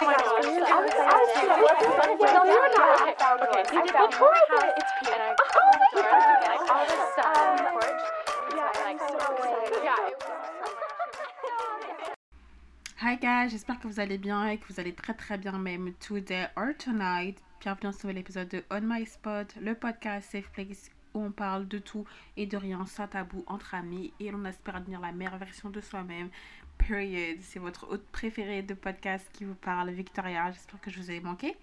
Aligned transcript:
Hi 0.00 0.06
guys, 13.16 13.48
j'espère 13.50 13.80
que 13.80 13.88
vous 13.88 13.98
allez 13.98 14.18
bien 14.18 14.46
et 14.46 14.58
que 14.58 14.72
vous 14.72 14.78
allez 14.78 14.94
très 14.94 15.14
très 15.14 15.36
bien 15.36 15.58
même 15.58 15.92
today 15.94 16.46
or 16.54 16.68
tonight. 16.78 17.42
Bienvenue 17.60 17.82
dans 17.82 17.92
ce 17.92 18.06
nouvel 18.06 18.18
épisode 18.18 18.48
de 18.48 18.62
On 18.70 18.80
My 18.80 19.04
Spot, 19.04 19.52
le 19.60 19.74
podcast 19.74 20.30
Safe 20.30 20.48
Place 20.52 20.90
où 21.14 21.24
on 21.24 21.32
parle 21.32 21.66
de 21.66 21.78
tout 21.78 22.04
et 22.36 22.46
de 22.46 22.56
rien 22.56 22.86
sans 22.86 23.08
tabou 23.08 23.42
entre 23.48 23.74
amis 23.74 24.12
et 24.20 24.32
on 24.32 24.44
espère 24.44 24.80
devenir 24.80 25.00
la 25.00 25.10
meilleure 25.10 25.38
version 25.38 25.70
de 25.70 25.80
soi-même. 25.80 26.30
Period. 26.78 27.38
C'est 27.42 27.58
votre 27.58 27.90
hôte 27.90 28.06
préféré 28.12 28.62
de 28.62 28.74
podcast 28.74 29.28
qui 29.32 29.44
vous 29.44 29.54
parle, 29.54 29.90
Victoria. 29.90 30.50
J'espère 30.50 30.80
que 30.80 30.90
je 30.90 31.00
vous 31.00 31.10
ai 31.10 31.20
manqué. 31.20 31.56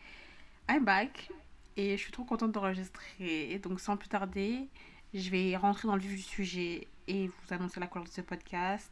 I'm 0.69 0.83
back 0.83 1.29
et 1.77 1.97
je 1.97 2.01
suis 2.01 2.11
trop 2.11 2.23
contente 2.23 2.51
d'enregistrer. 2.51 3.59
Donc 3.63 3.79
sans 3.79 3.97
plus 3.97 4.09
tarder, 4.09 4.67
je 5.13 5.29
vais 5.29 5.55
rentrer 5.55 5.87
dans 5.87 5.95
le 5.95 6.01
vif 6.01 6.11
du 6.11 6.21
sujet 6.21 6.87
et 7.07 7.27
vous 7.27 7.53
annoncer 7.53 7.79
la 7.79 7.87
couleur 7.87 8.05
de 8.05 8.11
ce 8.11 8.21
podcast 8.21 8.91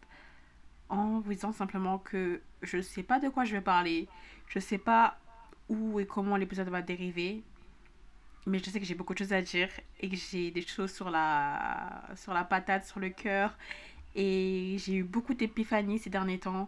en 0.89 1.19
vous 1.19 1.33
disant 1.33 1.51
simplement 1.51 1.97
que 1.99 2.41
je 2.61 2.77
ne 2.77 2.81
sais 2.81 3.03
pas 3.03 3.19
de 3.19 3.29
quoi 3.29 3.45
je 3.45 3.53
vais 3.53 3.61
parler. 3.61 4.07
Je 4.47 4.59
ne 4.59 4.63
sais 4.63 4.77
pas 4.77 5.17
où 5.69 5.99
et 5.99 6.05
comment 6.05 6.35
l'épisode 6.35 6.69
va 6.69 6.81
dériver. 6.81 7.43
Mais 8.45 8.59
je 8.59 8.69
sais 8.69 8.79
que 8.79 8.85
j'ai 8.85 8.95
beaucoup 8.95 9.13
de 9.13 9.19
choses 9.19 9.33
à 9.33 9.41
dire 9.41 9.69
et 9.99 10.09
que 10.09 10.15
j'ai 10.15 10.51
des 10.51 10.61
choses 10.61 10.91
sur 10.91 11.09
la, 11.09 12.03
sur 12.15 12.33
la 12.33 12.43
patate, 12.43 12.85
sur 12.85 12.99
le 12.99 13.09
cœur. 13.09 13.57
Et 14.15 14.77
j'ai 14.79 14.95
eu 14.95 15.03
beaucoup 15.03 15.33
d'épiphanies 15.33 15.99
ces 15.99 16.09
derniers 16.09 16.39
temps. 16.39 16.67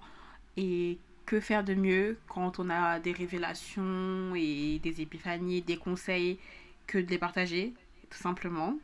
Et 0.57 0.97
que 1.25 1.39
faire 1.39 1.63
de 1.63 1.73
mieux 1.73 2.17
quand 2.27 2.59
on 2.59 2.69
a 2.69 2.99
des 2.99 3.11
révélations 3.11 4.35
et 4.35 4.79
des 4.79 5.01
épiphanies, 5.01 5.61
des 5.61 5.77
conseils, 5.77 6.39
que 6.87 6.99
de 6.99 7.09
les 7.09 7.17
partager, 7.17 7.73
tout 8.09 8.17
simplement. 8.17 8.77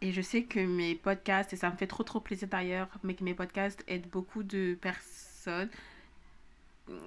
Et 0.00 0.12
je 0.12 0.20
sais 0.22 0.42
que 0.44 0.60
mes 0.60 0.94
podcasts, 0.94 1.52
et 1.52 1.56
ça 1.56 1.70
me 1.70 1.76
fait 1.76 1.86
trop 1.86 2.02
trop 2.02 2.20
plaisir 2.20 2.48
d'ailleurs, 2.48 2.88
mais 3.02 3.14
que 3.14 3.24
mes 3.24 3.34
podcasts 3.34 3.84
aident 3.88 4.08
beaucoup 4.10 4.42
de 4.42 4.76
personnes. 4.80 5.70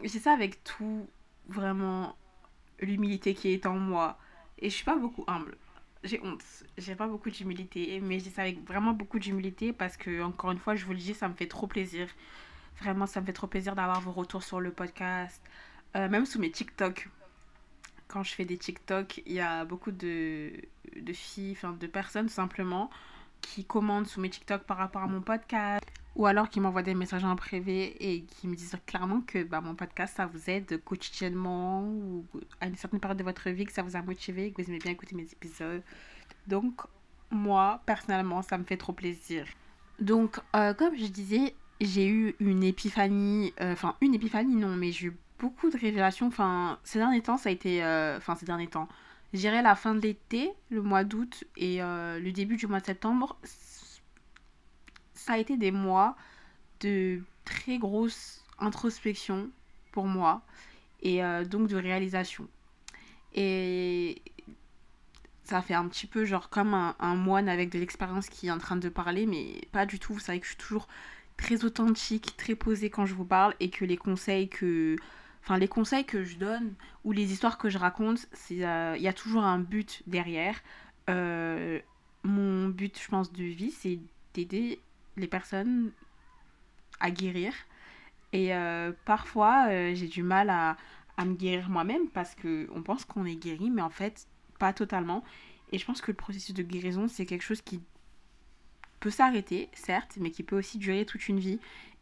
J'ai 0.04 0.20
ça 0.20 0.34
avec 0.34 0.64
tout, 0.64 1.08
vraiment, 1.48 2.16
l'humilité 2.80 3.34
qui 3.34 3.50
est 3.54 3.66
en 3.66 3.78
moi. 3.78 4.18
Et 4.60 4.70
je 4.70 4.76
suis 4.76 4.86
pas 4.86 4.98
beaucoup 4.98 5.24
humble. 5.28 5.58
J'ai 6.04 6.22
honte. 6.24 6.44
J'ai 6.78 6.96
pas 6.96 7.08
beaucoup 7.08 7.30
d'humilité. 7.30 8.00
Mais 8.02 8.20
je 8.20 8.26
dis 8.26 8.32
ça 8.32 8.44
avec 8.44 8.66
vraiment 8.66 8.94
beaucoup 8.94 9.20
d'humilité 9.20 9.74
parce 9.74 9.98
que, 9.98 10.22
encore 10.22 10.52
une 10.52 10.60
fois, 10.60 10.76
je 10.76 10.86
vous 10.86 10.94
le 10.94 10.98
dis, 11.00 11.14
ça 11.14 11.28
me 11.28 11.34
fait 11.34 11.48
trop 11.48 11.68
plaisir. 11.68 12.08
Vraiment, 12.82 13.06
ça 13.06 13.22
me 13.22 13.26
fait 13.26 13.34
trop 13.34 13.48
plaisir 13.48 13.76
d'avoir 13.76 14.00
vos 14.02 14.12
retours 14.12 14.44
sur 14.44 14.62
le 14.62 14.72
podcast. 14.72 15.42
Euh, 15.96 16.08
même 16.10 16.26
sous 16.26 16.40
mes 16.40 16.52
TikTok. 16.52 17.10
Quand 18.08 18.24
je 18.24 18.34
fais 18.34 18.46
des 18.46 18.58
TikTok, 18.58 19.22
il 19.26 19.34
y 19.34 19.40
a 19.40 19.66
beaucoup 19.66 19.92
de, 19.92 20.52
de 20.96 21.14
filles, 21.14 21.52
enfin 21.52 21.74
de 21.74 21.88
personnes 21.88 22.30
simplement, 22.30 22.90
qui 23.42 23.66
commandent 23.66 24.08
sous 24.08 24.20
mes 24.20 24.30
TikTok 24.30 24.64
par 24.64 24.78
rapport 24.78 25.04
à 25.04 25.08
mon 25.08 25.22
podcast. 25.22 25.86
Ou 26.20 26.26
alors 26.26 26.50
qui 26.50 26.60
m'envoient 26.60 26.84
des 26.84 26.96
messages 26.96 27.24
en 27.24 27.34
privé 27.38 27.96
et 28.02 28.24
qui 28.24 28.50
me 28.50 28.54
disent 28.54 28.76
clairement 28.86 29.22
que 29.22 29.42
bah, 29.42 29.62
mon 29.62 29.74
podcast, 29.74 30.18
ça 30.18 30.26
vous 30.26 30.50
aide 30.50 30.84
quotidiennement 30.84 31.86
ou 31.88 32.26
à 32.60 32.68
une 32.68 32.76
certaine 32.76 33.00
période 33.00 33.18
de 33.18 33.24
votre 33.24 33.50
vie, 33.50 33.64
que 33.64 33.72
ça 33.72 33.84
vous 33.84 33.96
a 33.96 34.02
motivé, 34.02 34.52
que 34.52 34.62
vous 34.62 34.68
aimez 34.68 34.80
bien 34.80 34.92
écouter 34.92 35.16
mes 35.16 35.24
épisodes. 35.24 35.82
Donc, 36.46 36.82
moi, 37.32 37.82
personnellement, 37.86 38.42
ça 38.42 38.58
me 38.58 38.66
fait 38.66 38.76
trop 38.76 38.92
plaisir. 38.92 39.46
Donc, 40.02 40.42
euh, 40.58 40.74
comme 40.74 40.94
je 40.98 41.06
disais, 41.06 41.56
j'ai 41.80 42.06
eu 42.10 42.36
une 42.42 42.64
épiphanie, 42.66 43.54
euh, 43.62 43.72
enfin, 43.72 43.96
une 44.02 44.14
épiphanie, 44.14 44.56
non, 44.56 44.76
mais 44.76 44.92
j'ai 44.92 45.08
eu 45.08 45.18
beaucoup 45.40 45.70
de 45.70 45.78
révélations. 45.78 46.28
Enfin, 46.28 46.80
ces 46.84 47.00
derniers 47.00 47.22
temps, 47.22 47.38
ça 47.38 47.48
a 47.48 47.54
été. 47.54 47.82
euh, 47.82 48.18
Enfin, 48.18 48.36
ces 48.36 48.46
derniers 48.46 48.68
temps. 48.68 48.90
Je 49.32 49.40
dirais 49.40 49.62
la 49.62 49.76
fin 49.76 49.96
de 49.96 50.02
l'été, 50.02 50.52
le 50.70 50.82
mois 50.82 51.06
d'août 51.06 51.46
et 51.56 51.78
le 51.80 52.32
début 52.32 52.58
du 52.58 52.68
mois 52.68 52.82
de 52.82 52.86
septembre. 52.88 53.38
Ça 55.20 55.34
a 55.34 55.38
été 55.38 55.58
des 55.58 55.72
mois 55.72 56.16
de 56.80 57.22
très 57.46 57.78
grosse 57.78 58.46
introspection 58.58 59.50
pour 59.92 60.06
moi 60.06 60.42
et 61.02 61.24
euh, 61.24 61.46
donc 61.46 61.68
de 61.68 61.76
réalisation. 61.76 62.48
Et 63.34 64.22
ça 65.44 65.62
fait 65.62 65.74
un 65.74 65.88
petit 65.88 66.08
peu 66.08 66.26
genre 66.26 66.50
comme 66.50 66.74
un, 66.74 67.16
moine 67.16 67.50
avec 67.50 67.70
de 67.70 67.80
l'expérience 67.80 68.30
qui 68.30 68.48
est 68.48 68.52
en 68.52 68.58
train 68.58 68.76
de 68.78 68.90
parler, 68.90 69.26
mais 69.26 69.62
pas 69.72 69.86
du 69.86 70.00
tout. 70.00 70.14
Vous 70.14 70.20
savez 70.20 70.40
que 70.40 70.46
je 70.46 70.52
suis 70.52 70.58
toujours 70.58 70.88
très 71.38 71.64
authentique, 71.66 72.36
très 72.38 72.56
posée 72.56 72.90
quand 72.90 73.06
je 73.06 73.14
vous 73.14 73.26
parle 73.26 73.56
et 73.60 73.70
que 73.70 73.86
les 73.86 73.98
conseils 73.98 74.50
que 74.50 74.96
enfin 75.44 75.58
les 75.58 75.68
conseils 75.68 76.06
que 76.06 76.24
je 76.24 76.38
donne 76.38 76.74
ou 77.04 77.12
les 77.12 77.32
histoires 77.32 77.58
que 77.58 77.70
je 77.70 77.78
raconte, 77.78 78.28
euh, 78.52 78.94
il 78.98 79.02
y 79.02 79.08
a 79.08 79.14
toujours 79.14 79.44
un 79.44 79.60
but 79.60 80.02
derrière. 80.08 80.62
Euh, 81.10 81.80
mon 82.24 82.70
but, 82.70 83.00
je 83.02 83.08
pense, 83.08 83.32
de 83.32 83.44
vie, 83.44 83.72
c'est 83.72 84.00
d'aider 84.34 84.80
les 85.20 85.28
personnes 85.28 85.92
à 87.00 87.12
guérir. 87.12 87.54
Et 88.34 88.54
euh, 88.54 88.92
parfois, 89.06 89.68
euh, 89.70 89.94
j'ai 89.96 90.08
du 90.08 90.24
mal 90.24 90.50
à, 90.50 90.78
à 91.18 91.26
me 91.26 91.36
guérir 91.36 91.70
moi-même 91.70 92.08
parce 92.10 92.36
que 92.36 92.70
on 92.74 92.84
pense 92.84 93.06
qu'on 93.06 93.26
est 93.26 93.36
guéri, 93.36 93.70
mais 93.70 93.82
en 93.82 93.90
fait, 93.90 94.28
pas 94.60 94.74
totalement. 94.74 95.24
Et 95.72 95.78
je 95.78 95.86
pense 95.86 96.02
que 96.02 96.12
le 96.12 96.18
processus 96.18 96.54
de 96.54 96.64
guérison, 96.64 97.08
c'est 97.08 97.26
quelque 97.26 97.44
chose 97.44 97.62
qui 97.62 97.82
peut 99.00 99.12
s'arrêter, 99.12 99.70
certes, 99.74 100.18
mais 100.20 100.32
qui 100.32 100.44
peut 100.44 100.58
aussi 100.58 100.78
durer 100.78 101.06
toute 101.06 101.28
une 101.28 101.40
vie. 101.40 101.60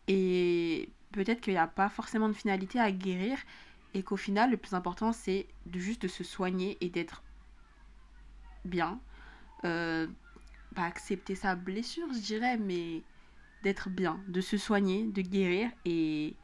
Et 0.07 0.89
peut-être 1.11 1.41
qu'il 1.41 1.53
n'y 1.53 1.59
a 1.59 1.67
pas 1.67 1.89
forcément 1.89 2.27
de 2.27 2.33
finalité 2.33 2.79
à 2.79 2.91
guérir 2.91 3.37
et 3.93 4.03
qu'au 4.03 4.17
final, 4.17 4.51
le 4.51 4.57
plus 4.57 4.73
important, 4.73 5.11
c'est 5.11 5.47
de 5.65 5.79
juste 5.79 6.01
de 6.01 6.07
se 6.07 6.23
soigner 6.23 6.77
et 6.81 6.89
d'être 6.89 7.23
bien. 8.65 8.99
Euh, 9.63 10.07
pas 10.77 10.85
accepter 10.85 11.33
sa 11.33 11.55
blessure, 11.55 12.07
je 12.13 12.19
dirais, 12.19 12.57
mais 12.57 13.01
d'être 13.63 13.89
bien, 13.89 14.19
de 14.27 14.41
se 14.41 14.57
soigner, 14.57 15.05
de 15.05 15.23
guérir 15.23 15.71
et, 15.85 16.35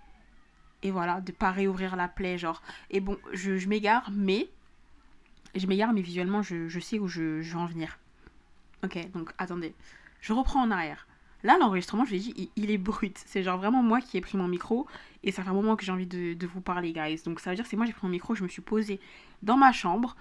et 0.81 0.89
voilà, 0.89 1.21
de 1.21 1.31
pas 1.31 1.51
réouvrir 1.51 1.95
la 1.95 2.07
plaie, 2.07 2.39
genre. 2.39 2.63
Et 2.89 2.99
bon, 2.99 3.17
je, 3.31 3.67
m'égare, 3.67 4.09
mais 4.11 4.49
je 5.53 5.67
m'égare, 5.67 5.93
mais 5.93 6.01
visuellement, 6.01 6.41
je, 6.41 6.67
je 6.67 6.79
sais 6.79 6.97
où 6.97 7.07
je, 7.07 7.41
je 7.41 7.53
veux 7.53 7.59
en 7.59 7.67
venir. 7.67 7.99
Ok, 8.83 8.97
donc 9.11 9.31
attendez, 9.37 9.75
je 10.19 10.33
reprends 10.33 10.63
en 10.63 10.71
arrière. 10.71 11.07
Là, 11.43 11.57
l'enregistrement, 11.59 12.03
je 12.03 12.13
l'ai 12.13 12.19
dit, 12.19 12.51
il, 12.55 12.71
est 12.71 12.77
brut. 12.79 13.21
C'est 13.27 13.43
genre 13.43 13.59
vraiment 13.59 13.83
moi 13.83 14.01
qui 14.01 14.17
ai 14.17 14.21
pris 14.21 14.37
mon 14.37 14.47
micro 14.47 14.87
et 15.23 15.31
ça 15.31 15.43
fait 15.43 15.49
un 15.49 15.53
moment 15.53 15.75
que 15.75 15.85
j'ai 15.85 15.91
envie 15.91 16.07
de, 16.07 16.33
de 16.33 16.47
vous 16.47 16.61
parler, 16.61 16.91
guys. 16.91 17.21
Donc 17.23 17.39
ça 17.39 17.51
veut 17.51 17.55
dire 17.55 17.67
c'est 17.67 17.75
moi 17.75 17.85
qui 17.85 17.91
ai 17.91 17.93
pris 17.93 18.07
mon 18.07 18.11
micro, 18.11 18.33
je 18.33 18.43
me 18.43 18.47
suis 18.47 18.61
posée 18.61 18.99
dans 19.43 19.57
ma 19.57 19.71
chambre 19.71 20.15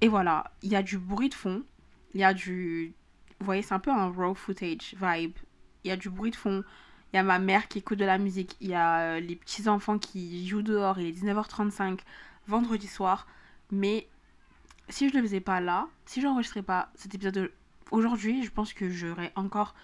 et 0.00 0.08
voilà, 0.08 0.52
il 0.62 0.70
y 0.70 0.76
a 0.76 0.82
du 0.82 0.98
bruit 0.98 1.30
de 1.30 1.34
fond, 1.34 1.64
il 2.12 2.20
y 2.20 2.24
a 2.24 2.32
du. 2.32 2.94
Vous 3.44 3.48
voyez, 3.48 3.60
c'est 3.60 3.74
un 3.74 3.78
peu 3.78 3.90
un 3.90 4.10
raw 4.10 4.34
footage 4.34 4.94
vibe. 4.98 5.36
Il 5.84 5.88
y 5.88 5.90
a 5.90 5.98
du 5.98 6.08
bruit 6.08 6.30
de 6.30 6.36
fond, 6.36 6.64
il 7.12 7.16
y 7.16 7.18
a 7.18 7.22
ma 7.22 7.38
mère 7.38 7.68
qui 7.68 7.80
écoute 7.80 7.98
de 7.98 8.06
la 8.06 8.16
musique, 8.16 8.56
il 8.62 8.68
y 8.70 8.74
a 8.74 9.00
euh, 9.00 9.20
les 9.20 9.36
petits 9.36 9.68
enfants 9.68 9.98
qui 9.98 10.48
jouent 10.48 10.62
dehors, 10.62 10.98
il 10.98 11.08
est 11.08 11.12
19h35 11.12 11.98
vendredi 12.46 12.86
soir. 12.86 13.26
Mais 13.70 14.08
si 14.88 15.10
je 15.10 15.14
ne 15.14 15.20
le 15.20 15.26
faisais 15.26 15.40
pas 15.40 15.60
là, 15.60 15.88
si 16.06 16.22
je 16.22 16.26
n'enregistrais 16.26 16.62
pas 16.62 16.90
cet 16.94 17.14
épisode 17.14 17.52
aujourd'hui, 17.90 18.44
je 18.44 18.50
pense 18.50 18.72
que 18.72 18.88
j'aurais 18.88 19.30
encore 19.36 19.74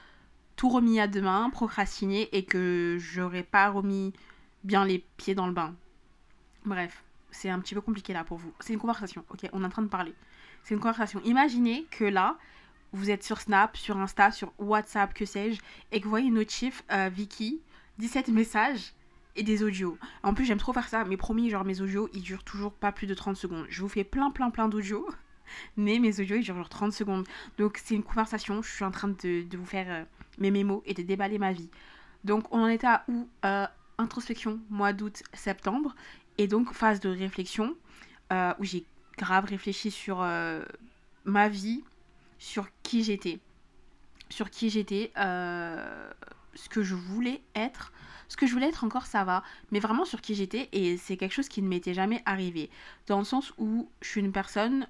tout 0.56 0.70
remis 0.70 0.98
à 0.98 1.06
demain, 1.06 1.50
procrastiné 1.50 2.34
et 2.34 2.46
que 2.46 2.96
j'aurais 2.98 3.42
pas 3.42 3.68
remis 3.68 4.14
bien 4.64 4.86
les 4.86 5.04
pieds 5.18 5.34
dans 5.34 5.46
le 5.46 5.52
bain. 5.52 5.74
Bref, 6.64 7.04
c'est 7.30 7.50
un 7.50 7.58
petit 7.58 7.74
peu 7.74 7.82
compliqué 7.82 8.14
là 8.14 8.24
pour 8.24 8.38
vous. 8.38 8.54
C'est 8.60 8.72
une 8.72 8.78
conversation, 8.78 9.22
ok 9.28 9.50
On 9.52 9.62
est 9.62 9.66
en 9.66 9.70
train 9.70 9.82
de 9.82 9.88
parler. 9.88 10.14
C'est 10.64 10.72
une 10.72 10.80
conversation. 10.80 11.20
Imaginez 11.24 11.84
que 11.90 12.04
là, 12.04 12.38
vous 12.92 13.10
êtes 13.10 13.22
sur 13.22 13.40
Snap, 13.40 13.76
sur 13.76 13.96
Insta, 13.96 14.30
sur 14.30 14.52
WhatsApp, 14.58 15.14
que 15.14 15.24
sais-je, 15.24 15.60
et 15.92 16.00
que 16.00 16.04
vous 16.04 16.10
voyez 16.10 16.28
une 16.28 16.34
notif 16.34 16.82
euh, 16.90 17.08
Vicky, 17.12 17.60
17 17.98 18.28
messages 18.28 18.92
et 19.36 19.42
des 19.42 19.62
audios. 19.62 19.96
En 20.22 20.34
plus, 20.34 20.44
j'aime 20.44 20.58
trop 20.58 20.72
faire 20.72 20.88
ça, 20.88 21.04
mais 21.04 21.16
promis, 21.16 21.50
genre 21.50 21.64
mes 21.64 21.80
audios, 21.80 22.08
ils 22.12 22.22
durent 22.22 22.44
toujours 22.44 22.72
pas 22.72 22.92
plus 22.92 23.06
de 23.06 23.14
30 23.14 23.36
secondes. 23.36 23.66
Je 23.68 23.80
vous 23.82 23.88
fais 23.88 24.04
plein, 24.04 24.30
plein, 24.30 24.50
plein 24.50 24.68
d'audios, 24.68 25.08
mais 25.76 25.98
mes 25.98 26.20
audios, 26.20 26.36
ils 26.36 26.42
durent 26.42 26.56
genre 26.56 26.68
30 26.68 26.92
secondes. 26.92 27.26
Donc, 27.58 27.80
c'est 27.82 27.94
une 27.94 28.02
conversation, 28.02 28.62
je 28.62 28.70
suis 28.70 28.84
en 28.84 28.90
train 28.90 29.08
de, 29.08 29.56
vous 29.56 29.66
faire 29.66 29.86
euh, 29.88 30.04
mes 30.38 30.50
mémos 30.50 30.82
et 30.84 30.94
de 30.94 31.02
déballer 31.02 31.38
ma 31.38 31.52
vie. 31.52 31.70
Donc, 32.24 32.52
on 32.52 32.60
en 32.62 32.68
était 32.68 32.86
à 32.86 33.04
où 33.08 33.28
Euh, 33.44 33.66
Introspection, 33.98 34.60
mois 34.70 34.94
d'août, 34.94 35.22
septembre, 35.34 35.94
et 36.38 36.46
donc 36.46 36.72
phase 36.72 37.00
de 37.00 37.10
réflexion, 37.10 37.76
euh, 38.32 38.54
où 38.58 38.64
j'ai 38.64 38.86
grave 39.18 39.44
réfléchi 39.44 39.90
sur 39.90 40.26
ma 41.26 41.48
vie, 41.50 41.84
sur 42.40 42.66
qui 42.82 43.04
j'étais. 43.04 43.38
Sur 44.30 44.50
qui 44.50 44.70
j'étais, 44.70 45.12
euh, 45.18 46.10
ce 46.54 46.68
que 46.68 46.82
je 46.82 46.96
voulais 46.96 47.42
être. 47.54 47.92
Ce 48.28 48.36
que 48.36 48.46
je 48.46 48.52
voulais 48.52 48.68
être 48.68 48.82
encore, 48.82 49.06
ça 49.06 49.22
va. 49.24 49.44
Mais 49.70 49.78
vraiment 49.78 50.04
sur 50.04 50.20
qui 50.20 50.34
j'étais. 50.34 50.68
Et 50.72 50.96
c'est 50.96 51.16
quelque 51.16 51.32
chose 51.32 51.48
qui 51.48 51.62
ne 51.62 51.68
m'était 51.68 51.94
jamais 51.94 52.22
arrivé. 52.26 52.70
Dans 53.06 53.18
le 53.18 53.24
sens 53.24 53.52
où 53.58 53.88
je 54.00 54.08
suis 54.08 54.20
une 54.20 54.32
personne, 54.32 54.88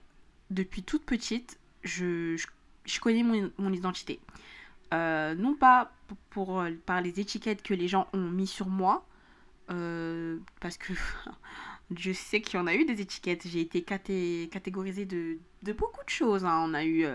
depuis 0.50 0.82
toute 0.82 1.05
petite, 1.05 1.58
je, 1.82 2.37
je, 2.85 3.00
connais 3.00 3.23
mon, 3.23 3.50
mon 3.58 3.73
identité. 3.73 4.20
Euh, 4.94 5.35
non 5.35 5.55
pas 5.55 5.93
pour, 6.06 6.17
pour, 6.31 6.64
par 6.87 7.00
les 7.00 7.19
étiquettes 7.20 7.62
que 7.62 7.75
les 7.75 7.88
gens 7.88 8.08
ont 8.12 8.29
mis 8.31 8.46
sur 8.46 8.69
moi. 8.69 9.06
euh, 9.70 10.38
parce 10.61 10.76
que 10.79 10.93
Je 11.97 12.13
sais 12.13 12.41
qu'il 12.41 12.59
y 12.59 12.63
en 12.63 12.67
a 12.67 12.75
eu 12.75 12.85
des 12.85 13.01
étiquettes. 13.01 13.47
J'ai 13.47 13.61
été 13.61 13.83
catégorisée 13.83 15.07
de, 15.07 15.39
beaucoup 15.73 16.05
de 16.05 16.11
choses. 16.11 16.45
Hein. 16.45 16.65
On 16.69 16.75
a 16.75 16.85
eu 16.85 17.07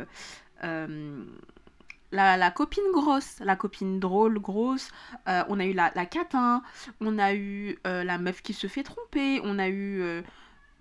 la, 2.11 2.51
copine 2.51 2.83
grosse, 2.93 3.39
la 3.39 3.55
copine 3.55 3.99
drôle, 3.99 4.39
grosse. 4.39 4.89
on 5.25 5.59
a 5.59 5.65
eu 5.65 5.73
la, 5.73 5.91
la 5.95 6.05
catin. 6.05 6.61
On 6.99 7.17
a 7.19 7.33
eu 7.33 7.77
la 7.83 8.17
meuf 8.17 8.41
qui 8.41 8.53
se 8.53 8.67
fait 8.67 8.83
tromper. 8.83 9.39
On 9.43 9.59
a 9.59 9.69
eu 9.69 10.23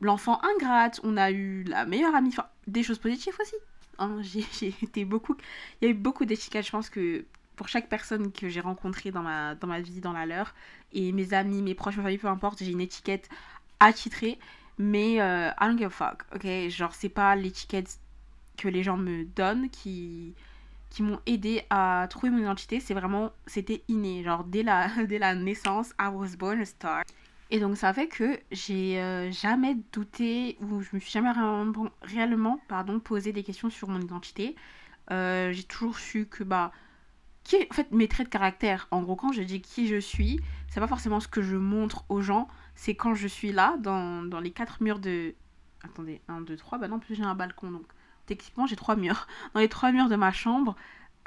l'enfant 0.01 0.41
ingrate. 0.43 1.01
On 1.05 1.17
a 1.17 1.31
eu 1.31 1.63
la 1.65 1.87
meilleure 1.87 2.15
amie. 2.15 2.35
Des 2.67 2.83
choses 2.83 2.99
positives 2.99 3.37
aussi. 3.41 3.57
Hein. 3.99 4.17
J'ai 4.23 4.75
été 4.83 5.05
beaucoup. 5.05 5.37
Il 5.81 5.85
y 5.85 5.89
a 5.89 5.91
eu 5.91 5.95
beaucoup 5.95 6.25
d'étiquettes. 6.25 6.67
Je 6.67 6.71
pense 6.71 6.91
que 6.91 7.25
pour 7.57 7.69
chaque 7.69 7.89
personne 7.89 8.33
que 8.33 8.49
j'ai 8.49 8.61
rencontrée 8.61 9.11
dans 9.11 9.23
ma, 9.23 9.55
dans 9.55 9.69
ma 9.69 9.81
vie, 9.81 10.01
dans 10.01 10.13
la 10.13 10.27
leur, 10.27 10.55
et 10.93 11.13
mes 11.13 11.35
amis, 11.35 11.63
mes 11.63 11.75
proches, 11.75 11.97
ma 11.97 12.03
famille, 12.03 12.19
peu 12.19 12.29
importe, 12.29 12.63
j'ai 12.63 12.73
une 12.73 12.81
étiquette 12.81 13.29
attitrée. 13.81 14.39
Mais 14.79 15.21
euh, 15.21 15.51
I 15.61 15.69
don't 15.69 15.79
give 15.79 15.87
a 15.87 15.91
fuck, 15.91 16.25
ok? 16.35 16.69
Genre, 16.69 16.95
c'est 16.95 17.09
pas 17.09 17.37
l'étiquette 17.37 17.99
que 18.57 18.69
les 18.69 18.83
gens 18.83 18.97
me 18.97 19.25
donnent 19.25 19.71
qui, 19.71 20.35
qui 20.91 21.03
m'ont 21.03 21.21
aidé 21.27 21.63
à 21.71 22.07
trouver 22.11 22.31
mon 22.31 22.39
identité. 22.39 22.81
C'est 22.81 22.95
vraiment, 22.95 23.31
c'était 23.47 23.83
inné. 23.89 24.25
Genre, 24.25 24.45
dès 24.45 24.63
la, 24.63 24.89
dès 25.09 25.19
la 25.19 25.35
naissance, 25.35 25.93
I 26.01 26.09
was 26.13 26.37
born 26.37 26.61
a 26.61 26.65
star. 26.65 27.03
Et 27.51 27.61
donc 27.61 27.77
ça 27.77 27.93
fait 27.93 28.09
que 28.09 28.41
j'ai 28.51 29.01
euh, 29.01 29.31
jamais 29.31 29.77
douté 29.93 30.57
ou 30.61 30.81
je 30.81 30.89
me 30.93 30.99
suis 30.99 31.11
jamais 31.11 31.31
réellement, 31.31 31.89
réellement 32.03 32.61
pardon, 32.69 32.99
posé 32.99 33.33
des 33.33 33.45
questions 33.45 33.71
sur 33.71 33.89
mon 33.89 34.01
identité. 34.01 34.57
Euh, 35.11 35.53
j'ai 35.53 35.63
toujours 35.63 35.99
su 35.99 36.27
que 36.27 36.43
bah 36.43 36.73
qui 37.45 37.57
en 37.71 37.75
fait 37.75 37.93
mes 37.93 38.09
traits 38.09 38.27
de 38.27 38.33
caractère. 38.33 38.89
En 38.91 39.03
gros, 39.03 39.15
quand 39.15 39.33
je 39.33 39.43
dis 39.43 39.61
qui 39.61 39.87
je 39.87 40.01
suis, 40.01 40.41
c'est 40.69 40.81
pas 40.81 40.89
forcément 40.89 41.21
ce 41.21 41.29
que 41.29 41.43
je 41.43 41.57
montre 41.57 42.05
aux 42.09 42.23
gens, 42.23 42.49
c'est 42.75 42.95
quand 42.95 43.15
je 43.15 43.29
suis 43.29 43.53
là, 43.53 43.77
dans, 43.79 44.23
dans 44.23 44.41
les 44.41 44.51
quatre 44.51 44.83
murs 44.83 44.99
de. 44.99 45.35
Attendez, 45.83 46.21
1, 46.29 46.41
2, 46.43 46.57
3, 46.57 46.79
bah 46.79 46.89
non, 46.89 46.99
plus 46.99 47.15
j'ai 47.15 47.23
un 47.23 47.35
balcon 47.35 47.71
donc 47.71 47.87
techniquement 48.27 48.67
j'ai 48.67 48.77
trois 48.77 48.97
murs. 48.97 49.27
Dans 49.55 49.61
les 49.61 49.69
trois 49.69 49.93
murs 49.93 50.09
de 50.09 50.17
ma 50.17 50.33
chambre, 50.33 50.77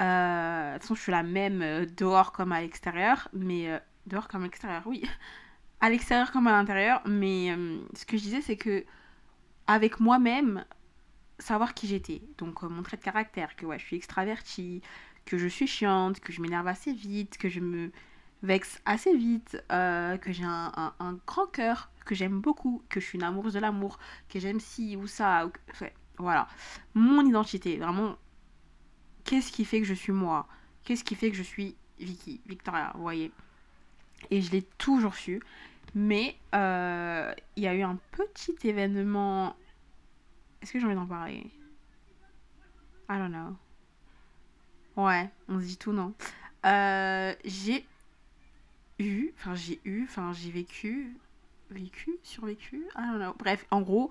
euh, 0.02 0.70
de 0.70 0.74
toute 0.74 0.82
façon, 0.82 0.94
je 0.94 1.02
suis 1.02 1.12
la 1.12 1.22
même 1.22 1.62
euh, 1.62 1.86
dehors 1.96 2.32
comme 2.32 2.52
à 2.52 2.60
l'extérieur, 2.60 3.28
mais 3.32 3.70
euh, 3.70 3.78
dehors 4.06 4.28
comme 4.28 4.42
à 4.42 4.44
l'extérieur, 4.44 4.82
oui. 4.86 5.02
à 5.80 5.90
l'extérieur 5.90 6.32
comme 6.32 6.46
à 6.46 6.52
l'intérieur, 6.52 7.02
mais 7.06 7.56
ce 7.94 8.04
que 8.04 8.16
je 8.16 8.22
disais, 8.22 8.40
c'est 8.40 8.56
que 8.56 8.84
avec 9.68 10.00
moi-même, 10.00 10.64
savoir 11.38 11.72
qui 11.74 11.86
j'étais. 11.86 12.20
Donc 12.36 12.62
mon 12.62 12.82
trait 12.82 12.96
de 12.96 13.02
caractère, 13.02 13.54
que 13.54 13.66
je 13.78 13.84
suis 13.84 13.96
extravertie, 13.96 14.82
que 15.24 15.38
je 15.38 15.46
suis 15.46 15.68
chiante, 15.68 16.18
que 16.18 16.32
je 16.32 16.40
m'énerve 16.40 16.66
assez 16.66 16.92
vite, 16.92 17.38
que 17.38 17.48
je 17.48 17.60
me 17.60 17.92
vexe 18.42 18.80
assez 18.84 19.16
vite, 19.16 19.62
euh, 19.72 20.16
que 20.16 20.32
j'ai 20.32 20.44
un, 20.44 20.92
grand 21.26 21.46
cœur, 21.46 21.90
que 22.04 22.14
j'aime 22.14 22.40
beaucoup, 22.40 22.82
que 22.88 23.00
je 23.00 23.06
suis 23.06 23.18
une 23.18 23.24
amoureuse 23.24 23.54
de 23.54 23.60
l'amour, 23.60 23.98
que 24.28 24.38
j'aime 24.38 24.60
ci 24.60 24.96
ou 24.96 25.06
ça. 25.06 25.50
voilà. 26.18 26.48
Mon 26.94 27.24
identité, 27.26 27.76
vraiment, 27.76 28.16
qu'est-ce 29.24 29.52
qui 29.52 29.64
fait 29.64 29.80
que 29.80 29.86
je 29.86 29.94
suis 29.94 30.12
moi? 30.12 30.46
Qu'est-ce 30.84 31.04
qui 31.04 31.14
fait 31.14 31.30
que 31.30 31.36
je 31.36 31.42
suis 31.42 31.76
Vicky, 31.98 32.40
Victoria, 32.46 32.92
vous 32.94 33.02
voyez? 33.02 33.32
Et 34.30 34.40
je 34.40 34.50
l'ai 34.52 34.62
toujours 34.62 35.14
su. 35.14 35.42
Mais 35.94 36.36
euh, 36.54 37.32
il 37.56 37.62
y 37.62 37.66
a 37.66 37.74
eu 37.74 37.82
un 37.82 37.98
petit 38.12 38.56
événement. 38.64 39.56
Est-ce 40.60 40.72
que 40.72 40.78
j'ai 40.78 40.86
envie 40.86 40.94
d'en 40.94 41.06
parler? 41.06 41.50
I 43.10 43.16
don't 43.16 43.30
know. 43.30 43.56
Ouais, 44.96 45.30
on 45.48 45.60
se 45.60 45.64
dit 45.64 45.76
tout, 45.76 45.92
non? 45.92 46.12
Euh, 46.66 47.34
j'ai 47.44 47.86
j'ai 49.54 49.80
eu, 49.84 50.04
enfin 50.04 50.32
j'ai 50.32 50.50
vécu, 50.50 51.16
vécu, 51.70 52.18
survécu, 52.22 52.86
know. 52.96 53.34
Bref, 53.38 53.66
en 53.70 53.80
gros, 53.80 54.10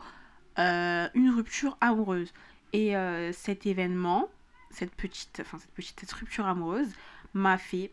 euh, 0.59 1.09
une 1.13 1.29
rupture 1.29 1.77
amoureuse. 1.81 2.33
Et 2.73 2.95
euh, 2.95 3.31
cet 3.33 3.65
événement, 3.65 4.29
cette 4.69 4.93
petite, 4.95 5.39
enfin 5.41 5.57
cette 5.57 5.71
petite 5.71 5.99
cette 5.99 6.11
rupture 6.11 6.45
amoureuse, 6.45 6.89
m'a 7.33 7.57
fait 7.57 7.91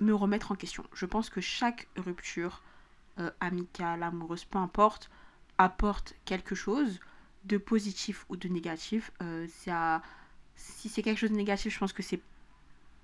me 0.00 0.14
remettre 0.14 0.52
en 0.52 0.54
question. 0.54 0.84
Je 0.94 1.06
pense 1.06 1.30
que 1.30 1.40
chaque 1.40 1.88
rupture 1.96 2.62
amicale, 3.40 4.02
amoureuse, 4.02 4.44
peu 4.46 4.58
importe, 4.58 5.10
apporte 5.58 6.14
quelque 6.24 6.54
chose 6.54 6.98
de 7.44 7.58
positif 7.58 8.24
ou 8.28 8.36
de 8.36 8.48
négatif. 8.48 9.12
si 10.56 10.88
c'est 10.88 11.02
quelque 11.02 11.18
chose 11.18 11.30
de 11.30 11.36
négatif, 11.36 11.72
je 11.72 11.78
pense 11.78 11.92
que 11.92 12.02
c'est 12.02 12.20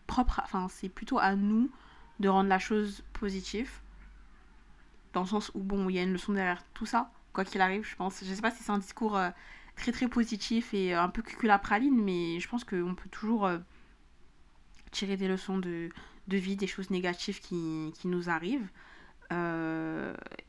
propre, 0.06 0.40
enfin 0.42 0.68
c'est 0.68 0.88
plutôt 0.88 1.18
à 1.18 1.36
nous 1.36 1.70
de 2.20 2.28
rendre 2.28 2.48
la 2.48 2.58
chose 2.58 3.02
positive. 3.12 3.70
Dans 5.12 5.22
le 5.22 5.26
sens 5.26 5.50
où, 5.54 5.60
bon, 5.60 5.88
il 5.88 5.96
y 5.96 5.98
a 5.98 6.02
une 6.02 6.12
leçon 6.12 6.32
derrière 6.32 6.62
tout 6.74 6.86
ça, 6.86 7.10
quoi 7.32 7.44
qu'il 7.44 7.60
arrive, 7.60 7.84
je 7.84 7.96
pense. 7.96 8.22
Je 8.22 8.34
sais 8.34 8.42
pas 8.42 8.50
si 8.50 8.62
c'est 8.62 8.72
un 8.72 8.78
discours 8.78 9.16
euh, 9.16 9.30
très 9.76 9.92
très 9.92 10.08
positif 10.08 10.74
et 10.74 10.94
euh, 10.94 11.02
un 11.02 11.08
peu 11.08 11.22
cuculapraline, 11.22 12.02
mais 12.02 12.40
je 12.40 12.48
pense 12.48 12.64
qu'on 12.64 12.94
peut 12.94 13.08
toujours 13.08 13.46
euh, 13.46 13.58
tirer 14.90 15.16
des 15.16 15.28
leçons 15.28 15.58
de, 15.58 15.90
de, 16.28 16.36
vie, 16.36 16.56
des 16.56 16.66
choses 16.66 16.90
négatives 16.90 17.40
qui, 17.40 17.92
qui 17.94 18.08
nous 18.08 18.28
arrivent. 18.28 18.68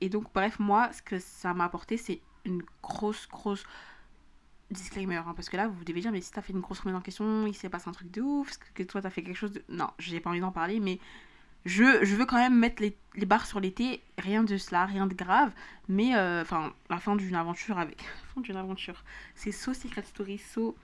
et 0.01 0.09
donc, 0.09 0.25
bref, 0.33 0.59
moi, 0.59 0.91
ce 0.93 1.01
que 1.01 1.19
ça 1.19 1.53
m'a 1.53 1.65
apporté, 1.65 1.97
c'est 1.97 2.21
une 2.45 2.63
grosse, 2.81 3.27
grosse 3.27 3.63
disclaimer, 4.71 5.17
hein, 5.17 5.33
parce 5.35 5.49
que 5.49 5.57
là, 5.57 5.67
vous 5.67 5.83
devez 5.83 6.01
dire, 6.01 6.11
mais 6.11 6.21
si 6.21 6.31
t'as 6.31 6.41
fait 6.41 6.53
une 6.53 6.59
grosse 6.59 6.79
remise 6.79 6.95
en 6.95 7.01
question, 7.01 7.47
il 7.47 7.55
s'est 7.55 7.69
passé 7.69 7.89
un 7.89 7.91
truc 7.91 8.11
de 8.11 8.21
ouf, 8.21 8.57
que 8.73 8.83
toi 8.83 9.01
t'as 9.01 9.09
fait 9.09 9.23
quelque 9.23 9.35
chose 9.35 9.51
de. 9.51 9.63
Non, 9.69 9.89
j'ai 9.97 10.19
pas 10.19 10.29
envie 10.29 10.39
d'en 10.39 10.51
parler, 10.51 10.79
mais 10.79 10.99
je, 11.65 12.03
je, 12.03 12.15
veux 12.15 12.25
quand 12.25 12.37
même 12.37 12.57
mettre 12.57 12.81
les, 12.81 12.97
les 13.15 13.25
barres 13.25 13.45
sur 13.45 13.59
l'été, 13.59 14.01
rien 14.17 14.43
de 14.43 14.57
cela, 14.57 14.85
rien 14.85 15.07
de 15.07 15.13
grave, 15.13 15.51
mais 15.87 16.15
euh, 16.15 16.41
enfin, 16.41 16.73
la 16.89 16.97
fin 16.97 17.15
d'une 17.15 17.35
aventure 17.35 17.77
avec. 17.77 18.01
La 18.01 18.27
fin 18.33 18.41
d'une 18.41 18.55
aventure. 18.57 19.03
C'est 19.35 19.51
so 19.51 19.73
Secret 19.73 20.03
Story, 20.03 20.37
so 20.37 20.75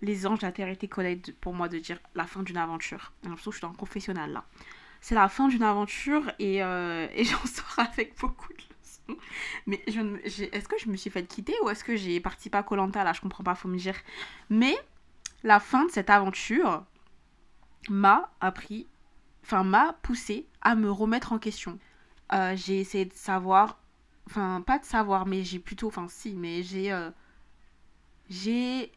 Les 0.00 0.26
Anges 0.26 0.42
la 0.42 0.52
Terre 0.52 0.68
étaient 0.68 0.88
collègues 0.88 1.34
pour 1.40 1.54
moi 1.54 1.68
de 1.68 1.78
dire 1.78 1.98
la 2.14 2.26
fin 2.26 2.42
d'une 2.42 2.58
aventure. 2.58 3.12
J'ai 3.22 3.28
l'impression 3.28 3.50
que 3.50 3.54
je 3.54 3.58
suis 3.58 3.66
dans 3.66 3.72
le 3.72 3.78
confessionnal 3.78 4.32
là. 4.32 4.44
C'est 5.00 5.14
la 5.14 5.28
fin 5.28 5.48
d'une 5.48 5.62
aventure 5.62 6.32
et, 6.38 6.62
euh, 6.62 7.06
et 7.14 7.24
j'en 7.24 7.44
sors 7.46 7.78
avec 7.78 8.18
beaucoup 8.18 8.52
de 8.52 8.64
mais 9.66 9.82
est-ce 9.86 10.68
que 10.68 10.78
je 10.78 10.88
me 10.88 10.96
suis 10.96 11.10
fait 11.10 11.26
quitter 11.26 11.54
ou 11.62 11.70
est-ce 11.70 11.84
que 11.84 11.96
j'ai 11.96 12.20
participé 12.20 12.58
à 12.58 12.62
Colanta 12.62 13.04
là? 13.04 13.12
Je 13.12 13.20
comprends 13.20 13.44
pas, 13.44 13.54
faut 13.54 13.68
me 13.68 13.76
dire. 13.76 13.96
Mais 14.50 14.76
la 15.42 15.60
fin 15.60 15.84
de 15.84 15.90
cette 15.90 16.10
aventure 16.10 16.84
m'a 17.88 18.30
appris, 18.40 18.86
enfin 19.44 19.62
m'a 19.62 19.94
poussé 20.02 20.46
à 20.62 20.74
me 20.74 20.90
remettre 20.90 21.32
en 21.32 21.38
question. 21.38 21.78
Euh, 22.32 22.54
j'ai 22.56 22.80
essayé 22.80 23.04
de 23.04 23.12
savoir, 23.12 23.78
enfin 24.26 24.62
pas 24.66 24.78
de 24.78 24.84
savoir, 24.84 25.26
mais 25.26 25.42
j'ai 25.42 25.58
plutôt, 25.58 25.88
enfin 25.88 26.06
si, 26.08 26.34
mais 26.34 26.62
j'ai 26.62 26.92
euh, 26.92 27.10
j'ai 28.30 28.90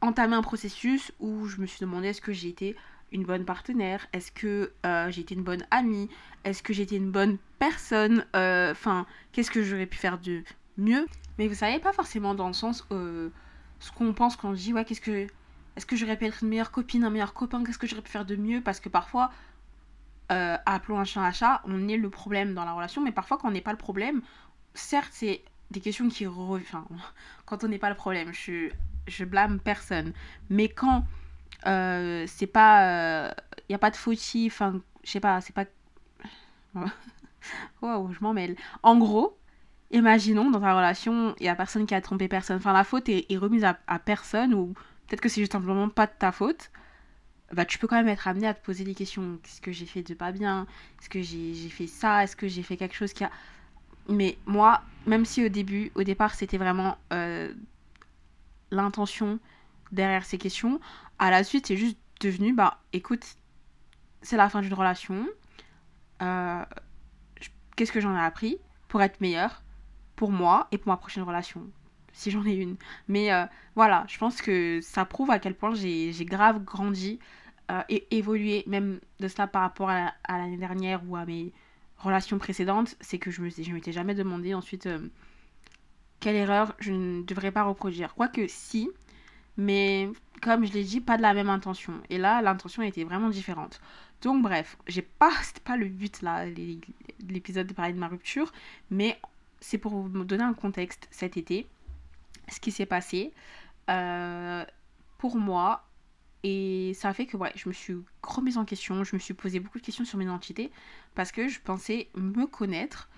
entamé 0.00 0.36
un 0.36 0.42
processus 0.42 1.12
où 1.18 1.46
je 1.46 1.60
me 1.60 1.66
suis 1.66 1.80
demandé 1.80 2.08
est-ce 2.08 2.20
que 2.20 2.32
j'ai 2.32 2.48
été 2.48 2.76
une 3.10 3.24
bonne 3.24 3.46
partenaire 3.46 4.06
Est-ce 4.12 4.30
que 4.30 4.72
euh, 4.84 5.10
j'ai 5.10 5.22
été 5.22 5.34
une 5.34 5.42
bonne 5.42 5.66
amie 5.70 6.10
Est-ce 6.44 6.62
que 6.62 6.74
j'étais 6.74 6.96
une 6.96 7.10
bonne 7.10 7.38
personne 7.58 8.26
Enfin, 8.34 9.06
qu'est-ce 9.32 9.50
que 9.50 9.62
j'aurais 9.62 9.86
pu 9.86 9.96
faire 9.96 10.18
de 10.18 10.42
mieux 10.76 11.06
Mais 11.38 11.48
vous 11.48 11.54
savez, 11.54 11.78
pas 11.78 11.94
forcément 11.94 12.34
dans 12.34 12.48
le 12.48 12.52
sens 12.52 12.86
ce 12.90 13.92
qu'on 13.92 14.12
pense 14.12 14.36
quand 14.36 14.50
on 14.50 14.52
dit 14.52 14.72
ouais, 14.72 14.84
qu'est-ce 14.84 15.00
que. 15.00 15.26
Est-ce 15.76 15.86
que 15.86 15.94
j'aurais 15.94 16.16
pu 16.16 16.26
être 16.26 16.42
une 16.42 16.48
meilleure 16.48 16.72
copine, 16.72 17.04
un 17.04 17.10
meilleur 17.10 17.34
copain 17.34 17.62
Qu'est-ce 17.62 17.78
que 17.78 17.86
j'aurais 17.86 18.02
pu 18.02 18.10
faire 18.10 18.24
de 18.24 18.34
mieux 18.34 18.60
Parce 18.60 18.80
que 18.80 18.88
parfois, 18.88 19.30
appelons 20.28 20.98
un 20.98 21.04
chat 21.04 21.20
un 21.20 21.32
chat, 21.32 21.62
on 21.64 21.88
est 21.88 21.96
le 21.96 22.10
problème 22.10 22.54
dans 22.54 22.64
la 22.64 22.72
relation, 22.72 23.02
mais 23.02 23.12
parfois 23.12 23.38
quand 23.38 23.48
on 23.48 23.52
n'est 23.52 23.60
pas 23.60 23.72
le 23.72 23.78
problème, 23.78 24.22
certes, 24.74 25.10
c'est 25.12 25.42
des 25.70 25.80
questions 25.80 26.08
qui 26.08 26.26
reviennent. 26.26 26.84
Quand 27.46 27.64
on 27.64 27.68
n'est 27.68 27.78
pas 27.78 27.88
le 27.88 27.94
problème, 27.94 28.32
je, 28.32 28.70
je 29.06 29.24
blâme 29.24 29.58
personne. 29.58 30.12
Mais 30.50 30.68
quand 30.68 31.04
euh, 31.66 32.24
c'est 32.26 32.46
pas. 32.46 32.82
Il 32.82 33.30
euh, 33.30 33.30
n'y 33.68 33.74
a 33.74 33.78
pas 33.78 33.90
de 33.90 33.96
fautif. 33.96 34.60
Enfin, 34.60 34.80
je 35.04 35.10
sais 35.10 35.20
pas, 35.20 35.40
c'est 35.40 35.54
pas. 35.54 35.64
Waouh, 37.82 38.12
je 38.12 38.20
m'en 38.20 38.32
mêle. 38.34 38.56
En 38.82 38.98
gros, 38.98 39.38
imaginons 39.90 40.50
dans 40.50 40.60
ta 40.60 40.74
relation, 40.74 41.34
il 41.40 41.46
y 41.46 41.48
a 41.48 41.56
personne 41.56 41.86
qui 41.86 41.94
a 41.94 42.00
trompé 42.00 42.28
personne. 42.28 42.58
Enfin, 42.58 42.72
la 42.72 42.84
faute 42.84 43.08
est, 43.08 43.36
remise 43.36 43.64
à, 43.64 43.98
personne 43.98 44.54
ou 44.54 44.74
peut-être 45.06 45.20
que 45.20 45.28
c'est 45.28 45.40
juste 45.40 45.52
simplement 45.52 45.88
pas 45.88 46.06
de 46.06 46.12
ta 46.18 46.32
faute. 46.32 46.70
Bah, 47.52 47.64
tu 47.64 47.78
peux 47.78 47.86
quand 47.86 47.96
même 47.96 48.08
être 48.08 48.28
amené 48.28 48.46
à 48.46 48.54
te 48.54 48.64
poser 48.64 48.84
des 48.84 48.94
questions. 48.94 49.38
Qu'est-ce 49.42 49.60
que 49.60 49.72
j'ai 49.72 49.86
fait 49.86 50.02
de 50.02 50.14
pas 50.14 50.32
bien? 50.32 50.66
Est-ce 51.00 51.08
que 51.08 51.22
j'ai 51.22 51.54
fait 51.70 51.86
ça? 51.86 52.22
Est-ce 52.22 52.36
que 52.36 52.46
j'ai 52.48 52.62
fait 52.62 52.76
quelque 52.76 52.94
chose 52.94 53.12
qui 53.12 53.24
a. 53.24 53.30
Mais 54.08 54.38
moi, 54.46 54.82
même 55.06 55.24
si 55.24 55.44
au 55.44 55.48
début, 55.48 55.90
au 55.94 56.02
départ, 56.02 56.34
c'était 56.34 56.58
vraiment 56.58 56.98
euh, 57.12 57.52
l'intention 58.70 59.38
derrière 59.92 60.24
ces 60.24 60.38
questions, 60.38 60.80
à 61.18 61.30
la 61.30 61.44
suite, 61.44 61.66
c'est 61.66 61.76
juste 61.76 61.98
devenu, 62.20 62.52
bah 62.54 62.78
écoute, 62.92 63.24
c'est 64.22 64.36
la 64.36 64.48
fin 64.48 64.60
d'une 64.60 64.74
relation. 64.74 65.26
Euh, 66.22 66.64
qu'est-ce 67.76 67.92
que 67.92 68.00
j'en 68.00 68.14
ai 68.16 68.20
appris 68.20 68.58
pour 68.88 69.02
être 69.02 69.20
meilleure 69.20 69.62
pour 70.16 70.30
moi 70.30 70.68
et 70.72 70.78
pour 70.78 70.88
ma 70.88 70.96
prochaine 70.96 71.22
relation? 71.22 71.62
Si 72.18 72.30
j'en 72.30 72.44
ai 72.44 72.54
une. 72.54 72.76
Mais 73.06 73.32
euh, 73.32 73.44
voilà, 73.76 74.04
je 74.08 74.18
pense 74.18 74.42
que 74.42 74.80
ça 74.82 75.04
prouve 75.04 75.30
à 75.30 75.38
quel 75.38 75.54
point 75.54 75.74
j'ai 75.74 76.24
grave 76.24 76.62
grandi 76.64 77.18
euh, 77.70 77.82
et 77.88 78.06
évolué, 78.16 78.64
même 78.66 79.00
de 79.20 79.28
cela 79.28 79.46
par 79.46 79.62
rapport 79.62 79.90
à, 79.90 80.12
l'année 80.28 80.56
dernière 80.56 81.00
ou 81.08 81.16
à 81.16 81.24
mes 81.24 81.52
relations 81.98 82.38
précédentes. 82.38 82.96
C'est 83.00 83.18
que 83.18 83.30
je 83.30 83.40
me 83.42 83.50
je 83.50 83.72
m'étais 83.72 83.92
jamais 83.92 84.14
demandé 84.14 84.54
ensuite 84.54 84.88
quelle 86.20 86.36
erreur 86.36 86.74
je 86.80 86.92
ne 86.92 87.22
devrais 87.22 87.52
pas 87.52 87.62
reproduire. 87.62 88.14
Quoique 88.14 88.46
si, 88.48 88.90
mais 89.56 90.10
comme 90.42 90.64
je 90.64 90.72
l'ai 90.72 90.84
dit, 90.84 91.00
pas 91.00 91.16
de 91.16 91.22
la 91.22 91.34
même 91.34 91.50
intention. 91.50 91.94
Et 92.10 92.18
là, 92.18 92.42
l'intention 92.42 92.82
était 92.82 93.04
vraiment 93.04 93.28
différente. 93.28 93.80
Donc 94.22 94.42
bref, 94.42 94.76
j'ai 94.86 95.02
pas, 95.02 95.30
c'était 95.42 95.60
pas 95.60 95.76
le 95.76 95.86
but 95.86 96.22
là, 96.22 96.46
l'épisode 97.28 97.66
de 97.66 97.74
parler 97.74 97.92
de 97.92 97.98
ma 97.98 98.08
rupture, 98.08 98.52
mais 98.90 99.20
c'est 99.60 99.78
pour 99.78 99.94
vous 99.94 100.24
donner 100.24 100.44
un 100.44 100.54
contexte 100.54 101.08
cet 101.10 101.36
été, 101.36 101.66
ce 102.50 102.60
qui 102.60 102.70
s'est 102.72 102.86
passé 102.86 103.32
euh, 103.90 104.64
pour 105.18 105.36
moi. 105.36 105.84
Et 106.44 106.92
ça 106.94 107.08
a 107.08 107.12
fait 107.14 107.26
que 107.26 107.36
ouais, 107.36 107.52
je 107.56 107.68
me 107.68 107.74
suis 107.74 107.96
remise 108.22 108.58
en 108.58 108.64
question, 108.64 109.02
je 109.02 109.16
me 109.16 109.20
suis 109.20 109.34
posé 109.34 109.58
beaucoup 109.58 109.78
de 109.78 109.84
questions 109.84 110.04
sur 110.04 110.18
mon 110.18 110.24
identité 110.24 110.70
parce 111.14 111.32
que 111.32 111.48
je 111.48 111.60
pensais 111.60 112.08
me 112.14 112.46
connaître 112.46 113.08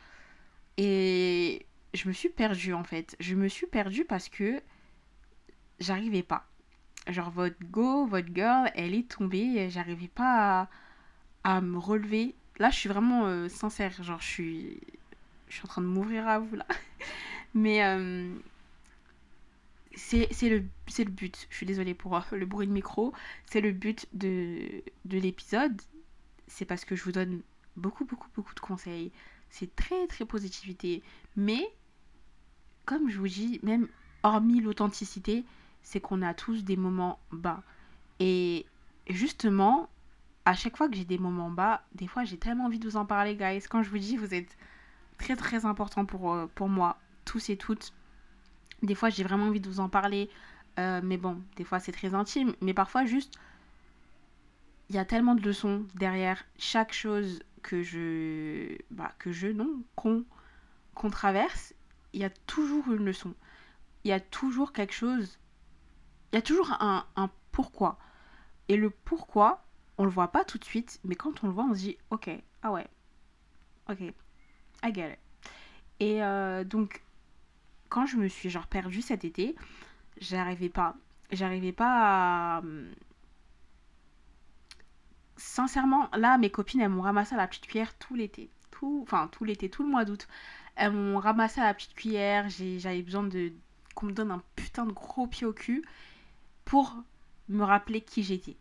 et 0.79 1.67
je 1.93 2.09
me 2.09 2.13
suis 2.15 2.31
perdue 2.31 2.73
en 2.73 2.85
fait. 2.85 3.17
Je 3.21 3.35
me 3.35 3.49
suis 3.49 3.67
perdue 3.67 4.05
parce 4.05 4.31
que 4.31 4.63
j'arrivais 5.81 6.23
pas. 6.23 6.47
Genre 7.09 7.31
votre 7.31 7.57
go, 7.71 8.07
votre 8.07 8.29
girl, 8.35 8.71
elle 8.75 8.95
est 8.95 9.09
tombée, 9.09 9.69
j'arrivais 9.71 10.09
pas 10.09 10.69
à, 11.45 11.61
me 11.61 11.79
relever. 11.79 12.35
Là, 12.59 12.71
je 12.71 12.77
suis 12.77 12.89
vraiment 12.89 13.27
euh, 13.27 13.49
sincère, 13.49 14.03
genre 14.03 14.21
je 14.21 14.27
suis 14.27 14.81
je 15.49 15.57
suis 15.57 15.65
en 15.65 15.69
train 15.69 15.83
de 15.83 15.87
m'ouvrir 15.87 16.27
à 16.29 16.39
vous 16.39 16.57
là. 16.57 16.67
Mais 17.55 17.85
euh, 17.85 18.33
c'est 19.97 20.49
le, 20.49 20.65
le 20.99 21.11
but. 21.11 21.47
Je 21.51 21.57
suis 21.57 21.67
désolée 21.67 21.95
pour 21.95 22.17
euh, 22.17 22.21
le 22.33 22.47
bruit 22.47 22.67
de 22.67 22.73
micro. 22.73 23.13
C'est 23.47 23.61
le 23.61 23.73
but 23.73 24.07
de, 24.13 24.83
de 25.05 25.19
l'épisode. 25.19 25.81
C'est 26.47 26.65
parce 26.65 26.85
que 26.85 26.97
je 26.97 27.05
vous 27.05 27.13
donne 27.13 27.43
beaucoup, 27.77 28.05
beaucoup, 28.05 28.29
beaucoup 28.35 28.55
de 28.55 28.61
conseils. 28.61 29.13
C'est 29.49 29.75
très, 29.75 30.07
très 30.07 30.25
positivité. 30.25 31.03
Mais, 31.37 31.73
comme 32.85 33.11
je 33.11 33.19
vous 33.19 33.29
dis, 33.29 33.61
même 33.63 33.89
hormis 34.23 34.61
l'authenticité, 34.61 35.45
c'est 35.83 36.01
qu'on 36.01 36.23
a 36.23 36.35
tous 36.35 36.65
des 36.65 36.77
moments 36.77 37.19
bas. 37.33 37.63
Et 38.21 38.67
justement, 39.09 39.89
à 40.45 40.55
chaque 40.55 40.77
fois 40.77 40.89
que 40.89 40.97
j'ai 40.97 41.05
des 41.05 41.19
moments 41.19 41.51
bas, 41.51 41.83
des 41.95 42.07
fois 42.07 42.25
j'ai 42.25 42.37
tellement 42.37 42.67
envie 42.67 42.79
de 42.79 42.89
vous 42.89 42.97
en 42.97 43.07
parler, 43.07 43.37
guys. 43.37 43.63
Quand 43.69 43.83
je 43.83 43.91
vous 43.91 43.99
dis, 43.99 44.17
vous 44.17 44.35
êtes 44.35 44.57
très 45.19 45.37
très 45.37 45.65
important 45.65 46.05
pour, 46.05 46.33
euh, 46.33 46.47
pour 46.55 46.69
moi, 46.69 46.99
tous 47.25 47.51
et 47.51 47.57
toutes. 47.57 47.93
Des 48.83 48.95
fois, 48.95 49.11
j'ai 49.11 49.25
vraiment 49.25 49.47
envie 49.47 49.61
de 49.61 49.69
vous 49.69 49.81
en 49.81 49.89
parler, 49.89 50.31
euh, 50.79 51.01
mais 51.03 51.17
bon, 51.17 51.43
des 51.57 51.65
fois 51.65 51.81
c'est 51.81 51.93
très 51.93 52.15
intime, 52.15 52.55
mais 52.61 52.75
parfois 52.75 53.05
juste, 53.05 53.35
il 54.89 54.97
y 54.97 54.99
a 54.99 55.05
tellement 55.05 55.35
de 55.35 55.43
leçons 55.43 55.87
derrière 55.95 56.45
chaque 56.59 56.93
chose 56.93 57.43
que 57.63 57.83
je, 57.83 58.77
bah, 58.91 59.13
que 59.19 59.33
je, 59.33 59.49
non, 59.49 59.83
qu'on 59.95 61.11
traverse, 61.11 61.75
il 62.13 62.21
y 62.21 62.25
a 62.25 62.31
toujours 62.31 62.91
une 62.91 63.05
leçon. 63.05 63.35
Il 64.05 64.09
y 64.09 64.13
a 64.13 64.21
toujours 64.21 64.73
quelque 64.73 64.95
chose, 64.95 65.39
il 66.33 66.37
y 66.37 66.39
a 66.39 66.43
toujours 66.43 66.73
un, 66.81 67.05
un 67.17 67.31
pourquoi. 67.53 67.99
Et 68.69 68.77
le 68.77 68.91
pourquoi, 68.91 69.65
on 69.99 70.05
le 70.05 70.11
voit 70.11 70.33
pas 70.33 70.45
tout 70.45 70.59
de 70.59 70.65
suite, 70.65 71.01
mais 71.05 71.15
quand 71.15 71.45
on 71.45 71.49
le 71.49 71.53
voit, 71.53 71.65
on 71.65 71.75
se 71.75 71.81
dit, 71.81 71.99
ok, 72.11 72.31
ah 72.63 72.73
ouais, 72.73 72.89
ok, 73.91 74.01
I 74.01 74.95
get 74.95 75.13
it. 75.13 75.19
Et 76.01 76.25
euh, 76.25 76.65
donc, 76.65 77.03
quand 77.91 78.07
je 78.07 78.17
me 78.17 78.29
suis 78.29 78.49
genre 78.49 78.67
perdue 78.67 79.03
cet 79.03 79.25
été, 79.27 79.55
j'arrivais 80.21 80.71
pas. 80.71 80.97
J'arrivais 81.31 81.73
pas 81.73 82.59
à. 82.59 82.63
Sincèrement, 85.37 86.09
là, 86.17 86.39
mes 86.39 86.51
copines, 86.51 86.81
elles 86.81 86.89
m'ont 86.89 87.03
ramassé 87.03 87.35
à 87.35 87.39
la 87.39 87.47
petite 87.47 87.67
cuillère 87.67 87.97
tout 87.99 88.15
l'été. 88.15 88.51
Tout, 88.71 89.01
enfin, 89.03 89.29
tout 89.33 89.45
l'été, 89.45 89.69
tout 89.69 89.83
le 89.83 89.91
mois 89.91 90.05
d'août. 90.05 90.29
Elles 90.77 90.93
m'ont 90.93 91.19
ramassé 91.19 91.61
à 91.61 91.65
la 91.65 91.75
petite 91.75 91.95
cuillère. 91.95 92.49
J'avais 92.49 93.03
besoin 93.03 93.25
de 93.25 93.53
qu'on 93.95 94.07
me 94.07 94.13
donne 94.13 94.31
un 94.31 94.43
putain 94.57 94.87
de 94.87 94.93
gros 94.93 95.27
pied 95.27 95.47
au 95.47 95.53
cul 95.53 95.85
pour 96.65 96.97
me 97.49 97.65
rappeler 97.65 98.01
qui 98.01 98.23
j'étais. 98.23 98.57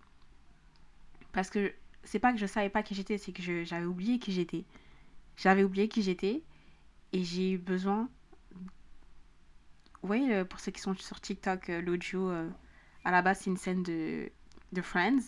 Parce 1.31 1.49
que 1.49 1.73
c'est 2.03 2.19
pas 2.19 2.33
que 2.33 2.39
je 2.39 2.45
savais 2.47 2.69
pas 2.69 2.81
qui 2.81 2.95
j'étais, 2.95 3.17
c'est 3.17 3.31
que 3.31 3.63
j'avais 3.63 3.85
oublié 3.85 4.17
qui 4.19 4.31
j'étais. 4.31 4.65
J'avais 5.37 5.63
oublié 5.63 5.87
qui 5.87 6.01
j'étais 6.01 6.41
et 7.13 7.23
j'ai 7.23 7.51
eu 7.51 7.57
besoin. 7.57 8.09
Oui, 10.03 10.29
euh, 10.31 10.45
pour 10.45 10.59
ceux 10.59 10.71
qui 10.71 10.81
sont 10.81 10.95
sur 10.95 11.19
TikTok, 11.19 11.69
euh, 11.69 11.81
l'audio, 11.81 12.29
euh, 12.29 12.49
à 13.03 13.11
la 13.11 13.21
base, 13.21 13.39
c'est 13.39 13.49
une 13.49 13.57
scène 13.57 13.83
de, 13.83 14.29
de 14.71 14.81
Friends, 14.81 15.19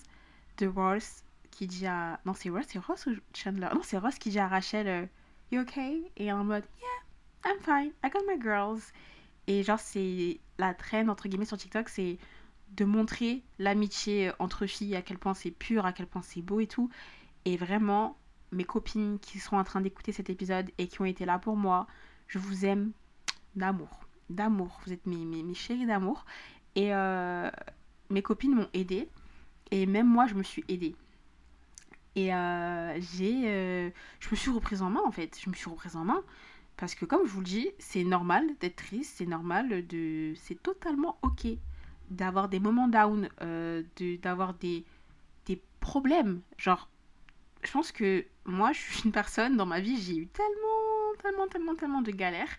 de 0.58 0.68
Ross 0.68 1.24
qui 1.52 1.68
dit 1.68 1.86
à. 1.88 2.20
Non, 2.26 2.34
c'est 2.34 2.50
Ross, 2.50 2.66
c'est 2.68 2.80
Ross 2.80 3.06
ou 3.08 3.16
Chandler? 3.34 3.68
Non, 3.74 3.82
c'est 3.84 3.98
Ross 3.98 4.18
qui 4.18 4.30
dit 4.30 4.40
à 4.40 4.48
Rachel 4.48 5.10
You 5.52 5.62
okay? 5.62 6.10
Et 6.16 6.32
en 6.32 6.44
mode 6.44 6.64
Yeah, 6.80 7.52
I'm 7.52 7.60
fine, 7.62 7.92
I 8.04 8.10
got 8.10 8.22
my 8.28 8.42
girls. 8.42 8.82
Et 9.48 9.64
genre, 9.64 9.80
c'est 9.80 10.40
la 10.58 10.74
traîne, 10.74 11.10
entre 11.10 11.28
guillemets, 11.28 11.46
sur 11.46 11.58
TikTok, 11.58 11.90
c'est 11.90 12.18
de 12.70 12.86
montrer 12.86 13.44
l'amitié 13.60 14.32
entre 14.40 14.66
filles, 14.66 14.96
à 14.96 15.02
quel 15.02 15.18
point 15.18 15.34
c'est 15.34 15.52
pur, 15.52 15.86
à 15.86 15.92
quel 15.92 16.08
point 16.08 16.22
c'est 16.22 16.42
beau 16.42 16.62
et 16.62 16.68
tout. 16.68 16.90
Et 17.44 17.58
vraiment, 17.58 18.18
mes 18.52 18.64
copines 18.64 19.20
qui 19.20 19.40
sont 19.40 19.58
en 19.58 19.64
train 19.64 19.82
d'écouter 19.82 20.14
cet 20.14 20.30
épisode 20.30 20.72
et 20.78 20.88
qui 20.88 21.02
ont 21.02 21.06
été 21.06 21.26
là 21.26 21.40
pour 21.40 21.58
moi. 21.58 21.88
Je 22.28 22.40
vous 22.40 22.66
aime 22.66 22.92
d'amour. 23.56 24.08
D'amour. 24.32 24.80
Vous 24.86 24.94
êtes 24.94 25.06
mes, 25.06 25.26
mes, 25.26 25.54
chéris 25.54 25.86
d'amour. 25.86 26.26
Et 26.76 26.94
euh, 26.94 27.50
mes 28.10 28.22
copines 28.22 28.56
m'ont 28.56 28.70
aidée. 28.74 29.08
Et 29.72 29.86
même 29.86 30.08
moi, 30.08 30.28
je 30.28 30.36
me 30.36 30.44
suis 30.44 30.64
aidée. 30.68 30.96
Et 32.16 32.34
euh, 32.34 33.00
j'ai, 33.00 33.44
euh, 33.46 33.90
je 34.20 34.30
me 34.32 34.36
suis 34.36 34.52
reprise 34.52 34.82
en 34.82 34.90
main 34.90 35.02
en 35.06 35.12
fait. 35.12 35.38
Je 35.42 35.50
me 35.50 35.56
suis 35.56 35.70
reprise 35.70 35.96
en 35.96 36.04
main 36.04 36.24
parce 36.76 36.96
que 36.96 37.06
comme 37.06 37.26
je 37.26 37.32
vous 37.32 37.40
le 37.40 37.46
dis, 37.46 37.70
c'est 37.80 38.04
normal 38.04 38.48
d'être 38.60 38.78
triste, 38.78 39.14
c'est 39.18 39.26
normal 39.26 39.86
de, 39.88 40.34
c'est 40.36 40.62
totalement 40.62 41.18
ok 41.22 41.48
d'avoir 42.10 42.50
des 42.50 42.60
moments 42.60 42.88
down, 42.88 43.30
de, 43.40 44.16
d'avoir 44.18 44.56
des, 44.56 44.84
des 45.46 45.62
problèmes. 45.80 46.42
Genre, 46.58 46.90
je 47.64 47.72
pense 47.72 47.92
que 47.92 48.26
moi, 48.46 48.72
je 48.74 48.80
suis 48.80 49.04
une 49.06 49.12
personne, 49.12 49.58
dans 49.58 49.66
ma 49.66 49.80
vie, 49.80 50.02
j'ai 50.02 50.18
eu 50.18 50.28
tellement, 50.28 51.16
tellement, 51.22 51.48
tellement, 51.48 51.76
tellement 51.76 52.02
de 52.02 52.12
galères. 52.12 52.58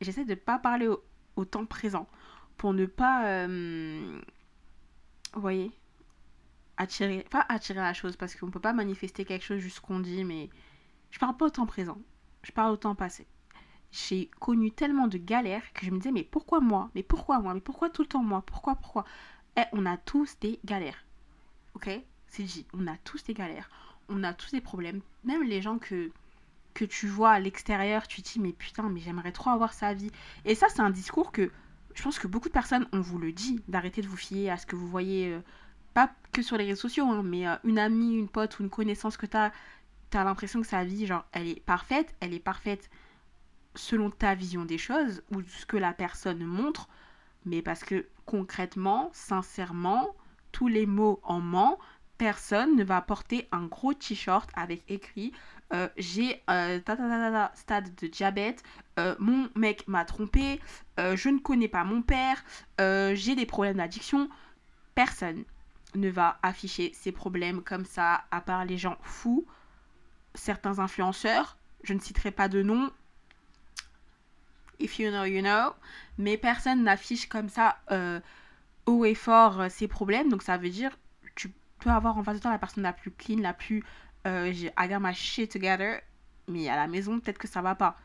J'essaie 0.00 0.24
de 0.24 0.30
ne 0.30 0.34
pas 0.36 0.58
parler 0.58 0.88
au, 1.36 1.44
temps 1.44 1.66
présent 1.66 2.08
pour 2.56 2.72
ne 2.72 2.86
pas, 2.86 3.26
euh, 3.26 4.20
vous 5.34 5.40
voyez, 5.40 5.70
attirer, 6.76 7.24
pas 7.30 7.46
attirer 7.48 7.80
la 7.80 7.94
chose 7.94 8.16
parce 8.16 8.34
qu'on 8.34 8.46
ne 8.46 8.50
peut 8.50 8.60
pas 8.60 8.72
manifester 8.72 9.24
quelque 9.24 9.44
chose 9.44 9.60
juste 9.60 9.80
qu'on 9.80 10.00
dit, 10.00 10.24
mais 10.24 10.50
je 11.10 11.18
parle 11.18 11.36
pas 11.36 11.46
au 11.46 11.50
temps 11.50 11.66
présent, 11.66 11.98
je 12.42 12.52
parle 12.52 12.72
au 12.72 12.76
temps 12.76 12.94
passé. 12.94 13.26
J'ai 13.90 14.30
connu 14.40 14.72
tellement 14.72 15.06
de 15.06 15.18
galères 15.18 15.72
que 15.72 15.86
je 15.86 15.90
me 15.90 15.98
disais, 15.98 16.12
mais 16.12 16.24
pourquoi 16.24 16.60
moi? 16.60 16.90
Mais 16.94 17.02
pourquoi 17.02 17.40
moi? 17.40 17.54
Mais 17.54 17.60
pourquoi 17.60 17.88
tout 17.88 18.02
le 18.02 18.08
temps 18.08 18.22
moi? 18.22 18.42
Pourquoi 18.42 18.74
Pourquoi? 18.76 19.04
Eh, 19.56 19.62
on 19.72 19.86
a 19.86 19.96
tous 19.96 20.38
des 20.40 20.60
galères. 20.64 21.04
Ok? 21.74 21.88
C'est 22.26 22.42
dit, 22.42 22.66
on 22.74 22.86
a 22.86 22.96
tous 22.98 23.24
des 23.24 23.34
galères 23.34 23.70
on 24.08 24.24
a 24.24 24.34
tous 24.34 24.50
des 24.52 24.60
problèmes. 24.60 25.00
Même 25.24 25.42
les 25.42 25.62
gens 25.62 25.78
que, 25.78 26.10
que 26.78 26.84
tu 26.84 27.08
vois 27.08 27.32
à 27.32 27.40
l'extérieur, 27.40 28.06
tu 28.06 28.22
te 28.22 28.32
dis, 28.32 28.38
mais 28.38 28.52
putain, 28.52 28.88
mais 28.88 29.00
j'aimerais 29.00 29.32
trop 29.32 29.50
avoir 29.50 29.72
sa 29.72 29.94
vie. 29.94 30.12
Et 30.44 30.54
ça, 30.54 30.68
c'est 30.68 30.78
un 30.78 30.90
discours 30.90 31.32
que 31.32 31.50
je 31.92 32.02
pense 32.04 32.20
que 32.20 32.28
beaucoup 32.28 32.46
de 32.46 32.52
personnes, 32.52 32.86
on 32.92 33.00
vous 33.00 33.18
le 33.18 33.32
dit, 33.32 33.60
d'arrêter 33.66 34.00
de 34.00 34.06
vous 34.06 34.16
fier 34.16 34.48
à 34.48 34.56
ce 34.58 34.64
que 34.64 34.76
vous 34.76 34.86
voyez, 34.86 35.32
euh, 35.32 35.40
pas 35.92 36.12
que 36.30 36.40
sur 36.40 36.56
les 36.56 36.66
réseaux 36.66 36.82
sociaux, 36.82 37.06
hein, 37.06 37.22
mais 37.24 37.48
euh, 37.48 37.56
une 37.64 37.80
amie, 37.80 38.14
une 38.14 38.28
pote 38.28 38.60
ou 38.60 38.62
une 38.62 38.70
connaissance 38.70 39.16
que 39.16 39.26
tu 39.26 39.36
as, 39.36 39.50
tu 40.12 40.16
as 40.18 40.22
l'impression 40.22 40.60
que 40.60 40.68
sa 40.68 40.84
vie, 40.84 41.04
genre, 41.04 41.24
elle 41.32 41.48
est 41.48 41.60
parfaite, 41.64 42.14
elle 42.20 42.32
est 42.32 42.38
parfaite 42.38 42.88
selon 43.74 44.10
ta 44.12 44.36
vision 44.36 44.64
des 44.64 44.78
choses 44.78 45.24
ou 45.34 45.42
ce 45.42 45.66
que 45.66 45.76
la 45.76 45.92
personne 45.92 46.44
montre, 46.44 46.88
mais 47.44 47.60
parce 47.60 47.82
que 47.82 48.06
concrètement, 48.24 49.10
sincèrement, 49.12 50.14
tous 50.52 50.68
les 50.68 50.86
mots 50.86 51.18
en 51.24 51.40
ment, 51.40 51.76
personne 52.18 52.76
ne 52.76 52.84
va 52.84 53.00
porter 53.00 53.48
un 53.52 53.66
gros 53.66 53.94
t-shirt 53.94 54.50
avec 54.54 54.82
écrit 54.88 55.32
euh, 55.72 55.88
j'ai 55.98 56.42
euh, 56.48 56.80
stade 57.54 57.94
de 57.96 58.06
diabète, 58.06 58.62
euh, 58.98 59.14
mon 59.18 59.50
mec 59.54 59.86
m'a 59.86 60.04
trompé, 60.04 60.60
je 60.96 61.28
ne 61.28 61.38
connais 61.38 61.68
pas 61.68 61.84
mon 61.84 62.02
père, 62.02 62.42
j'ai 62.78 63.34
des 63.34 63.46
problèmes 63.46 63.76
d'addiction. 63.76 64.28
Personne 64.94 65.44
ne 65.94 66.08
va 66.08 66.38
afficher 66.42 66.92
ces 66.94 67.12
problèmes 67.12 67.62
comme 67.62 67.84
ça, 67.84 68.24
à 68.30 68.40
part 68.40 68.64
les 68.64 68.78
gens 68.78 68.96
fous, 69.02 69.46
certains 70.34 70.78
influenceurs, 70.78 71.56
je 71.84 71.94
ne 71.94 72.00
citerai 72.00 72.30
pas 72.30 72.48
de 72.48 72.62
nom, 72.62 72.90
if 74.80 74.98
you 74.98 75.10
know, 75.10 75.24
you 75.24 75.42
know, 75.42 75.72
mais 76.16 76.36
personne 76.36 76.82
n'affiche 76.82 77.28
comme 77.28 77.48
ça 77.48 77.78
haut 78.86 79.04
et 79.04 79.14
fort 79.14 79.70
ses 79.70 79.86
problèmes, 79.86 80.30
donc 80.30 80.42
ça 80.42 80.56
veut 80.56 80.70
dire 80.70 80.96
peux 81.78 81.90
avoir 81.90 82.16
en 82.18 82.22
face 82.22 82.36
de 82.36 82.42
toi 82.42 82.50
la 82.50 82.58
personne 82.58 82.82
la 82.82 82.92
plus 82.92 83.10
clean, 83.10 83.38
la 83.38 83.54
plus 83.54 83.84
euh, 84.26 84.52
I 84.52 84.88
got 84.88 85.12
shit 85.12 85.50
together, 85.50 86.00
mais 86.46 86.68
à 86.68 86.76
la 86.76 86.86
maison, 86.86 87.20
peut-être 87.20 87.38
que 87.38 87.48
ça 87.48 87.62
va 87.62 87.74
pas. 87.74 87.96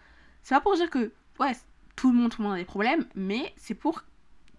C'est 0.43 0.55
pas 0.55 0.61
pour 0.61 0.75
dire 0.75 0.89
que, 0.89 1.11
ouais, 1.39 1.53
tout 1.95 2.11
le 2.11 2.17
monde, 2.17 2.31
tout 2.31 2.41
le 2.41 2.47
monde 2.47 2.55
a 2.55 2.59
des 2.59 2.65
problèmes, 2.65 3.05
mais 3.15 3.53
c'est 3.57 3.75
pour, 3.75 4.03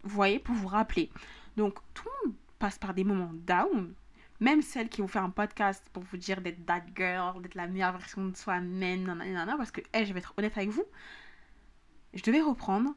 vous 0.02 0.14
voyez, 0.14 0.38
pour 0.38 0.54
vous 0.54 0.68
rappeler. 0.68 1.10
Donc, 1.56 1.78
tout 1.94 2.04
le 2.04 2.28
monde 2.28 2.36
passe 2.58 2.78
par 2.78 2.94
des 2.94 3.04
moments 3.04 3.32
down, 3.32 3.94
même 4.40 4.62
celles 4.62 4.88
qui 4.88 5.00
vont 5.00 5.08
faire 5.08 5.22
un 5.24 5.30
podcast 5.30 5.84
pour 5.92 6.02
vous 6.02 6.16
dire 6.16 6.40
d'être 6.40 6.64
that 6.66 6.84
girl, 6.96 7.40
d'être 7.42 7.54
la 7.54 7.66
meilleure 7.66 7.92
version 7.92 8.24
de 8.24 8.36
soi-même, 8.36 9.06
parce 9.56 9.70
que, 9.70 9.80
hey, 9.92 10.06
je 10.06 10.12
vais 10.12 10.20
être 10.20 10.34
honnête 10.36 10.56
avec 10.56 10.70
vous, 10.70 10.84
je 12.14 12.22
devais 12.22 12.40
reprendre 12.40 12.94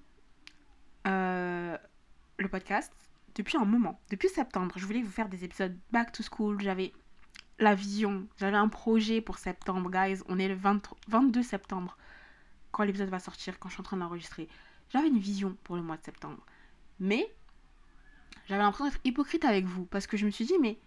euh, 1.07 1.77
le 2.37 2.47
podcast 2.47 2.93
depuis 3.37 3.57
un 3.57 3.65
moment, 3.65 4.01
depuis 4.09 4.29
septembre. 4.29 4.73
Je 4.77 4.85
voulais 4.85 5.01
vous 5.01 5.11
faire 5.11 5.29
des 5.29 5.43
épisodes 5.43 5.77
back 5.91 6.11
to 6.11 6.23
school. 6.23 6.59
J'avais 6.59 6.91
la 7.59 7.75
vision, 7.75 8.27
j'avais 8.37 8.57
un 8.57 8.67
projet 8.67 9.21
pour 9.21 9.37
septembre, 9.37 9.89
guys. 9.89 10.21
On 10.27 10.39
est 10.39 10.47
le 10.47 10.57
22 11.07 11.43
septembre 11.43 11.97
quand 12.71 12.83
l'épisode 12.83 13.09
va 13.09 13.19
sortir, 13.19 13.59
quand 13.59 13.69
je 13.69 13.75
suis 13.75 13.81
en 13.81 13.85
train 13.85 13.97
d'enregistrer. 13.97 14.49
J'avais 14.89 15.07
une 15.07 15.19
vision 15.19 15.55
pour 15.63 15.75
le 15.75 15.81
mois 15.83 15.97
de 15.97 16.03
septembre. 16.03 16.43
Mais 16.99 17.31
j'avais 18.47 18.61
l'impression 18.61 18.85
d'être 18.85 19.01
hypocrite 19.03 19.45
avec 19.45 19.65
vous 19.65 19.85
parce 19.85 20.07
que 20.07 20.17
je 20.17 20.25
me 20.25 20.31
suis 20.31 20.45
dit, 20.45 20.57
mais 20.59 20.79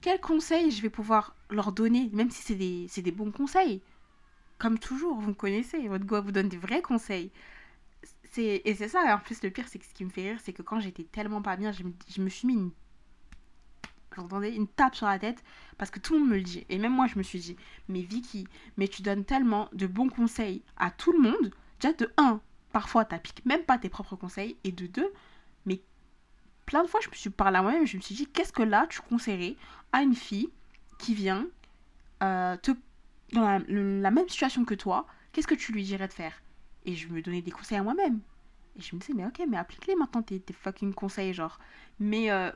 quels 0.00 0.20
conseils 0.20 0.70
je 0.70 0.82
vais 0.82 0.90
pouvoir 0.90 1.34
leur 1.50 1.72
donner, 1.72 2.10
même 2.12 2.30
si 2.30 2.42
c'est 2.42 2.54
des, 2.54 2.86
des, 2.96 3.12
bons 3.12 3.32
conseils? 3.32 3.82
Comme 4.58 4.78
toujours, 4.78 5.18
vous 5.18 5.30
me 5.30 5.34
connaissez, 5.34 5.88
votre 5.88 6.04
go 6.04 6.22
vous 6.22 6.32
donne 6.32 6.48
des 6.48 6.56
vrais 6.56 6.82
conseils. 6.82 7.32
Et 8.38 8.74
c'est 8.74 8.88
ça, 8.88 9.00
en 9.14 9.18
plus, 9.18 9.42
le 9.42 9.50
pire, 9.50 9.66
c'est 9.68 9.78
que 9.78 9.86
ce 9.86 9.94
qui 9.94 10.04
me 10.04 10.10
fait 10.10 10.30
rire, 10.30 10.40
c'est 10.42 10.52
que 10.52 10.62
quand 10.62 10.80
j'étais 10.80 11.04
tellement 11.04 11.42
pas 11.42 11.56
bien, 11.56 11.72
je 11.72 11.82
me, 11.84 11.92
je 12.08 12.28
suis 12.28 12.46
mis 12.46 12.54
une 12.54 12.70
entendez 14.18 14.50
une 14.50 14.68
tape 14.68 14.94
sur 14.94 15.06
la 15.06 15.18
tête 15.18 15.42
parce 15.78 15.90
que 15.90 15.98
tout 15.98 16.14
le 16.14 16.20
monde 16.20 16.30
me 16.30 16.36
le 16.36 16.42
dit. 16.42 16.64
Et 16.68 16.78
même 16.78 16.92
moi, 16.92 17.06
je 17.06 17.18
me 17.18 17.22
suis 17.22 17.38
dit, 17.38 17.56
mais 17.88 18.02
Vicky, 18.02 18.46
mais 18.76 18.88
tu 18.88 19.02
donnes 19.02 19.24
tellement 19.24 19.68
de 19.72 19.86
bons 19.86 20.08
conseils 20.08 20.62
à 20.76 20.90
tout 20.90 21.12
le 21.12 21.18
monde. 21.18 21.54
Déjà, 21.80 21.92
de 21.94 22.12
un, 22.16 22.40
parfois, 22.72 23.04
t'appliques 23.04 23.44
même 23.44 23.62
pas 23.64 23.78
tes 23.78 23.88
propres 23.88 24.16
conseils. 24.16 24.56
Et 24.64 24.72
de 24.72 24.86
deux, 24.86 25.12
mais 25.64 25.80
plein 26.64 26.82
de 26.82 26.88
fois, 26.88 27.00
je 27.02 27.08
me 27.08 27.14
suis 27.14 27.30
parlé 27.30 27.58
à 27.58 27.62
moi-même 27.62 27.86
je 27.86 27.96
me 27.96 28.02
suis 28.02 28.14
dit, 28.14 28.26
qu'est-ce 28.26 28.52
que 28.52 28.62
là, 28.62 28.86
tu 28.88 29.00
conseillerais 29.00 29.56
à 29.92 30.02
une 30.02 30.14
fille 30.14 30.50
qui 30.98 31.14
vient 31.14 31.46
euh, 32.22 32.56
te, 32.56 32.72
dans 33.32 33.62
la 33.68 34.10
même 34.10 34.28
situation 34.28 34.64
que 34.64 34.74
toi 34.74 35.06
Qu'est-ce 35.32 35.46
que 35.46 35.54
tu 35.54 35.72
lui 35.72 35.84
dirais 35.84 36.08
de 36.08 36.14
faire? 36.14 36.32
Et 36.86 36.94
je 36.94 37.08
me 37.08 37.20
donnais 37.20 37.42
des 37.42 37.50
conseils 37.50 37.78
à 37.78 37.82
moi-même. 37.82 38.20
Et 38.78 38.82
je 38.82 38.94
me 38.94 39.00
disais, 39.00 39.12
mais 39.14 39.26
ok, 39.26 39.42
mais 39.48 39.56
applique-les 39.56 39.96
maintenant 39.96 40.22
tes, 40.22 40.42
fucking 40.52 40.94
conseils, 40.94 41.34
genre. 41.34 41.58
Mais 42.00 42.30
euh, 42.30 42.50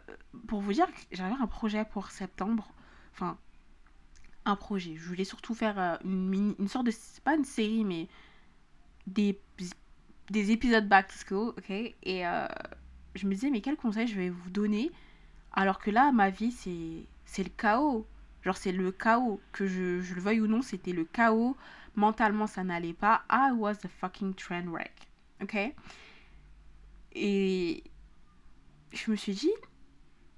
pour 0.48 0.60
vous 0.60 0.72
dire, 0.72 0.86
j'avais 1.12 1.34
un 1.34 1.46
projet 1.46 1.84
pour 1.84 2.10
septembre. 2.10 2.72
Enfin, 3.12 3.38
un 4.44 4.56
projet. 4.56 4.96
Je 4.96 5.06
voulais 5.06 5.24
surtout 5.24 5.54
faire 5.54 5.78
euh, 5.78 5.96
une, 6.04 6.54
une 6.58 6.68
sorte 6.68 6.86
de. 6.86 6.90
C'est 6.90 7.22
pas 7.24 7.34
une 7.36 7.44
série, 7.44 7.84
mais 7.84 8.08
des, 9.06 9.38
des 10.30 10.50
épisodes 10.52 10.88
back 10.88 11.08
to 11.08 11.14
school, 11.26 11.48
ok? 11.58 11.70
Et 11.70 12.26
euh, 12.26 12.46
je 13.14 13.26
me 13.26 13.34
disais, 13.34 13.50
mais 13.50 13.60
quel 13.60 13.76
conseil 13.76 14.06
je 14.06 14.14
vais 14.16 14.30
vous 14.30 14.50
donner? 14.50 14.90
Alors 15.52 15.78
que 15.78 15.90
là, 15.90 16.12
ma 16.12 16.30
vie, 16.30 16.52
c'est 16.52 17.42
le 17.42 17.50
chaos. 17.56 18.06
Genre, 18.42 18.56
c'est 18.56 18.72
le 18.72 18.92
chaos. 18.92 19.40
Que 19.52 19.66
je, 19.66 20.00
je 20.00 20.14
le 20.14 20.20
veuille 20.20 20.40
ou 20.40 20.46
non, 20.46 20.62
c'était 20.62 20.92
le 20.92 21.04
chaos. 21.04 21.56
Mentalement, 21.94 22.46
ça 22.46 22.64
n'allait 22.64 22.92
pas. 22.94 23.22
I 23.30 23.50
was 23.52 23.76
a 23.84 23.88
fucking 23.88 24.34
train 24.34 24.66
wreck. 24.68 25.10
Ok? 25.42 25.56
Et 27.12 27.84
je 28.92 29.10
me 29.10 29.16
suis 29.16 29.34
dit, 29.34 29.52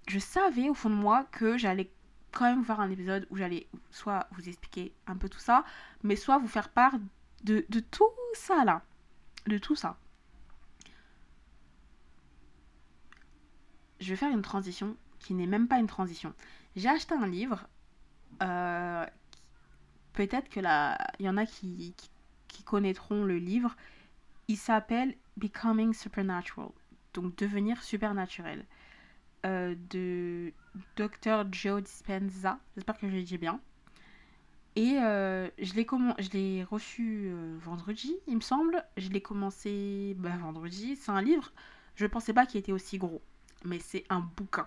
je 0.09 0.19
savais 0.19 0.69
au 0.69 0.75
fond 0.75 0.91
de 0.91 0.95
moi 0.95 1.25
que 1.33 1.59
j'allais 1.59 1.91
quand 2.33 2.45
même 2.45 2.65
faire 2.65 2.81
un 2.81 2.91
épisode 2.91 3.27
où 3.31 3.37
j'allais 3.37 3.67
soit 3.91 4.27
vous 4.33 4.49
expliquer 4.49 4.95
un 5.07 5.17
peu 5.17 5.29
tout 5.29 5.39
ça, 5.39 5.65
mais 6.03 6.17
soit 6.17 6.39
vous 6.39 6.49
faire 6.49 6.71
part 6.71 6.95
de, 7.45 7.65
de 7.69 7.81
tout 7.81 8.09
ça 8.35 8.65
là. 8.65 8.83
De 9.47 9.59
tout 9.59 9.77
ça. 9.77 9.99
Je 14.01 14.11
vais 14.11 14.17
faire 14.17 14.31
une 14.31 14.43
transition 14.43 14.97
qui 15.19 15.35
n'est 15.35 15.47
même 15.47 15.69
pas 15.69 15.79
une 15.79 15.87
transition. 15.87 16.35
J'ai 16.75 16.89
acheté 16.89 17.15
un 17.15 17.27
livre. 17.27 17.69
Euh, 18.43 19.07
Peut-être 20.13 20.49
que 20.49 20.61
là, 20.61 20.99
il 21.19 21.27
y 21.27 21.29
en 21.29 21.37
a 21.37 21.47
qui, 21.47 21.95
qui, 22.49 22.63
connaîtront 22.65 23.25
le 23.25 23.39
livre. 23.39 23.77
Il 24.49 24.57
s'appelle 24.57 25.15
Becoming 25.37 25.93
Supernatural, 25.93 26.71
donc 27.15 27.37
devenir 27.37 27.83
supernaturel, 27.83 28.65
euh, 29.45 29.75
de 29.91 30.53
Dr. 30.97 31.45
Joe 31.51 31.83
Dispenza. 31.83 32.59
J'espère 32.77 32.99
que 32.99 33.09
je 33.09 33.15
l'ai 33.15 33.25
dit 33.25 33.39
bien. 33.39 33.61
Et 34.75 34.99
euh, 35.01 35.51
je 35.59 35.75
l'ai 36.33 36.65
reçu 36.65 37.27
euh, 37.27 37.59
vendredi, 37.61 38.17
il 38.27 38.37
me 38.37 38.41
semble. 38.41 38.83
Je 38.97 39.11
l'ai 39.11 39.21
commencé 39.21 40.15
bah, 40.19 40.37
vendredi. 40.39 40.97
C'est 40.97 41.11
un 41.11 41.21
livre, 41.21 41.53
je 41.95 42.05
ne 42.05 42.09
pensais 42.09 42.33
pas 42.33 42.47
qu'il 42.47 42.59
était 42.59 42.73
aussi 42.73 42.97
gros. 42.97 43.21
Mais 43.65 43.79
c'est 43.79 44.05
un 44.09 44.21
bouquin. 44.21 44.67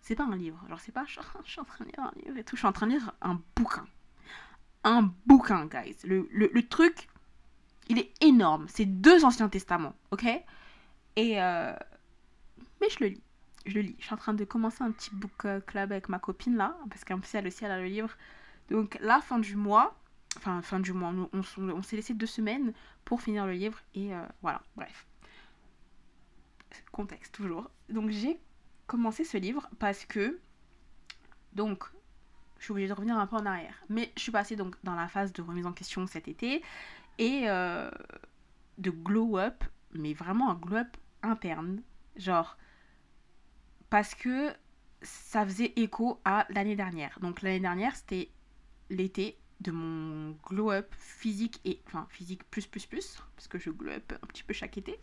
C'est 0.00 0.16
pas 0.16 0.24
un 0.24 0.36
livre. 0.36 0.60
Alors 0.66 0.80
c'est 0.80 0.92
pas 0.92 1.04
je, 1.06 1.20
suis 1.44 1.60
en 1.60 1.64
train 1.64 1.84
de 1.84 1.90
lire 1.90 2.00
un 2.00 2.12
livre 2.24 2.36
et 2.36 2.44
tout. 2.44 2.56
Je 2.56 2.60
suis 2.60 2.66
en 2.66 2.72
train 2.72 2.86
de 2.86 2.92
lire 2.92 3.12
un 3.20 3.40
bouquin. 3.54 3.86
Un 4.84 5.12
bouquin, 5.26 5.66
guys. 5.66 5.96
Le, 6.04 6.28
le, 6.30 6.68
truc, 6.68 7.08
il 7.88 7.98
est 7.98 8.12
énorme. 8.22 8.66
C'est 8.68 8.84
deux 8.84 9.24
Anciens 9.24 9.48
Testaments, 9.48 9.94
ok? 10.10 10.24
Et. 11.16 11.40
Euh... 11.42 11.74
Mais 12.80 12.88
je 12.90 13.00
le 13.00 13.06
lis. 13.08 13.22
Je 13.66 13.74
le 13.74 13.80
lis. 13.82 13.96
Je 13.98 14.04
suis 14.04 14.14
en 14.14 14.18
train 14.18 14.34
de 14.34 14.44
commencer 14.44 14.82
un 14.82 14.92
petit 14.92 15.10
book 15.12 15.44
euh, 15.44 15.60
club 15.60 15.92
avec 15.92 16.08
ma 16.08 16.18
copine 16.18 16.56
là, 16.56 16.76
parce 16.88 17.04
qu'en 17.04 17.18
plus 17.18 17.34
elle 17.34 17.46
aussi 17.46 17.64
elle 17.64 17.72
a 17.72 17.80
le 17.80 17.86
livre. 17.86 18.10
Donc 18.70 18.98
là, 19.00 19.20
fin 19.20 19.38
du 19.38 19.56
mois, 19.56 19.96
enfin 20.36 20.62
fin 20.62 20.78
du 20.78 20.92
mois, 20.92 21.12
on, 21.32 21.42
on, 21.58 21.82
s'est 21.82 21.96
laissé 21.96 22.14
deux 22.14 22.26
semaines 22.26 22.72
pour 23.04 23.20
finir 23.20 23.46
le 23.46 23.52
livre 23.52 23.80
et 23.94 24.14
euh, 24.14 24.24
voilà, 24.42 24.62
bref. 24.76 25.06
Contexte 26.92 27.34
toujours. 27.34 27.70
Donc 27.88 28.10
j'ai 28.10 28.38
commencé 28.86 29.24
ce 29.24 29.38
livre 29.38 29.68
parce 29.78 30.04
que 30.04 30.38
donc 31.52 31.84
je 32.58 32.64
suis 32.64 32.72
obligée 32.72 32.88
de 32.88 32.92
revenir 32.92 33.18
un 33.18 33.26
peu 33.26 33.36
en 33.36 33.46
arrière. 33.46 33.74
Mais 33.88 34.12
je 34.16 34.22
suis 34.22 34.32
passée 34.32 34.56
donc 34.56 34.76
dans 34.84 34.94
la 34.94 35.08
phase 35.08 35.32
de 35.32 35.42
remise 35.42 35.66
en 35.66 35.72
question 35.72 36.06
cet 36.06 36.28
été 36.28 36.62
et 37.18 37.44
euh, 37.46 37.90
de 38.78 38.90
glow 38.90 39.38
up, 39.38 39.64
mais 39.92 40.12
vraiment 40.12 40.50
un 40.50 40.54
glow 40.54 40.78
up 40.78 40.96
interne. 41.22 41.82
Genre, 42.16 42.56
parce 43.90 44.14
que 44.14 44.52
ça 45.02 45.44
faisait 45.44 45.72
écho 45.76 46.20
à 46.24 46.46
l'année 46.50 46.76
dernière. 46.76 47.18
Donc 47.20 47.42
l'année 47.42 47.60
dernière, 47.60 47.94
c'était 47.94 48.30
l'été 48.90 49.38
de 49.60 49.72
mon 49.72 50.36
glow 50.44 50.70
up 50.70 50.94
physique 50.96 51.60
et 51.64 51.80
enfin 51.86 52.06
physique 52.10 52.48
plus 52.50 52.66
plus 52.66 52.86
plus 52.86 53.18
parce 53.34 53.48
que 53.48 53.58
je 53.58 53.70
glow 53.70 53.90
up 53.90 54.12
un 54.22 54.26
petit 54.28 54.44
peu 54.44 54.54
chaque 54.54 54.78
été 54.78 55.00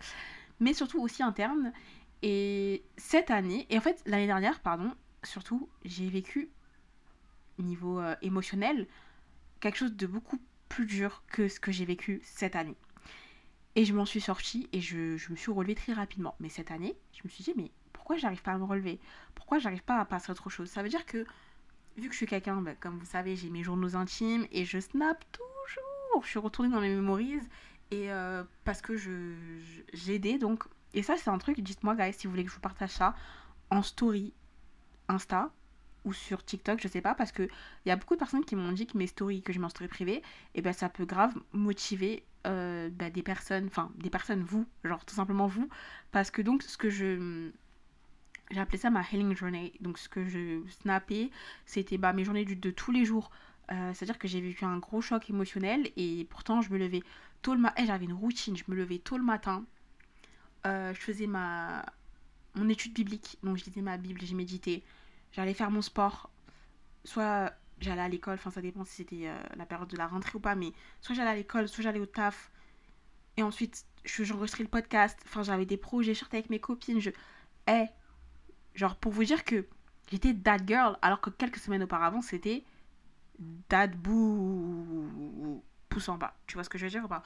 mais 0.61 0.73
surtout 0.73 1.01
aussi 1.01 1.23
interne 1.23 1.73
et 2.21 2.85
cette 2.95 3.31
année 3.31 3.67
et 3.69 3.77
en 3.77 3.81
fait 3.81 4.01
l'année 4.05 4.27
dernière 4.27 4.61
pardon 4.61 4.93
surtout 5.23 5.67
j'ai 5.83 6.09
vécu 6.09 6.49
niveau 7.63 7.99
euh, 7.99 8.15
émotionnel 8.21 8.87
quelque 9.59 9.77
chose 9.77 9.95
de 9.95 10.07
beaucoup 10.07 10.39
plus 10.69 10.85
dur 10.85 11.23
que 11.27 11.47
ce 11.47 11.59
que 11.59 11.71
j'ai 11.71 11.85
vécu 11.85 12.21
cette 12.23 12.55
année. 12.55 12.75
Et 13.75 13.83
je 13.83 13.93
m'en 13.93 14.05
suis 14.05 14.21
sortie 14.21 14.69
et 14.71 14.79
je, 14.79 15.17
me 15.29 15.35
suis 15.35 15.51
relevée 15.51 15.75
très 15.75 15.93
rapidement. 15.93 16.35
Mais 16.39 16.49
cette 16.49 16.71
année, 16.71 16.95
je 17.13 17.21
me 17.23 17.29
suis 17.29 17.43
dit, 17.43 17.53
mais 17.57 17.71
pourquoi 17.91 18.15
j'arrive 18.17 18.41
pas 18.41 18.53
à 18.53 18.57
me 18.57 18.63
relever? 18.63 18.99
Pourquoi 19.33 19.59
j'arrive 19.59 19.83
pas 19.83 19.99
à 19.99 20.05
passer 20.05 20.29
à 20.29 20.31
autre 20.31 20.49
chose? 20.49 20.69
Ça 20.69 20.81
veut 20.81 20.89
dire 20.89 21.05
que, 21.05 21.25
vu 21.97 22.07
que 22.07 22.11
je 22.11 22.17
suis 22.17 22.25
quelqu'un, 22.25 22.61
ben, 22.61 22.75
comme 22.79 22.97
vous 22.97 23.05
savez, 23.05 23.35
j'ai 23.35 23.49
mes 23.49 23.63
journaux 23.63 23.95
intimes 23.95 24.47
et 24.51 24.65
je 24.65 24.79
snap 24.79 25.25
toujours. 25.31 26.23
Je 26.23 26.29
suis 26.29 26.39
retournée 26.39 26.71
dans 26.71 26.79
mes 26.79 26.95
memories 26.95 27.39
et 27.91 28.11
euh, 28.11 28.43
parce 28.63 28.81
que 28.81 28.95
je, 28.95 29.33
j'ai 29.93 30.15
aidé 30.15 30.37
donc. 30.37 30.63
Et 30.93 31.03
ça, 31.03 31.17
c'est 31.17 31.29
un 31.29 31.37
truc, 31.37 31.59
dites-moi, 31.59 31.95
guys, 31.95 32.13
si 32.13 32.27
vous 32.27 32.31
voulez 32.31 32.45
que 32.45 32.49
je 32.49 32.55
vous 32.55 32.61
partage 32.61 32.91
ça 32.91 33.15
en 33.69 33.81
story 33.81 34.33
Insta 35.09 35.51
ou 36.05 36.13
sur 36.13 36.43
TikTok, 36.45 36.79
je 36.81 36.87
sais 36.87 37.01
pas, 37.01 37.15
parce 37.15 37.31
que 37.31 37.43
il 37.43 37.89
y 37.89 37.91
a 37.91 37.95
beaucoup 37.95 38.13
de 38.13 38.19
personnes 38.19 38.45
qui 38.45 38.55
m'ont 38.55 38.71
dit 38.71 38.87
que 38.87 38.97
mes 38.97 39.07
stories, 39.07 39.41
que 39.41 39.51
je 39.51 39.59
mets 39.59 39.65
en 39.65 39.69
story 39.69 39.87
privée, 39.89 40.17
et 40.17 40.23
eh 40.55 40.61
ben 40.61 40.71
ça 40.73 40.87
peut 40.89 41.05
grave 41.05 41.33
motiver 41.51 42.23
euh, 42.47 42.89
bah, 42.91 43.09
des 43.09 43.23
personnes, 43.23 43.65
enfin 43.67 43.91
des 43.97 44.09
personnes, 44.09 44.43
vous, 44.43 44.65
genre 44.83 45.03
tout 45.03 45.15
simplement 45.15 45.47
vous, 45.47 45.67
parce 46.11 46.31
que 46.31 46.41
donc 46.41 46.63
ce 46.63 46.77
que 46.77 46.89
je. 46.89 47.49
J'ai 48.51 48.59
appelé 48.59 48.77
ça 48.77 48.91
ma 48.91 49.01
healing 49.01 49.35
journey. 49.35 49.73
Donc 49.81 49.97
ce 49.97 50.07
que 50.07 50.23
je 50.23 50.61
snappais, 50.69 51.31
c'était 51.65 51.97
bah, 51.97 52.13
mes 52.13 52.23
journées 52.23 52.45
de, 52.45 52.71
tous 52.71 52.91
les 52.91 53.03
jours. 53.03 53.31
Euh, 53.71 53.91
c'est-à-dire 53.95 54.19
que 54.19 54.27
j'ai 54.27 54.39
vécu 54.39 54.65
un 54.65 54.77
gros 54.77 55.01
choc 55.01 55.27
émotionnel 55.31 55.89
et 55.97 56.27
pourtant 56.29 56.61
je 56.61 56.71
me 56.71 56.77
levais 56.77 57.01
tôt 57.41 57.55
le 57.55 57.59
matin. 57.59 57.81
Eh, 57.81 57.87
j'avais 57.87 58.05
une 58.05 58.13
routine, 58.13 58.55
je 58.55 58.63
me 58.67 58.75
levais 58.75 58.99
tôt 58.99 59.17
le 59.17 59.23
matin. 59.23 59.65
Euh, 60.67 60.93
je 60.93 60.99
faisais 60.99 61.25
ma 61.25 61.83
mon 62.53 62.69
étude 62.69 62.93
biblique. 62.93 63.37
Donc 63.43 63.57
je 63.57 63.65
lisais 63.65 63.81
ma 63.81 63.97
Bible, 63.97 64.21
j'ai 64.23 64.35
médité 64.35 64.83
j'allais 65.35 65.53
faire 65.53 65.69
mon 65.69 65.81
sport, 65.81 66.29
soit 67.03 67.53
j'allais 67.79 68.01
à 68.01 68.07
l'école, 68.07 68.35
enfin 68.35 68.51
ça 68.51 68.61
dépend 68.61 68.85
si 68.85 68.95
c'était 68.95 69.27
euh, 69.27 69.37
la 69.57 69.65
période 69.65 69.89
de 69.89 69.97
la 69.97 70.07
rentrée 70.07 70.31
ou 70.35 70.39
pas, 70.39 70.55
mais 70.55 70.71
soit 71.01 71.13
j'allais 71.13 71.31
à 71.31 71.35
l'école, 71.35 71.67
soit 71.67 71.83
j'allais 71.83 71.99
au 71.99 72.05
taf, 72.05 72.51
et 73.35 73.43
ensuite 73.43 73.85
j'enregistrais 74.05 74.63
le 74.63 74.69
podcast, 74.69 75.19
enfin 75.25 75.43
j'avais 75.43 75.65
des 75.65 75.77
projets, 75.77 76.13
je 76.13 76.19
sortais 76.19 76.37
avec 76.37 76.49
mes 76.49 76.59
copines, 76.59 77.01
je... 77.01 77.09
Eh, 77.67 77.85
genre 78.75 78.95
pour 78.95 79.11
vous 79.11 79.25
dire 79.25 79.43
que 79.43 79.67
j'étais 80.09 80.33
that 80.33 80.59
girl, 80.65 80.97
alors 81.01 81.19
que 81.19 81.29
quelques 81.29 81.57
semaines 81.57 81.83
auparavant 81.83 82.21
c'était 82.21 82.63
that 83.67 83.87
boo 83.87 85.61
poussant 85.89 86.17
pas, 86.17 86.37
tu 86.47 86.53
vois 86.53 86.63
ce 86.63 86.69
que 86.69 86.77
je 86.77 86.85
veux 86.85 86.91
dire 86.91 87.03
ou 87.03 87.09
pas? 87.09 87.23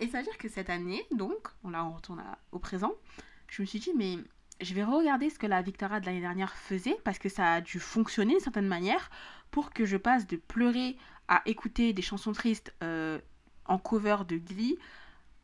Et 0.00 0.08
ça 0.08 0.18
veut 0.18 0.24
dire 0.24 0.38
que 0.38 0.48
cette 0.48 0.70
année, 0.70 1.06
donc, 1.12 1.48
on, 1.62 1.70
là 1.70 1.84
on 1.84 1.92
retourne 1.92 2.20
au 2.50 2.58
présent, 2.58 2.94
je 3.46 3.62
me 3.62 3.66
suis 3.66 3.78
dit 3.78 3.92
mais 3.96 4.18
je 4.60 4.74
vais 4.74 4.84
regarder 4.84 5.30
ce 5.30 5.38
que 5.38 5.46
la 5.46 5.62
Victoria 5.62 6.00
de 6.00 6.06
l'année 6.06 6.20
dernière 6.20 6.54
faisait 6.54 6.96
parce 7.04 7.18
que 7.18 7.28
ça 7.28 7.54
a 7.54 7.60
dû 7.60 7.80
fonctionner 7.80 8.34
d'une 8.34 8.40
certaine 8.40 8.66
manière 8.66 9.10
pour 9.50 9.70
que 9.70 9.84
je 9.84 9.96
passe 9.96 10.26
de 10.26 10.36
pleurer 10.36 10.96
à 11.28 11.42
écouter 11.46 11.92
des 11.92 12.02
chansons 12.02 12.32
tristes 12.32 12.74
euh, 12.82 13.18
en 13.66 13.78
cover 13.78 14.18
de 14.28 14.36
Glee 14.36 14.78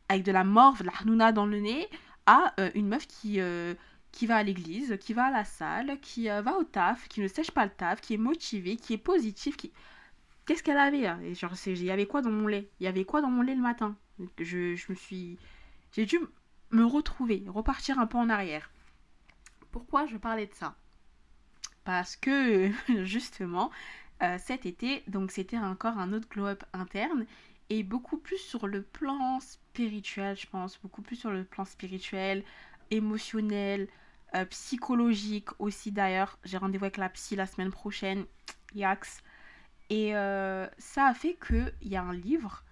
avec 0.09 0.23
de 0.23 0.31
la 0.31 0.43
morve, 0.43 0.81
de 0.81 0.85
la 0.87 0.93
hanouna 1.01 1.31
dans 1.31 1.45
le 1.45 1.59
nez, 1.59 1.87
à 2.25 2.53
euh, 2.59 2.69
une 2.75 2.87
meuf 2.87 3.07
qui, 3.07 3.39
euh, 3.39 3.73
qui 4.11 4.27
va 4.27 4.37
à 4.37 4.43
l'église, 4.43 4.97
qui 4.99 5.13
va 5.13 5.25
à 5.25 5.31
la 5.31 5.45
salle, 5.45 5.99
qui 6.01 6.27
va 6.27 6.57
au 6.57 6.63
taf, 6.63 7.07
qui 7.07 7.21
ne 7.21 7.27
sèche 7.27 7.51
pas 7.51 7.65
le 7.65 7.71
taf, 7.71 8.01
qui 8.01 8.15
est 8.15 8.17
motivée, 8.17 8.75
qui 8.75 8.93
est 8.93 8.97
positive, 8.97 9.55
qui... 9.55 9.71
Qu'est-ce 10.45 10.63
qu'elle 10.63 10.77
avait 10.77 11.07
hein? 11.07 11.19
Et 11.23 11.33
il 11.67 11.83
y 11.83 11.91
avait 11.91 12.07
quoi 12.07 12.21
dans 12.21 12.31
mon 12.31 12.47
lait? 12.47 12.69
Il 12.79 12.83
y 12.83 12.87
avait 12.87 13.05
quoi 13.05 13.21
dans 13.21 13.29
mon 13.29 13.41
lait 13.41 13.55
le 13.55 13.61
matin? 13.61 13.95
Je, 14.37 14.75
je 14.75 14.85
me 14.89 14.95
suis... 14.95 15.37
J'ai 15.93 16.05
dû 16.05 16.19
me 16.71 16.83
retrouver, 16.83 17.43
repartir 17.47 17.99
un 17.99 18.07
peu 18.07 18.17
en 18.17 18.29
arrière. 18.29 18.69
Pourquoi 19.71 20.05
je 20.05 20.17
parlais 20.17 20.47
de 20.47 20.53
ça 20.53 20.75
Parce 21.83 22.15
que, 22.15 22.71
justement, 23.03 23.71
cet 24.37 24.67
été, 24.67 25.03
donc 25.07 25.31
c'était 25.31 25.57
encore 25.57 25.97
un 25.97 26.13
autre 26.13 26.29
glow-up 26.29 26.63
interne, 26.73 27.25
et 27.71 27.83
beaucoup 27.83 28.17
plus 28.17 28.37
sur 28.37 28.67
le 28.67 28.81
plan 28.81 29.39
spirituel, 29.39 30.37
je 30.37 30.45
pense, 30.45 30.77
beaucoup 30.81 31.01
plus 31.01 31.15
sur 31.15 31.31
le 31.31 31.45
plan 31.45 31.63
spirituel, 31.63 32.43
émotionnel, 32.89 33.87
euh, 34.35 34.43
psychologique 34.45 35.47
aussi 35.57 35.91
d'ailleurs. 35.93 36.37
J'ai 36.43 36.57
rendez-vous 36.57 36.83
avec 36.83 36.97
la 36.97 37.07
psy 37.07 37.37
la 37.37 37.45
semaine 37.45 37.71
prochaine, 37.71 38.25
Yax. 38.75 39.23
Et 39.89 40.15
euh, 40.15 40.67
ça 40.77 41.05
a 41.05 41.13
fait 41.13 41.37
qu'il 41.45 41.73
y 41.89 41.95
a 41.95 42.03
un 42.03 42.13
livre 42.13 42.65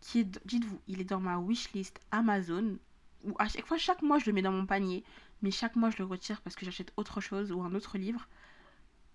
qui 0.00 0.20
est, 0.20 0.46
dites-vous, 0.46 0.80
il 0.88 1.02
est 1.02 1.04
dans 1.04 1.20
ma 1.20 1.38
wishlist 1.38 2.00
Amazon, 2.10 2.78
où 3.24 3.34
à 3.38 3.48
chaque 3.48 3.66
fois, 3.66 3.76
chaque 3.76 4.00
mois, 4.00 4.18
je 4.18 4.26
le 4.26 4.32
mets 4.32 4.42
dans 4.42 4.52
mon 4.52 4.64
panier, 4.64 5.04
mais 5.42 5.50
chaque 5.50 5.76
mois, 5.76 5.90
je 5.90 5.98
le 5.98 6.04
retire 6.04 6.40
parce 6.42 6.56
que 6.56 6.64
j'achète 6.64 6.92
autre 6.96 7.20
chose 7.20 7.52
ou 7.52 7.62
un 7.62 7.74
autre 7.74 7.98
livre, 7.98 8.28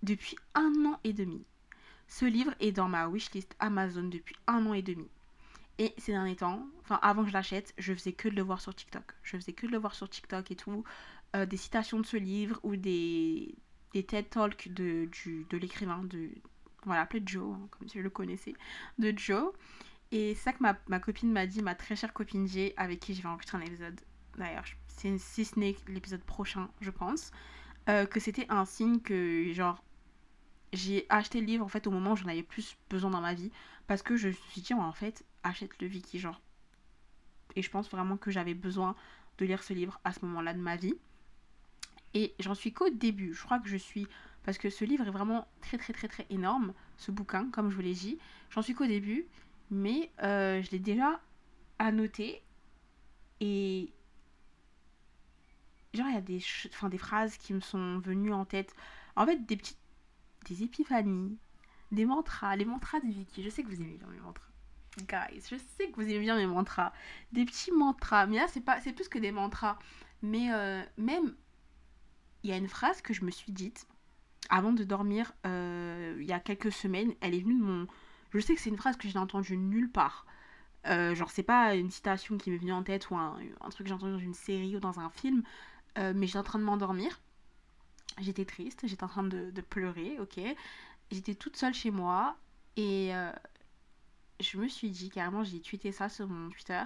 depuis 0.01 0.35
un 0.55 0.73
an 0.85 0.99
et 1.03 1.13
demi. 1.13 1.45
Ce 2.07 2.25
livre 2.25 2.53
est 2.59 2.71
dans 2.71 2.89
ma 2.89 3.07
wishlist 3.07 3.55
Amazon 3.59 4.03
depuis 4.03 4.35
un 4.47 4.65
an 4.65 4.73
et 4.73 4.81
demi. 4.81 5.07
Et 5.79 5.93
ces 5.97 6.11
derniers 6.11 6.35
temps, 6.35 6.67
enfin 6.81 6.99
avant 7.01 7.23
que 7.23 7.29
je 7.29 7.33
l'achète, 7.33 7.73
je 7.77 7.93
faisais 7.93 8.13
que 8.13 8.29
de 8.29 8.35
le 8.35 8.43
voir 8.43 8.61
sur 8.61 8.75
TikTok. 8.75 9.03
Je 9.23 9.37
faisais 9.37 9.53
que 9.53 9.65
de 9.65 9.71
le 9.71 9.79
voir 9.79 9.95
sur 9.95 10.07
TikTok 10.07 10.51
et 10.51 10.55
tout. 10.55 10.83
Euh, 11.35 11.45
des 11.47 11.57
citations 11.57 11.99
de 11.99 12.05
ce 12.05 12.17
livre 12.17 12.59
ou 12.61 12.75
des, 12.75 13.55
des 13.93 14.03
TED 14.03 14.29
Talks 14.29 14.71
de, 14.71 15.09
l'écrivain, 15.51 16.03
de, 16.03 16.29
voilà, 16.85 17.01
appelé 17.01 17.23
Joe, 17.25 17.55
hein, 17.55 17.67
comme 17.71 17.87
si 17.87 17.97
je 17.97 18.03
le 18.03 18.09
connaissais, 18.11 18.53
de 18.99 19.13
Joe. 19.17 19.51
Et 20.11 20.35
c'est 20.35 20.43
ça 20.43 20.53
que 20.53 20.61
ma, 20.61 20.99
copine 20.99 21.31
m'a 21.31 21.47
dit, 21.47 21.63
ma 21.63 21.73
très 21.73 21.95
chère 21.95 22.13
copine 22.13 22.47
J, 22.47 22.73
avec 22.77 22.99
qui 22.99 23.15
je 23.15 23.23
vais 23.23 23.29
enregistrer 23.29 23.57
un 23.57 23.61
épisode. 23.61 23.99
D'ailleurs, 24.37 24.65
si 24.95 25.45
ce 25.45 25.59
n'est 25.59 25.75
l'épisode 25.87 26.23
prochain, 26.23 26.69
je 26.81 26.89
pense. 26.89 27.31
Euh, 27.89 28.05
que 28.05 28.19
c'était 28.19 28.45
un 28.49 28.65
signe 28.65 29.01
que, 29.01 29.51
genre, 29.53 29.83
j'ai 30.71 31.05
acheté 31.09 31.41
le 31.41 31.45
livre 31.45 31.65
en 31.65 31.67
fait 31.67 31.85
au 31.85 31.91
moment 31.91 32.13
où 32.13 32.15
j'en 32.15 32.29
avais 32.29 32.43
plus 32.43 32.77
besoin 32.89 33.09
dans 33.11 33.21
ma 33.21 33.33
vie. 33.33 33.51
Parce 33.87 34.01
que 34.01 34.15
je 34.15 34.29
me 34.29 34.33
suis 34.33 34.61
dit, 34.61 34.73
en 34.73 34.93
fait, 34.93 35.25
achète 35.43 35.81
le 35.81 35.87
Vicky, 35.87 36.19
genre. 36.19 36.41
Et 37.55 37.61
je 37.61 37.69
pense 37.69 37.89
vraiment 37.89 38.17
que 38.17 38.31
j'avais 38.31 38.53
besoin 38.53 38.95
de 39.37 39.45
lire 39.45 39.63
ce 39.63 39.73
livre 39.73 39.99
à 40.03 40.13
ce 40.13 40.25
moment-là 40.25 40.53
de 40.53 40.59
ma 40.59 40.75
vie. 40.75 40.95
Et 42.13 42.33
j'en 42.39 42.55
suis 42.55 42.73
qu'au 42.73 42.89
début. 42.89 43.33
Je 43.33 43.43
crois 43.43 43.59
que 43.59 43.67
je 43.67 43.77
suis. 43.77 44.07
Parce 44.43 44.57
que 44.57 44.69
ce 44.69 44.85
livre 44.85 45.07
est 45.07 45.11
vraiment 45.11 45.47
très 45.61 45.77
très 45.77 45.93
très 45.93 46.07
très 46.07 46.25
énorme, 46.29 46.73
ce 46.97 47.11
bouquin, 47.11 47.49
comme 47.51 47.69
je 47.69 47.75
vous 47.75 47.81
l'ai 47.81 47.93
dit. 47.93 48.17
J'en 48.49 48.61
suis 48.61 48.73
qu'au 48.73 48.85
début, 48.85 49.25
mais 49.71 50.11
euh, 50.21 50.61
je 50.61 50.71
l'ai 50.71 50.79
déjà 50.79 51.19
annoté. 51.79 52.41
Et. 53.41 53.91
Genre, 55.93 56.07
il 56.07 56.15
y 56.15 56.17
a 56.17 56.21
des, 56.21 56.43
enfin, 56.69 56.89
des 56.89 56.97
phrases 56.97 57.37
qui 57.37 57.53
me 57.53 57.59
sont 57.59 57.99
venues 57.99 58.33
en 58.33 58.45
tête. 58.45 58.75
En 59.15 59.25
fait, 59.25 59.45
des 59.45 59.57
petites. 59.57 59.77
Des 60.45 60.63
épiphanies, 60.63 61.37
des 61.93 62.03
mantras, 62.03 62.57
les 62.57 62.65
mantras 62.65 62.99
de 62.99 63.07
Vicky. 63.07 63.43
Je 63.43 63.49
sais 63.49 63.63
que 63.63 63.69
vous 63.69 63.79
aimez 63.81 63.97
bien 63.97 64.07
mes 64.07 64.19
mantras. 64.19 64.49
Guys, 64.97 65.41
je 65.49 65.55
sais 65.55 65.89
que 65.89 65.95
vous 65.95 66.01
aimez 66.01 66.19
bien 66.19 66.35
mes 66.35 66.45
mantras. 66.45 66.91
Des 67.31 67.45
petits 67.45 67.71
mantras. 67.71 68.25
Mais 68.25 68.35
là, 68.35 68.47
c'est 68.49 68.59
pas, 68.59 68.81
c'est 68.81 68.91
plus 68.91 69.07
que 69.07 69.19
des 69.19 69.31
mantras. 69.31 69.79
Mais 70.21 70.51
euh, 70.51 70.83
même, 70.97 71.33
il 72.43 72.49
y 72.49 72.53
a 72.53 72.57
une 72.57 72.67
phrase 72.67 73.01
que 73.01 73.13
je 73.13 73.23
me 73.23 73.31
suis 73.31 73.53
dite 73.53 73.87
avant 74.49 74.73
de 74.73 74.83
dormir 74.83 75.33
euh, 75.45 76.17
il 76.19 76.25
y 76.25 76.33
a 76.33 76.39
quelques 76.39 76.71
semaines. 76.71 77.13
Elle 77.21 77.35
est 77.35 77.41
venue 77.41 77.57
de 77.57 77.63
mon. 77.63 77.87
Je 78.33 78.39
sais 78.39 78.55
que 78.55 78.61
c'est 78.61 78.69
une 78.69 78.77
phrase 78.77 78.97
que 78.97 79.07
j'ai 79.07 79.19
entendue 79.19 79.57
nulle 79.57 79.91
part. 79.91 80.25
Euh, 80.87 81.15
genre, 81.15 81.31
c'est 81.31 81.43
pas 81.43 81.75
une 81.75 81.89
citation 81.89 82.37
qui 82.37 82.51
m'est 82.51 82.57
venue 82.57 82.73
en 82.73 82.83
tête 82.83 83.09
ou 83.09 83.15
un, 83.15 83.37
truc 83.69 83.85
que 83.85 83.87
j'ai 83.87 83.93
entendu 83.93 84.13
dans 84.13 84.19
une 84.19 84.33
série 84.33 84.75
ou 84.75 84.79
dans 84.79 84.99
un 84.99 85.09
film. 85.09 85.43
Mais 85.97 86.27
j'étais 86.27 86.39
en 86.39 86.43
train 86.43 86.59
de 86.59 86.63
m'endormir. 86.63 87.19
J'étais 88.19 88.45
triste, 88.45 88.81
j'étais 88.87 89.03
en 89.03 89.07
train 89.07 89.23
de, 89.23 89.51
de 89.51 89.61
pleurer, 89.61 90.19
ok. 90.19 90.39
J'étais 91.11 91.35
toute 91.35 91.57
seule 91.57 91.73
chez 91.73 91.91
moi 91.91 92.37
et 92.77 93.11
je 94.39 94.57
me 94.57 94.67
suis 94.67 94.89
dit, 94.89 95.09
carrément, 95.09 95.43
j'ai 95.43 95.61
tweeté 95.61 95.91
ça 95.91 96.09
sur 96.09 96.27
mon 96.27 96.49
Twitter. 96.49 96.83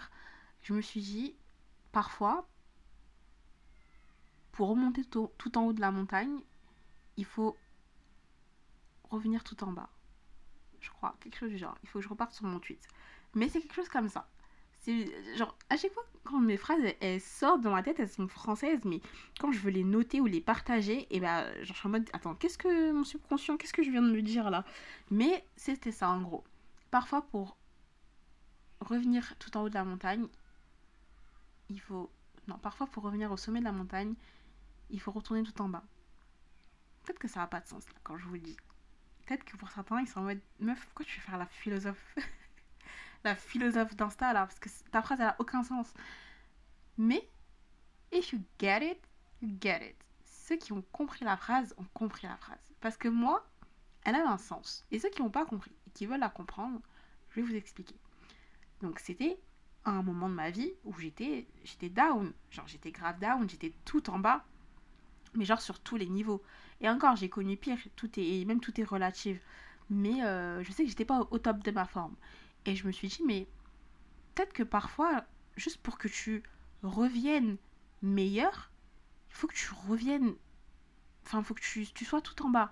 Je 0.62 0.74
me 0.74 0.82
suis 0.82 1.02
dit, 1.02 1.36
parfois, 1.92 2.48
pour 4.52 4.70
remonter 4.70 5.04
tout, 5.06 5.30
en 5.56 5.62
haut 5.66 5.74
de 5.74 5.82
la 5.82 5.92
montagne, 5.92 6.40
il 7.18 7.26
faut 7.26 7.58
revenir 9.10 9.44
tout 9.44 9.64
en 9.64 9.72
bas. 9.72 9.90
Je 10.80 10.90
crois, 10.90 11.16
quelque 11.20 11.38
chose 11.38 11.50
du 11.50 11.58
genre. 11.58 11.78
Il 11.84 11.90
faut 11.90 12.00
que 12.00 12.04
je 12.04 12.10
reparte 12.10 12.34
sur 12.34 12.46
mon 12.46 12.60
tweet. 12.60 12.88
Mais 13.34 13.50
c'est 13.50 13.62
quelque 13.62 13.76
chose 13.76 13.90
comme 13.90 14.10
ça. 14.10 14.28
Genre, 15.36 15.58
à 15.70 15.78
chaque 15.78 15.92
fois, 15.92 16.04
quand 16.24 16.40
mes 16.40 16.58
phrases 16.58 16.80
elles, 17.02 17.20
sortent 17.20 17.62
dans 17.62 17.72
ma 17.72 17.84
tête, 17.84 18.00
elles 18.00 18.10
sont 18.10 18.28
françaises, 18.28 18.86
mais 18.86 19.02
quand 19.40 19.52
je 19.52 19.60
veux 19.60 19.72
les 19.72 19.84
noter 19.84 20.22
ou 20.22 20.26
les 20.26 20.42
partager, 20.42 21.00
et 21.00 21.08
eh 21.12 21.20
ben, 21.20 21.46
genre, 21.64 21.64
je 21.64 21.74
suis 21.74 21.88
en 21.88 21.92
mode, 21.92 22.10
attends, 22.14 22.36
qu'est-ce 22.36 22.58
que 22.58 22.92
mon 22.92 23.04
subconscient, 23.04 23.58
qu'est-ce 23.58 23.74
que 23.74 23.84
je 23.84 23.92
viens 23.92 24.02
de 24.02 24.12
me 24.12 24.22
dire 24.22 24.50
là? 24.50 24.64
Mais 25.12 25.46
c'était 25.58 25.92
ça 25.92 26.10
en 26.10 26.22
gros 26.22 26.44
parfois 26.92 27.22
pour 27.22 27.58
revenir 28.80 29.36
tout 29.38 29.56
en 29.58 29.64
haut 29.64 29.70
de 29.70 29.74
la 29.74 29.84
montagne, 29.84 30.28
il 31.70 31.80
faut... 31.80 32.12
Non, 32.48 32.58
parfois 32.58 32.88
pour 32.88 33.04
revenir 33.04 33.32
au 33.32 33.38
sommet 33.38 33.60
de 33.60 33.66
la 33.66 33.72
montagne, 33.72 34.16
il 34.90 35.02
faut 35.02 35.12
retourner 35.12 35.44
tout 35.44 35.62
en 35.62 35.68
bas. 35.68 35.84
Peut-être 37.04 37.20
que 37.20 37.28
ça 37.28 37.42
n'a 37.42 37.48
pas 37.48 37.60
de 37.60 37.68
sens 37.68 37.86
là, 37.90 38.00
quand 38.04 38.18
je 38.18 38.26
vous 38.26 38.36
le 38.36 38.40
dis. 38.40 38.58
Peut-être 39.26 39.44
que 39.44 39.58
pour 39.58 39.70
certains, 39.70 40.00
ils 40.02 40.08
sont 40.08 40.22
en 40.22 40.24
mode 40.24 40.40
Meuf, 40.60 40.86
pourquoi 40.86 41.06
tu 41.06 41.20
veux 41.20 41.26
faire 41.26 41.38
la 41.38 41.46
philosophe? 41.48 42.16
La 43.28 43.36
philosophe 43.36 43.94
d'Insta 43.98 44.32
là 44.32 44.48
Parce 44.48 44.58
que 44.58 44.70
ta 44.90 45.02
phrase, 45.02 45.20
elle 45.20 45.26
n'a 45.26 45.36
aucun 45.40 45.62
sens. 45.62 45.94
Mais, 46.98 47.28
if 48.14 48.32
you 48.32 48.40
get 48.58 48.90
it, 48.90 49.00
you 49.42 49.50
get 49.60 49.90
it. 49.90 49.98
Ceux 50.24 50.56
qui 50.56 50.72
ont 50.72 50.82
compris 50.94 51.26
la 51.26 51.36
phrase 51.36 51.76
ont 51.78 51.86
compris 51.94 52.26
la 52.26 52.38
phrase. 52.38 52.74
Parce 52.80 52.96
que 52.96 53.10
moi, 53.10 53.46
elle 54.06 54.16
a 54.16 54.32
un 54.32 54.38
sens. 54.38 54.86
Et 54.92 55.00
ceux 55.00 55.10
qui 55.10 55.22
n'ont 55.22 55.30
pas 55.30 55.46
compris, 55.46 55.74
qui 55.94 56.06
veulent 56.06 56.22
la 56.22 56.30
comprendre, 56.30 56.80
je 57.32 57.42
vais 57.42 57.48
vous 57.48 57.56
expliquer. 57.56 57.98
Donc 58.82 59.00
c'était 59.00 59.38
un 59.84 60.02
moment 60.04 60.30
de 60.30 60.34
ma 60.34 60.50
vie 60.50 60.72
où 60.86 60.98
j'étais 60.98 61.48
j'étais 61.66 61.90
down, 61.90 62.32
genre 62.50 62.68
j'étais 62.68 62.92
grave 62.92 63.20
down, 63.20 63.50
j'étais 63.50 63.74
tout 63.84 64.10
en 64.10 64.20
bas, 64.20 64.46
mais 65.34 65.44
genre 65.44 65.60
sur 65.60 65.82
tous 65.82 65.98
les 65.98 66.08
niveaux. 66.08 66.42
Et 66.80 66.88
encore, 66.88 67.18
j'ai 67.18 67.28
connu 67.28 67.58
pire, 67.58 67.78
tout 67.98 68.10
est 68.18 68.46
même 68.46 68.62
tout 68.62 68.80
est 68.80 68.86
relatif. 68.86 69.42
Mais 69.90 70.24
euh, 70.24 70.64
je 70.64 70.72
sais 70.72 70.84
que 70.84 70.90
j'étais 70.90 71.04
pas 71.04 71.28
au, 71.30 71.40
top 71.40 71.62
de 71.64 71.72
ma 71.72 71.86
forme. 71.86 72.16
Et 72.68 72.76
je 72.76 72.86
me 72.86 72.92
suis 72.92 73.08
dit 73.08 73.24
mais 73.26 73.48
peut-être 74.36 74.54
que 74.54 74.62
parfois 74.62 75.26
juste 75.56 75.82
pour 75.82 75.98
que 75.98 76.08
tu 76.08 76.44
reviennes 76.84 77.58
meilleur, 78.02 78.72
il 79.30 79.36
faut 79.36 79.48
que 79.48 79.56
tu 79.56 79.70
reviennes 79.88 80.36
enfin 81.26 81.40
il 81.40 81.46
faut 81.46 81.54
que 81.54 81.62
tu, 81.62 82.06
sois 82.06 82.22
tout 82.22 82.46
en 82.46 82.50
bas. 82.50 82.72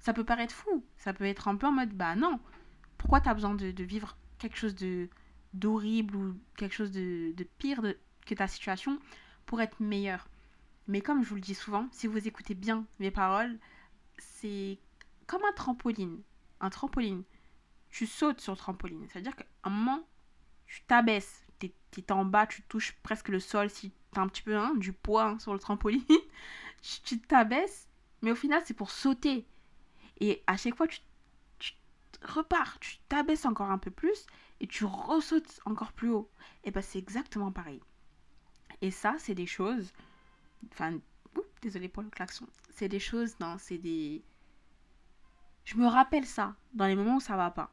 Ça 0.00 0.12
peut 0.12 0.24
paraître 0.24 0.54
fou, 0.54 0.84
ça 0.96 1.12
peut 1.12 1.24
être 1.24 1.46
un 1.46 1.56
peu 1.56 1.66
en 1.66 1.72
mode 1.72 1.92
bah 1.92 2.16
non, 2.16 2.40
pourquoi 2.98 3.20
tu 3.20 3.28
as 3.28 3.34
besoin 3.34 3.54
de, 3.54 3.82
vivre 3.82 4.16
quelque 4.38 4.56
chose 4.56 4.74
de 4.74 5.08
d'horrible 5.52 6.16
ou 6.16 6.36
quelque 6.56 6.74
chose 6.74 6.90
de, 6.90 7.34
pire 7.58 7.80
que 8.26 8.34
ta 8.34 8.48
situation 8.48 8.98
pour 9.46 9.60
être 9.60 9.80
meilleur? 9.80 10.26
Mais 10.88 11.02
comme 11.02 11.22
je 11.22 11.28
vous 11.28 11.36
le 11.36 11.40
dis 11.42 11.54
souvent, 11.54 11.88
si 11.92 12.06
vous 12.06 12.26
écoutez 12.26 12.54
bien 12.54 12.86
mes 12.98 13.10
paroles, 13.10 13.58
c'est 14.18 14.78
comme 15.26 15.42
un 15.44 15.52
trampoline. 15.52 16.20
Un 16.60 16.70
trampoline. 16.70 17.24
Tu 17.94 18.08
sautes 18.08 18.40
sur 18.40 18.54
le 18.54 18.58
trampoline. 18.58 19.06
C'est-à-dire 19.08 19.36
qu'à 19.36 19.44
un 19.62 19.70
moment, 19.70 20.04
tu 20.66 20.82
t'abaisses. 20.82 21.46
Tu 21.60 21.72
es, 22.00 22.12
en 22.12 22.24
bas, 22.24 22.44
tu 22.44 22.62
touches 22.62 22.92
presque 23.04 23.28
le 23.28 23.38
sol 23.38 23.70
si 23.70 23.92
tu 24.12 24.18
as 24.18 24.22
un 24.22 24.26
petit 24.26 24.42
peu 24.42 24.56
hein, 24.56 24.74
du 24.74 24.92
poids 24.92 25.26
hein, 25.26 25.38
sur 25.38 25.52
le 25.52 25.60
trampoline. 25.60 26.02
tu 27.04 27.20
t'abaisses, 27.20 27.88
mais 28.20 28.32
au 28.32 28.34
final, 28.34 28.60
c'est 28.64 28.74
pour 28.74 28.90
sauter. 28.90 29.46
Et 30.18 30.42
à 30.48 30.56
chaque 30.56 30.74
fois, 30.74 30.88
tu 30.88 30.98
repars, 32.20 32.80
tu 32.80 32.98
t'abaisses 33.08 33.46
encore 33.46 33.70
un 33.70 33.78
peu 33.78 33.92
plus 33.92 34.26
et 34.58 34.66
tu 34.66 34.84
ressautes 34.84 35.60
encore 35.64 35.92
plus 35.92 36.10
haut. 36.10 36.28
Et 36.64 36.72
ben 36.72 36.82
c'est 36.82 36.98
exactement 36.98 37.52
pareil. 37.52 37.80
Et 38.80 38.90
ça, 38.90 39.14
c'est 39.18 39.36
des 39.36 39.46
choses. 39.46 39.92
Enfin, 40.72 40.98
désolé 41.62 41.88
pour 41.88 42.02
le 42.02 42.10
klaxon. 42.10 42.48
C'est 42.72 42.88
des 42.88 42.98
choses, 42.98 43.38
non, 43.38 43.54
c'est 43.60 43.78
des. 43.78 44.24
Je 45.64 45.76
me 45.76 45.86
rappelle 45.86 46.26
ça 46.26 46.56
dans 46.72 46.86
les 46.86 46.96
moments 46.96 47.18
où 47.18 47.20
ça 47.20 47.36
va 47.36 47.52
pas. 47.52 47.70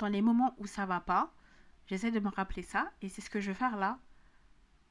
Dans 0.00 0.08
les 0.08 0.22
moments 0.22 0.54
où 0.56 0.66
ça 0.66 0.86
va 0.86 1.00
pas, 1.00 1.30
j'essaie 1.86 2.10
de 2.10 2.20
me 2.20 2.30
rappeler 2.30 2.62
ça 2.62 2.90
et 3.02 3.10
c'est 3.10 3.20
ce 3.20 3.28
que 3.28 3.38
je 3.38 3.48
vais 3.48 3.54
faire 3.54 3.76
là. 3.76 3.98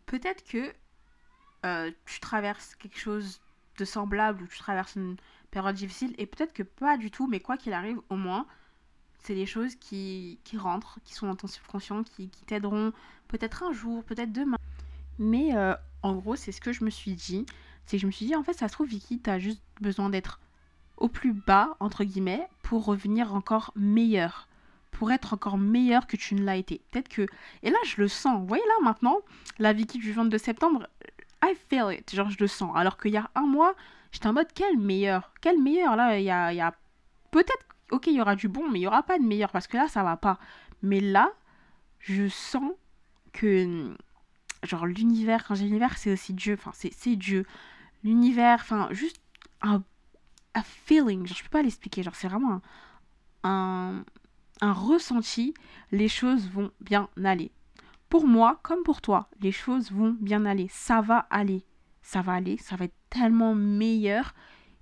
Peut-être 0.05 0.43
que 0.43 0.71
euh, 1.65 1.91
tu 2.05 2.19
traverses 2.19 2.75
quelque 2.75 2.99
chose 2.99 3.41
de 3.79 3.85
semblable 3.85 4.43
ou 4.43 4.47
tu 4.47 4.59
traverses 4.59 4.95
une 4.95 5.17
période 5.49 5.75
difficile 5.75 6.13
et 6.19 6.27
peut-être 6.27 6.53
que 6.53 6.61
pas 6.61 6.95
du 6.95 7.09
tout, 7.09 7.25
mais 7.25 7.39
quoi 7.39 7.57
qu'il 7.57 7.73
arrive, 7.73 7.99
au 8.09 8.17
moins, 8.17 8.45
c'est 9.17 9.33
des 9.33 9.47
choses 9.47 9.73
qui, 9.77 10.39
rentrent, 10.55 10.99
qui 11.03 11.15
sont 11.15 11.25
dans 11.25 11.35
ton 11.35 11.47
subconscient, 11.47 12.03
qui, 12.03 12.29
qui 12.29 12.45
t'aideront 12.45 12.93
peut-être 13.29 13.63
un 13.63 13.73
jour, 13.73 14.03
peut-être 14.03 14.31
demain. 14.31 14.57
Mais 15.17 15.57
euh, 15.57 15.73
en 16.03 16.13
gros, 16.17 16.35
c'est 16.35 16.51
ce 16.51 16.61
que 16.61 16.71
je 16.71 16.83
me 16.83 16.91
suis 16.91 17.15
dit. 17.15 17.47
C'est 17.87 17.97
que 17.97 18.01
je 18.01 18.05
me 18.05 18.11
suis 18.11 18.27
dit, 18.27 18.35
en 18.35 18.43
fait, 18.43 18.53
ça 18.53 18.67
se 18.67 18.73
trouve, 18.73 18.87
Vicky, 18.87 19.17
t'as 19.17 19.39
juste 19.39 19.63
besoin 19.81 20.11
d'être 20.11 20.39
au 20.97 21.09
plus 21.09 21.33
bas, 21.33 21.77
entre 21.79 22.03
guillemets, 22.03 22.47
pour 22.61 22.85
revenir 22.85 23.33
encore 23.33 23.71
meilleur. 23.75 24.48
Pour 24.91 25.11
être 25.11 25.33
encore 25.33 25.57
meilleur 25.57 26.07
que 26.07 26.17
tu 26.17 26.35
ne 26.35 26.43
l'as 26.43 26.57
été. 26.57 26.81
Peut-être 26.91 27.07
que. 27.07 27.25
Et 27.63 27.69
là, 27.69 27.77
je 27.85 28.01
le 28.01 28.07
sens. 28.07 28.39
Vous 28.41 28.47
voyez, 28.47 28.63
là, 28.65 28.83
maintenant, 28.83 29.17
la 29.57 29.73
Vicky 29.73 29.97
du 29.97 30.11
22 30.11 30.37
septembre, 30.37 30.87
I 31.43 31.53
feel 31.69 31.91
it. 31.91 32.13
Genre, 32.13 32.29
je 32.29 32.37
le 32.39 32.47
sens. 32.47 32.71
Alors 32.75 32.97
qu'il 32.97 33.11
y 33.11 33.17
a 33.17 33.29
un 33.35 33.45
mois, 33.45 33.75
j'étais 34.11 34.27
en 34.27 34.33
mode, 34.33 34.47
quel 34.53 34.77
meilleur 34.77 35.31
Quel 35.41 35.59
meilleur 35.61 35.95
Là, 35.95 36.19
il 36.19 36.25
y 36.25 36.31
a, 36.31 36.53
y 36.53 36.61
a 36.61 36.73
peut-être, 37.31 37.65
ok, 37.91 38.07
il 38.07 38.13
y 38.13 38.21
aura 38.21 38.35
du 38.35 38.47
bon, 38.47 38.69
mais 38.69 38.79
il 38.79 38.81
n'y 38.81 38.87
aura 38.87 39.03
pas 39.03 39.17
de 39.17 39.23
meilleur 39.23 39.51
parce 39.51 39.67
que 39.67 39.77
là, 39.77 39.87
ça 39.87 40.03
va 40.03 40.17
pas. 40.17 40.39
Mais 40.81 40.99
là, 40.99 41.31
je 41.99 42.27
sens 42.27 42.71
que, 43.33 43.95
genre, 44.63 44.85
l'univers, 44.85 45.45
quand 45.45 45.55
j'ai 45.55 45.65
l'univers, 45.65 45.97
c'est 45.97 46.11
aussi 46.11 46.33
Dieu, 46.33 46.55
enfin, 46.59 46.71
c'est 46.73 47.15
Dieu. 47.15 47.45
L'univers, 48.03 48.59
enfin, 48.61 48.89
juste 48.91 49.21
un, 49.61 49.83
un, 50.55 50.63
feeling, 50.63 51.25
genre, 51.25 51.37
je 51.37 51.43
peux 51.43 51.49
pas 51.49 51.61
l'expliquer, 51.61 52.03
genre, 52.03 52.15
c'est 52.15 52.27
vraiment 52.27 52.61
un 53.43 54.03
ressenti, 54.61 55.53
les 55.91 56.07
choses 56.07 56.49
vont 56.49 56.71
bien 56.81 57.09
aller. 57.23 57.51
Pour 58.09 58.25
moi, 58.25 58.59
comme 58.63 58.83
pour 58.83 59.01
toi, 59.01 59.29
les 59.39 59.51
choses 59.51 59.91
vont 59.91 60.17
bien 60.19 60.45
aller. 60.45 60.67
Ça 60.69 61.01
va 61.01 61.27
aller. 61.29 61.65
Ça 62.01 62.21
va 62.21 62.33
aller. 62.33 62.57
Ça 62.57 62.75
va 62.75 62.85
être 62.85 62.97
tellement 63.09 63.55
meilleur. 63.55 64.33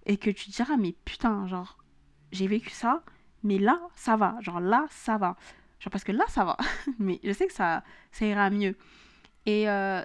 Et 0.05 0.17
que 0.17 0.29
tu 0.29 0.49
te 0.49 0.55
diras, 0.55 0.77
mais 0.77 0.95
putain, 1.03 1.45
genre, 1.47 1.77
j'ai 2.31 2.47
vécu 2.47 2.69
ça, 2.69 3.03
mais 3.43 3.59
là, 3.59 3.79
ça 3.95 4.15
va. 4.15 4.37
Genre 4.41 4.59
là, 4.59 4.85
ça 4.89 5.17
va. 5.17 5.35
Genre 5.79 5.91
parce 5.91 6.03
que 6.03 6.13
là, 6.13 6.23
ça 6.29 6.45
va. 6.45 6.57
mais 6.99 7.19
je 7.23 7.31
sais 7.31 7.47
que 7.47 7.53
ça, 7.53 7.83
ça 8.11 8.25
ira 8.25 8.49
mieux. 8.49 8.77
Et 9.45 9.69
euh, 9.69 10.01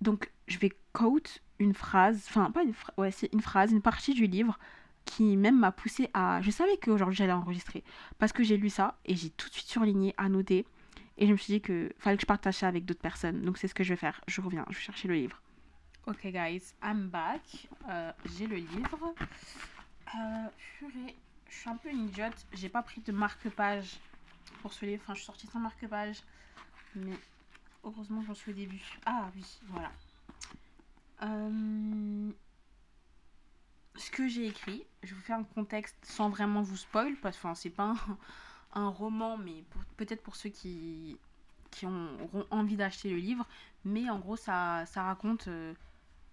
donc, 0.00 0.32
je 0.46 0.58
vais 0.58 0.72
quote 0.92 1.42
une 1.58 1.74
phrase, 1.74 2.24
enfin, 2.28 2.50
pas 2.50 2.62
une 2.62 2.74
phrase, 2.74 2.94
ouais, 2.98 3.10
c'est 3.10 3.32
une 3.32 3.40
phrase, 3.40 3.72
une 3.72 3.82
partie 3.82 4.14
du 4.14 4.26
livre 4.26 4.58
qui 5.04 5.36
même 5.36 5.58
m'a 5.58 5.72
poussé 5.72 6.08
à. 6.14 6.40
Je 6.42 6.50
savais 6.50 6.76
qu'aujourd'hui 6.78 7.16
j'allais 7.16 7.32
enregistrer 7.32 7.84
parce 8.18 8.32
que 8.32 8.42
j'ai 8.42 8.56
lu 8.56 8.70
ça 8.70 8.96
et 9.04 9.14
j'ai 9.14 9.30
tout 9.30 9.48
de 9.48 9.54
suite 9.54 9.68
surligné, 9.68 10.14
annoté. 10.16 10.66
Et 11.16 11.26
je 11.26 11.32
me 11.32 11.36
suis 11.36 11.54
dit 11.54 11.60
que 11.60 11.92
fallait 11.98 12.16
que 12.16 12.22
je 12.22 12.26
partage 12.26 12.54
ça 12.54 12.68
avec 12.68 12.84
d'autres 12.84 13.00
personnes. 13.00 13.42
Donc 13.42 13.58
c'est 13.58 13.68
ce 13.68 13.74
que 13.74 13.84
je 13.84 13.90
vais 13.90 13.96
faire. 13.96 14.20
Je 14.26 14.40
reviens, 14.40 14.64
je 14.70 14.74
vais 14.74 14.82
chercher 14.82 15.08
le 15.08 15.14
livre. 15.14 15.40
Ok, 16.06 16.26
guys, 16.26 16.74
I'm 16.82 17.08
back. 17.08 17.68
Euh, 17.88 18.12
j'ai 18.36 18.46
le 18.46 18.56
livre. 18.56 19.14
Euh, 20.14 20.46
je 21.48 21.54
suis 21.56 21.70
un 21.70 21.76
peu 21.76 21.88
une 21.88 22.08
idiote. 22.08 22.46
J'ai 22.52 22.68
pas 22.68 22.82
pris 22.82 23.00
de 23.00 23.12
marque-page 23.12 24.00
pour 24.60 24.72
ce 24.72 24.84
livre. 24.84 25.02
Enfin, 25.04 25.14
je 25.14 25.20
suis 25.20 25.26
sortie 25.26 25.46
sans 25.46 25.60
marque-page. 25.60 26.22
Mais 26.96 27.16
heureusement, 27.84 28.22
j'en 28.26 28.34
suis 28.34 28.50
au 28.50 28.54
début. 28.54 28.82
Ah 29.06 29.30
oui, 29.34 29.44
voilà. 29.68 29.90
Euh, 31.22 32.30
ce 33.96 34.10
que 34.10 34.26
j'ai 34.28 34.46
écrit, 34.46 34.84
je 35.02 35.14
vous 35.14 35.20
fais 35.20 35.32
un 35.32 35.44
contexte 35.44 35.96
sans 36.02 36.28
vraiment 36.28 36.62
vous 36.62 36.76
spoil, 36.76 37.16
parce 37.22 37.36
que 37.36 37.46
enfin, 37.46 37.54
c'est 37.54 37.70
pas 37.70 37.94
un, 38.74 38.88
roman, 38.88 39.36
mais 39.36 39.64
peut-être 39.96 40.22
pour 40.22 40.36
ceux 40.36 40.50
qui, 40.50 41.18
qui 41.70 41.86
ont, 41.86 42.08
auront 42.22 42.46
envie 42.50 42.76
d'acheter 42.76 43.10
le 43.10 43.16
livre. 43.16 43.46
Mais 43.84 44.08
en 44.10 44.18
gros, 44.18 44.36
ça, 44.36 44.84
raconte 44.96 45.48
euh, 45.48 45.74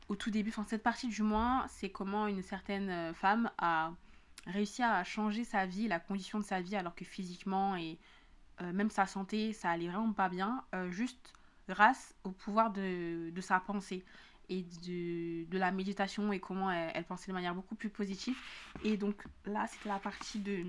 au 0.09 0.15
tout 0.15 0.31
début, 0.31 0.49
enfin 0.49 0.65
cette 0.67 0.83
partie 0.83 1.07
du 1.07 1.21
moins, 1.21 1.65
c'est 1.67 1.89
comment 1.89 2.27
une 2.27 2.41
certaine 2.41 2.89
euh, 2.89 3.13
femme 3.13 3.51
a 3.57 3.91
réussi 4.47 4.81
à 4.81 5.03
changer 5.03 5.43
sa 5.43 5.65
vie, 5.65 5.87
la 5.87 5.99
condition 5.99 6.39
de 6.39 6.43
sa 6.43 6.61
vie, 6.61 6.75
alors 6.75 6.95
que 6.95 7.05
physiquement 7.05 7.75
et 7.75 7.99
euh, 8.61 8.73
même 8.73 8.89
sa 8.89 9.05
santé, 9.05 9.53
ça 9.53 9.69
allait 9.69 9.87
vraiment 9.87 10.13
pas 10.13 10.29
bien, 10.29 10.63
juste 10.89 11.33
grâce 11.69 12.15
au 12.23 12.31
pouvoir 12.31 12.71
de 12.71 13.41
sa 13.41 13.59
pensée 13.59 14.03
et 14.51 14.65
de, 14.85 15.49
de, 15.49 15.57
la 15.57 15.71
méditation 15.71 16.33
et 16.33 16.39
comment 16.39 16.69
elle, 16.69 17.05
pensait 17.05 17.27
de 17.27 17.33
manière 17.33 17.55
beaucoup 17.55 17.75
plus 17.75 17.89
positive. 17.89 18.37
Et 18.83 18.97
donc 18.97 19.25
là, 19.45 19.65
c'était 19.67 19.87
la 19.87 19.97
partie 19.97 20.39
de, 20.39 20.63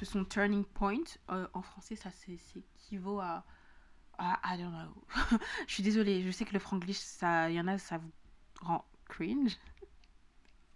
de, 0.00 0.04
son 0.04 0.24
turning 0.24 0.64
point. 0.64 1.02
Euh, 1.30 1.46
en 1.52 1.60
français, 1.60 1.96
ça 1.96 2.10
s'équivaut 2.12 3.18
à, 3.18 3.44
à. 4.18 4.38
I 4.44 4.58
don't 4.58 4.70
know. 4.70 5.38
je 5.66 5.74
suis 5.74 5.82
désolée, 5.82 6.22
je 6.22 6.30
sais 6.30 6.44
que 6.44 6.52
le 6.52 6.60
franglish, 6.60 7.00
il 7.20 7.54
y 7.54 7.60
en 7.60 7.66
a, 7.66 7.78
ça 7.78 7.98
vous 7.98 8.12
rend 8.60 8.84
cringe. 9.08 9.58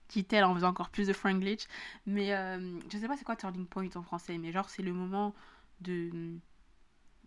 Dit-elle 0.09 0.43
en 0.43 0.53
faisant 0.55 0.71
encore 0.71 0.91
plus 0.91 1.07
de 1.07 1.13
franglish. 1.13 1.69
Mais 2.05 2.35
euh, 2.35 2.81
je 2.91 2.99
sais 2.99 3.07
pas 3.07 3.17
c'est 3.17 3.25
quoi 3.25 3.37
turning 3.37 3.67
point 3.67 3.89
en 3.95 4.03
français, 4.03 4.37
mais 4.39 4.51
genre, 4.51 4.69
c'est 4.69 4.83
le 4.83 4.93
moment 4.93 5.37
de. 5.81 6.11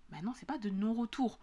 Ben 0.10 0.22
non, 0.22 0.34
c'est 0.36 0.46
pas 0.46 0.58
de 0.58 0.70
non-retour 0.70 1.40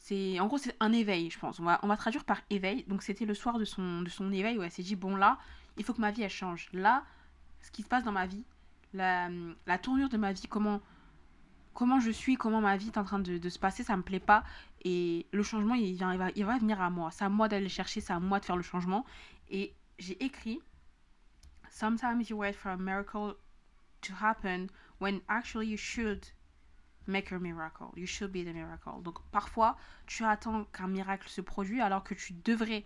c'est 0.00 0.40
en 0.40 0.46
gros 0.46 0.58
c'est 0.58 0.74
un 0.80 0.92
éveil 0.92 1.30
je 1.30 1.38
pense. 1.38 1.60
On 1.60 1.64
va, 1.64 1.78
on 1.82 1.86
va 1.86 1.96
traduire 1.96 2.24
par 2.24 2.40
éveil. 2.48 2.84
Donc 2.88 3.02
c'était 3.02 3.26
le 3.26 3.34
soir 3.34 3.58
de 3.58 3.64
son, 3.64 4.00
de 4.02 4.08
son 4.08 4.32
éveil 4.32 4.58
où 4.58 4.62
elle 4.62 4.70
s'est 4.70 4.82
dit 4.82 4.96
bon 4.96 5.14
là 5.14 5.38
il 5.76 5.84
faut 5.84 5.92
que 5.92 6.00
ma 6.00 6.10
vie 6.10 6.22
elle 6.22 6.30
change. 6.30 6.68
Là 6.72 7.04
ce 7.60 7.70
qui 7.70 7.82
se 7.82 7.88
passe 7.88 8.02
dans 8.02 8.12
ma 8.12 8.26
vie 8.26 8.42
la, 8.94 9.28
la 9.66 9.78
tournure 9.78 10.08
de 10.08 10.16
ma 10.16 10.32
vie 10.32 10.48
comment 10.48 10.80
comment 11.74 12.00
je 12.00 12.10
suis 12.10 12.36
comment 12.36 12.62
ma 12.62 12.76
vie 12.78 12.88
est 12.88 12.98
en 12.98 13.04
train 13.04 13.18
de, 13.18 13.36
de 13.38 13.48
se 13.50 13.58
passer 13.58 13.84
ça 13.84 13.96
me 13.96 14.02
plaît 14.02 14.20
pas. 14.20 14.42
Et 14.82 15.26
le 15.32 15.42
changement 15.42 15.74
il, 15.74 15.94
vient, 15.94 16.12
il, 16.12 16.18
va, 16.18 16.30
il 16.34 16.46
va 16.46 16.56
venir 16.56 16.80
à 16.80 16.88
moi. 16.88 17.10
C'est 17.10 17.24
à 17.24 17.28
moi 17.28 17.48
d'aller 17.48 17.68
chercher 17.68 18.00
c'est 18.00 18.14
à 18.14 18.20
moi 18.20 18.40
de 18.40 18.46
faire 18.46 18.56
le 18.56 18.62
changement. 18.62 19.04
Et 19.50 19.74
j'ai 19.98 20.22
écrit 20.24 20.60
sometimes 21.70 22.22
you 22.30 22.38
wait 22.38 22.54
for 22.54 22.72
a 22.72 22.76
miracle 22.78 23.34
to 24.00 24.14
happen 24.18 24.68
when 24.98 25.20
actually 25.28 25.68
you 25.68 25.76
should 25.76 26.24
make 27.10 27.32
a 27.32 27.38
miracle. 27.38 27.86
You 27.96 28.06
should 28.06 28.30
be 28.30 28.44
the 28.44 28.54
miracle. 28.54 29.02
Donc 29.02 29.20
parfois, 29.30 29.76
tu 30.06 30.24
attends 30.24 30.64
qu'un 30.64 30.88
miracle 30.88 31.28
se 31.28 31.40
produise 31.40 31.80
alors 31.80 32.04
que 32.04 32.14
tu 32.14 32.32
devrais 32.44 32.84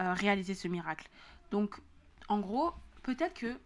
euh, 0.00 0.14
réaliser 0.14 0.54
ce 0.54 0.68
miracle. 0.68 1.08
Donc 1.50 1.80
en 2.28 2.40
gros, 2.40 2.72
peut-être 3.02 3.34
que 3.34 3.58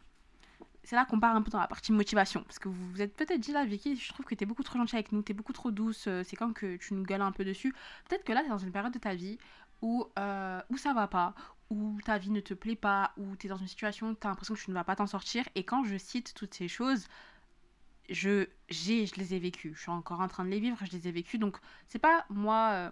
c'est 0.87 0.95
là 0.95 1.05
qu'on 1.05 1.19
part 1.19 1.35
un 1.35 1.43
peu 1.43 1.51
dans 1.51 1.59
la 1.59 1.67
partie 1.67 1.93
motivation. 1.93 2.43
Parce 2.45 2.59
que 2.59 2.69
vous 2.69 2.91
vous 2.93 3.03
êtes 3.03 3.15
peut-être 3.17 3.41
dit 3.41 3.53
là, 3.53 3.65
Vicky, 3.65 3.97
je 3.97 4.13
trouve 4.13 4.25
que 4.25 4.35
tu 4.35 4.45
es 4.45 4.47
beaucoup 4.47 4.63
trop 4.63 4.79
gentille 4.79 4.97
avec 4.97 5.11
nous, 5.11 5.23
tu 5.23 5.33
es 5.33 5.35
beaucoup 5.35 5.53
trop 5.53 5.73
douce, 5.73 6.07
euh, 6.07 6.23
c'est 6.25 6.37
quand 6.37 6.53
que 6.53 6.77
tu 6.77 6.95
nous 6.95 7.03
gueules 7.03 7.23
un 7.23 7.33
peu 7.33 7.45
dessus. 7.45 7.75
Peut-être 8.09 8.25
que 8.25 8.33
là, 8.33 8.41
tu 8.41 8.47
es 8.47 8.51
dans 8.51 8.59
une 8.59 8.71
période 8.71 8.93
de 8.93 8.99
ta 8.99 9.15
vie 9.15 9.39
où, 9.83 10.07
euh, 10.19 10.61
où 10.71 10.77
ça 10.77 10.95
va 10.95 11.09
pas, 11.09 11.35
où 11.71 11.99
ta 12.05 12.19
vie 12.19 12.31
ne 12.31 12.41
te 12.41 12.55
plaît 12.55 12.77
pas, 12.77 13.13
où 13.17 13.35
tu 13.37 13.47
es 13.47 13.51
dans 13.51 13.57
une 13.57 13.67
situation 13.67 14.11
où 14.11 14.15
tu 14.15 14.27
as 14.27 14.31
l'impression 14.31 14.55
que 14.55 14.61
tu 14.61 14.71
ne 14.71 14.75
vas 14.75 14.85
pas 14.85 14.95
t'en 14.95 15.09
sortir. 15.09 15.45
Et 15.57 15.65
quand 15.65 15.85
je 15.85 15.97
cite 15.97 16.35
toutes 16.35 16.55
ces 16.55 16.69
choses, 16.69 17.09
je, 18.11 18.47
j'ai, 18.69 19.07
je 19.07 19.15
les 19.17 19.35
ai 19.35 19.39
vécus. 19.39 19.75
Je 19.75 19.83
suis 19.83 19.91
encore 19.91 20.21
en 20.21 20.29
train 20.29 20.45
de 20.45 20.51
les 20.51 20.61
vivre, 20.61 20.79
je 20.85 20.93
les 20.93 21.09
ai 21.09 21.13
vécus. 21.13 21.41
Donc, 21.41 21.59
c'est 21.89 21.99
pas 21.99 22.25
moi 22.29 22.71
euh, 22.73 22.91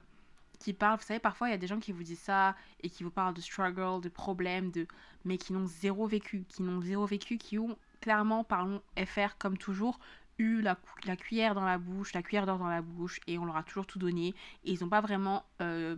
qui 0.59 0.73
parle. 0.73 0.99
Vous 0.99 1.07
savez, 1.07 1.21
parfois, 1.21 1.49
il 1.49 1.53
y 1.53 1.55
a 1.55 1.59
des 1.59 1.67
gens 1.67 1.81
qui 1.81 1.93
vous 1.93 2.03
disent 2.03 2.21
ça 2.21 2.57
et 2.83 2.91
qui 2.91 3.05
vous 3.05 3.11
parlent 3.11 3.35
de 3.35 3.41
struggle, 3.41 4.01
de 4.03 4.09
problèmes, 4.09 4.71
de... 4.71 4.87
mais 5.25 5.39
qui 5.39 5.53
n'ont 5.53 5.67
zéro 5.67 6.07
vécu. 6.07 6.45
Qui 6.49 6.63
n'ont 6.63 6.81
zéro 6.81 7.07
vécu, 7.07 7.39
qui 7.39 7.59
ont 7.59 7.77
clairement, 8.01 8.45
parlons 8.45 8.83
FR 8.99 9.39
comme 9.39 9.57
toujours, 9.57 9.99
eu 10.39 10.61
la, 10.61 10.79
la 11.07 11.17
cuillère 11.17 11.55
dans 11.55 11.65
la 11.65 11.79
bouche, 11.79 12.13
la 12.13 12.23
cuillère 12.23 12.45
d'or 12.45 12.59
dans 12.59 12.69
la 12.69 12.83
bouche, 12.83 13.21
et 13.27 13.39
on 13.39 13.45
leur 13.45 13.57
a 13.57 13.63
toujours 13.63 13.87
tout 13.87 13.99
donné. 13.99 14.35
Et 14.65 14.73
ils 14.73 14.81
n'ont 14.83 14.89
pas 14.91 15.01
vraiment 15.01 15.45
euh, 15.61 15.97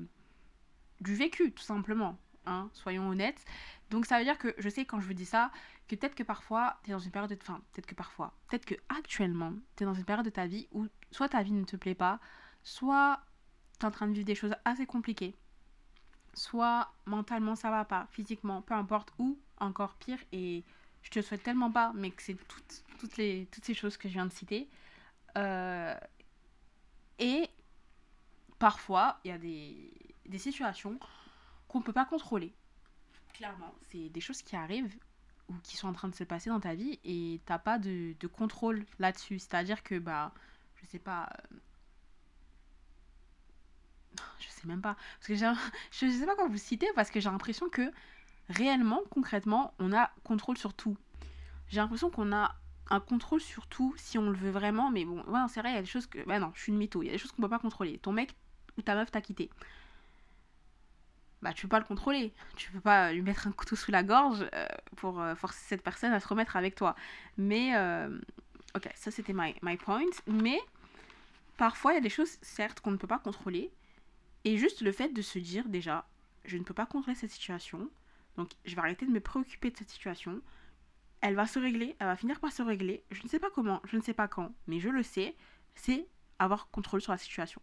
du 1.00 1.14
vécu, 1.14 1.52
tout 1.52 1.64
simplement. 1.64 2.18
Hein, 2.46 2.70
soyons 2.72 3.08
honnêtes. 3.08 3.44
Donc 3.90 4.06
ça 4.06 4.18
veut 4.18 4.24
dire 4.24 4.38
que 4.38 4.54
je 4.58 4.68
sais 4.68 4.84
quand 4.84 5.00
je 5.00 5.06
vous 5.06 5.14
dis 5.14 5.24
ça, 5.24 5.50
que 5.88 5.96
peut-être 5.96 6.14
que 6.14 6.22
parfois, 6.22 6.78
tu 6.82 6.90
es 6.90 6.92
dans 6.92 6.98
une 7.00 7.10
période 7.10 7.30
de... 7.30 7.38
Enfin, 7.40 7.60
peut-être 7.72 7.86
que 7.86 7.94
parfois, 7.94 8.32
peut-être 8.48 8.64
que 8.64 8.74
actuellement, 8.88 9.52
tu 9.76 9.82
es 9.82 9.86
dans 9.86 9.94
une 9.94 10.04
période 10.04 10.24
de 10.24 10.30
ta 10.30 10.46
vie 10.46 10.68
où 10.72 10.86
soit 11.10 11.28
ta 11.28 11.42
vie 11.42 11.52
ne 11.52 11.64
te 11.64 11.76
plaît 11.76 11.94
pas, 11.94 12.20
soit 12.62 13.20
tu 13.78 13.84
es 13.84 13.88
en 13.88 13.90
train 13.90 14.06
de 14.06 14.12
vivre 14.12 14.24
des 14.24 14.34
choses 14.34 14.54
assez 14.64 14.86
compliquées, 14.86 15.34
soit 16.34 16.92
mentalement 17.04 17.56
ça 17.56 17.70
va 17.70 17.84
pas, 17.84 18.06
physiquement, 18.10 18.62
peu 18.62 18.74
importe, 18.74 19.12
ou 19.18 19.38
encore 19.58 19.94
pire, 19.94 20.18
et 20.32 20.64
je 21.02 21.10
te 21.10 21.20
souhaite 21.20 21.42
tellement 21.42 21.70
pas, 21.70 21.92
mais 21.94 22.10
que 22.10 22.22
c'est 22.22 22.34
toutes, 22.48 22.84
toutes, 22.98 23.16
les, 23.16 23.48
toutes 23.52 23.64
ces 23.64 23.74
choses 23.74 23.96
que 23.96 24.08
je 24.08 24.14
viens 24.14 24.26
de 24.26 24.32
citer. 24.32 24.68
Euh, 25.36 25.94
et 27.18 27.48
parfois, 28.58 29.18
il 29.24 29.28
y 29.28 29.32
a 29.32 29.38
des, 29.38 29.92
des 30.26 30.38
situations 30.38 30.98
qu'on 31.76 31.80
ne 31.80 31.84
peut 31.84 31.92
pas 31.92 32.06
contrôler. 32.06 32.54
Clairement, 33.34 33.74
c'est 33.90 34.08
des 34.08 34.20
choses 34.22 34.40
qui 34.40 34.56
arrivent 34.56 34.96
ou 35.50 35.54
qui 35.62 35.76
sont 35.76 35.88
en 35.88 35.92
train 35.92 36.08
de 36.08 36.14
se 36.14 36.24
passer 36.24 36.48
dans 36.48 36.58
ta 36.58 36.74
vie 36.74 36.98
et 37.04 37.38
t'as 37.44 37.58
pas 37.58 37.78
de, 37.78 38.14
de 38.18 38.26
contrôle 38.26 38.86
là-dessus. 38.98 39.38
C'est-à-dire 39.38 39.82
que, 39.82 39.98
bah, 39.98 40.32
je 40.76 40.86
sais 40.86 40.98
pas. 40.98 41.28
Euh, 41.52 41.56
je 44.38 44.48
sais 44.48 44.66
même 44.66 44.80
pas. 44.80 44.96
Parce 45.18 45.28
que 45.28 45.34
j'ai, 45.34 45.52
je 45.90 46.10
sais 46.10 46.24
pas 46.24 46.34
quoi 46.34 46.48
vous 46.48 46.56
citer 46.56 46.88
parce 46.94 47.10
que 47.10 47.20
j'ai 47.20 47.28
l'impression 47.28 47.68
que 47.68 47.92
réellement, 48.48 49.02
concrètement, 49.10 49.74
on 49.78 49.92
a 49.92 50.10
contrôle 50.24 50.56
sur 50.56 50.72
tout. 50.72 50.96
J'ai 51.68 51.76
l'impression 51.76 52.08
qu'on 52.08 52.32
a 52.32 52.56
un 52.88 53.00
contrôle 53.00 53.42
sur 53.42 53.66
tout 53.66 53.94
si 53.98 54.16
on 54.16 54.30
le 54.30 54.38
veut 54.38 54.50
vraiment, 54.50 54.90
mais 54.90 55.04
bon, 55.04 55.22
ouais, 55.24 55.40
c'est 55.50 55.60
vrai, 55.60 55.72
il 55.72 55.74
y 55.74 55.78
a 55.78 55.82
des 55.82 55.86
choses 55.86 56.06
que. 56.06 56.24
Bah 56.24 56.38
non, 56.38 56.52
je 56.54 56.62
suis 56.62 56.72
une 56.72 56.78
mytho, 56.78 57.02
il 57.02 57.06
y 57.06 57.08
a 57.10 57.12
des 57.12 57.18
choses 57.18 57.32
qu'on 57.32 57.42
peut 57.42 57.50
pas 57.50 57.58
contrôler. 57.58 57.98
Ton 57.98 58.12
mec 58.12 58.34
ou 58.78 58.82
ta 58.82 58.94
meuf 58.94 59.10
t'a 59.10 59.20
quitté 59.20 59.50
bah, 61.46 61.52
tu 61.52 61.62
peux 61.62 61.68
pas 61.68 61.78
le 61.78 61.84
contrôler. 61.84 62.32
Tu 62.56 62.72
peux 62.72 62.80
pas 62.80 63.12
lui 63.12 63.22
mettre 63.22 63.46
un 63.46 63.52
couteau 63.52 63.76
sous 63.76 63.92
la 63.92 64.02
gorge 64.02 64.44
euh, 64.52 64.66
pour 64.96 65.20
euh, 65.20 65.36
forcer 65.36 65.64
cette 65.68 65.82
personne 65.82 66.12
à 66.12 66.18
se 66.18 66.26
remettre 66.26 66.56
avec 66.56 66.74
toi. 66.74 66.96
Mais, 67.36 67.76
euh, 67.76 68.18
ok, 68.74 68.90
ça 68.96 69.12
c'était 69.12 69.32
my, 69.32 69.54
point. 69.76 70.00
Mais 70.26 70.58
parfois, 71.56 71.92
il 71.92 71.94
y 71.94 71.98
a 71.98 72.00
des 72.00 72.08
choses, 72.08 72.36
certes, 72.42 72.80
qu'on 72.80 72.90
ne 72.90 72.96
peut 72.96 73.06
pas 73.06 73.20
contrôler. 73.20 73.70
Et 74.44 74.56
juste 74.56 74.80
le 74.80 74.90
fait 74.90 75.10
de 75.10 75.22
se 75.22 75.38
dire 75.38 75.68
déjà, 75.68 76.08
je 76.44 76.56
ne 76.56 76.64
peux 76.64 76.74
pas 76.74 76.84
contrôler 76.84 77.14
cette 77.14 77.30
situation, 77.30 77.88
donc 78.36 78.50
je 78.64 78.74
vais 78.74 78.80
arrêter 78.80 79.06
de 79.06 79.12
me 79.12 79.20
préoccuper 79.20 79.70
de 79.70 79.76
cette 79.76 79.90
situation. 79.90 80.40
Elle 81.20 81.36
va 81.36 81.46
se 81.46 81.60
régler, 81.60 81.94
elle 82.00 82.08
va 82.08 82.16
finir 82.16 82.40
par 82.40 82.50
se 82.50 82.62
régler. 82.62 83.04
Je 83.12 83.22
ne 83.22 83.28
sais 83.28 83.38
pas 83.38 83.50
comment, 83.50 83.80
je 83.84 83.96
ne 83.96 84.02
sais 84.02 84.14
pas 84.14 84.26
quand, 84.26 84.52
mais 84.66 84.80
je 84.80 84.88
le 84.88 85.04
sais, 85.04 85.36
c'est 85.76 86.08
avoir 86.40 86.70
contrôle 86.70 87.00
sur 87.00 87.12
la 87.12 87.18
situation. 87.18 87.62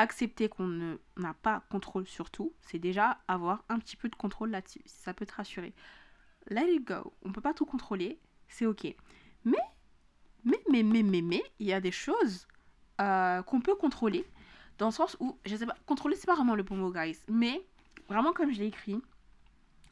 Accepter 0.00 0.48
qu'on 0.48 0.98
n'a 1.18 1.34
pas 1.34 1.62
contrôle 1.68 2.06
sur 2.06 2.30
tout, 2.30 2.54
c'est 2.62 2.78
déjà 2.78 3.18
avoir 3.28 3.64
un 3.68 3.78
petit 3.78 3.96
peu 3.96 4.08
de 4.08 4.14
contrôle 4.14 4.48
là-dessus. 4.48 4.80
Ça 4.86 5.12
peut 5.12 5.26
te 5.26 5.34
rassurer. 5.34 5.74
Let 6.48 6.72
it 6.72 6.86
go. 6.86 7.12
On 7.22 7.32
peut 7.32 7.42
pas 7.42 7.52
tout 7.52 7.66
contrôler, 7.66 8.18
c'est 8.48 8.64
ok. 8.64 8.94
Mais, 9.44 9.58
mais, 10.42 10.58
mais, 10.70 10.82
mais, 10.82 11.02
mais, 11.02 11.20
mais, 11.20 11.42
il 11.58 11.66
y 11.66 11.74
a 11.74 11.82
des 11.82 11.92
choses 11.92 12.48
euh, 13.02 13.42
qu'on 13.42 13.60
peut 13.60 13.74
contrôler. 13.74 14.24
Dans 14.78 14.86
le 14.86 14.92
sens 14.92 15.18
où, 15.20 15.38
je 15.44 15.54
sais 15.54 15.66
pas, 15.66 15.76
contrôler, 15.84 16.16
c'est 16.16 16.26
pas 16.26 16.34
vraiment 16.34 16.54
le 16.54 16.62
bon 16.62 16.76
mot, 16.76 16.90
guys. 16.90 17.18
Mais, 17.28 17.62
vraiment, 18.08 18.32
comme 18.32 18.50
je 18.50 18.58
l'ai 18.58 18.68
écrit, 18.68 19.02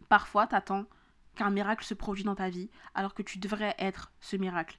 parfois, 0.08 0.46
t'attends 0.46 0.86
qu'un 1.34 1.50
miracle 1.50 1.84
se 1.84 1.92
produise 1.92 2.24
dans 2.24 2.34
ta 2.34 2.48
vie, 2.48 2.70
alors 2.94 3.12
que 3.12 3.20
tu 3.22 3.38
devrais 3.38 3.74
être 3.78 4.10
ce 4.22 4.36
miracle. 4.36 4.78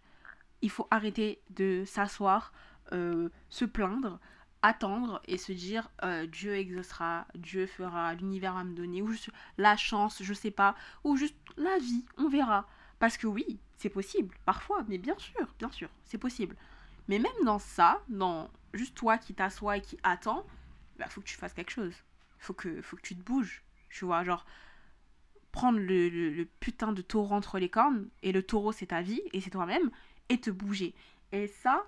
Il 0.64 0.72
faut 0.72 0.88
arrêter 0.90 1.40
de 1.52 1.84
s'asseoir, 1.86 2.52
euh, 2.94 3.30
se 3.50 3.66
plaindre, 3.66 4.20
attendre 4.62 5.22
et 5.26 5.38
se 5.38 5.52
dire 5.52 5.90
euh, 6.04 6.26
Dieu 6.26 6.56
exaucera, 6.56 7.26
Dieu 7.36 7.66
fera, 7.66 8.14
l'univers 8.14 8.54
va 8.54 8.64
me 8.64 8.76
donner, 8.76 9.02
ou 9.02 9.08
juste 9.08 9.30
la 9.58 9.78
chance, 9.78 10.22
je 10.22 10.34
sais 10.34 10.52
pas, 10.52 10.76
ou 11.04 11.16
juste 11.16 11.36
la 11.58 11.78
vie, 11.78 12.06
on 12.18 12.30
verra. 12.30 12.68
Parce 13.00 13.18
que 13.18 13.28
oui, 13.28 13.60
c'est 13.78 13.90
possible, 13.90 14.36
parfois, 14.46 14.84
mais 14.88 14.98
bien 14.98 15.18
sûr, 15.18 15.54
bien 15.58 15.72
sûr, 15.72 15.90
c'est 16.06 16.18
possible. 16.18 16.56
Mais 17.08 17.20
même 17.20 17.32
dans 17.46 17.60
ça, 17.60 18.02
dans 18.10 18.50
juste 18.74 18.96
toi 18.96 19.18
qui 19.18 19.34
t'assois 19.34 19.78
et 19.78 19.82
qui 19.82 19.98
attends, 20.04 20.46
il 20.96 21.00
bah, 21.00 21.08
faut 21.08 21.22
que 21.22 21.28
tu 21.28 21.38
fasses 21.38 21.54
quelque 21.54 21.72
chose. 21.72 21.96
Faut 22.38 22.54
que, 22.54 22.82
faut 22.82 22.98
que 22.98 23.02
tu 23.02 23.16
te 23.16 23.24
bouges. 23.24 23.64
Tu 23.90 24.06
vois, 24.06 24.24
genre, 24.24 24.46
prendre 25.52 25.80
le, 25.80 26.10
le 26.10 26.46
putain 26.46 26.92
de 26.92 27.02
taureau 27.02 27.36
entre 27.36 27.58
les 27.58 27.70
cornes, 27.70 28.10
et 28.22 28.32
le 28.32 28.44
taureau 28.44 28.72
c'est 28.72 28.88
ta 28.88 29.02
vie, 29.02 29.22
et 29.34 29.42
c'est 29.42 29.50
toi-même, 29.50 29.90
et 30.28 30.40
te 30.40 30.52
bouger. 30.52 30.94
Et 31.32 31.48
ça, 31.48 31.86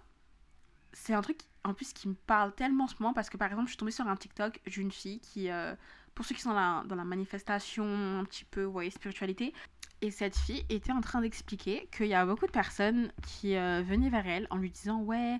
c'est 0.94 1.14
un 1.14 1.22
truc 1.22 1.42
en 1.64 1.74
plus 1.74 1.94
qui 1.94 2.08
me 2.08 2.14
parle 2.14 2.54
tellement 2.54 2.86
en 2.86 2.88
ce 2.88 2.96
moment 3.00 3.14
parce 3.14 3.30
que 3.30 3.38
par 3.38 3.48
exemple 3.50 3.68
je 3.68 3.72
suis 3.72 3.78
tombée 3.78 3.92
sur 3.92 4.08
un 4.08 4.16
TikTok 4.16 4.60
d'une 4.66 4.92
fille 4.92 5.20
qui, 5.20 5.50
euh, 5.50 5.76
pour 6.16 6.26
ceux 6.26 6.36
qui 6.36 6.42
sont 6.42 6.50
dans 6.50 6.56
la, 6.56 6.84
dans 6.86 6.96
la 6.96 7.04
manifestation 7.04 7.86
un 8.20 8.24
petit 8.26 8.46
peu, 8.46 8.66
ouais, 8.66 8.90
spiritualité, 8.90 9.54
et 10.02 10.10
cette 10.10 10.36
fille 10.36 10.66
était 10.70 10.92
en 10.92 11.02
train 11.02 11.22
d'expliquer 11.22 11.88
qu'il 11.96 12.08
y 12.08 12.16
a 12.16 12.26
beaucoup 12.26 12.48
de 12.48 12.52
personnes 12.52 13.12
qui 13.22 13.56
euh, 13.56 13.84
venaient 13.86 14.10
vers 14.10 14.28
elle 14.28 14.48
en 14.50 14.58
lui 14.58 14.72
disant 14.72 15.02
ouais, 15.02 15.40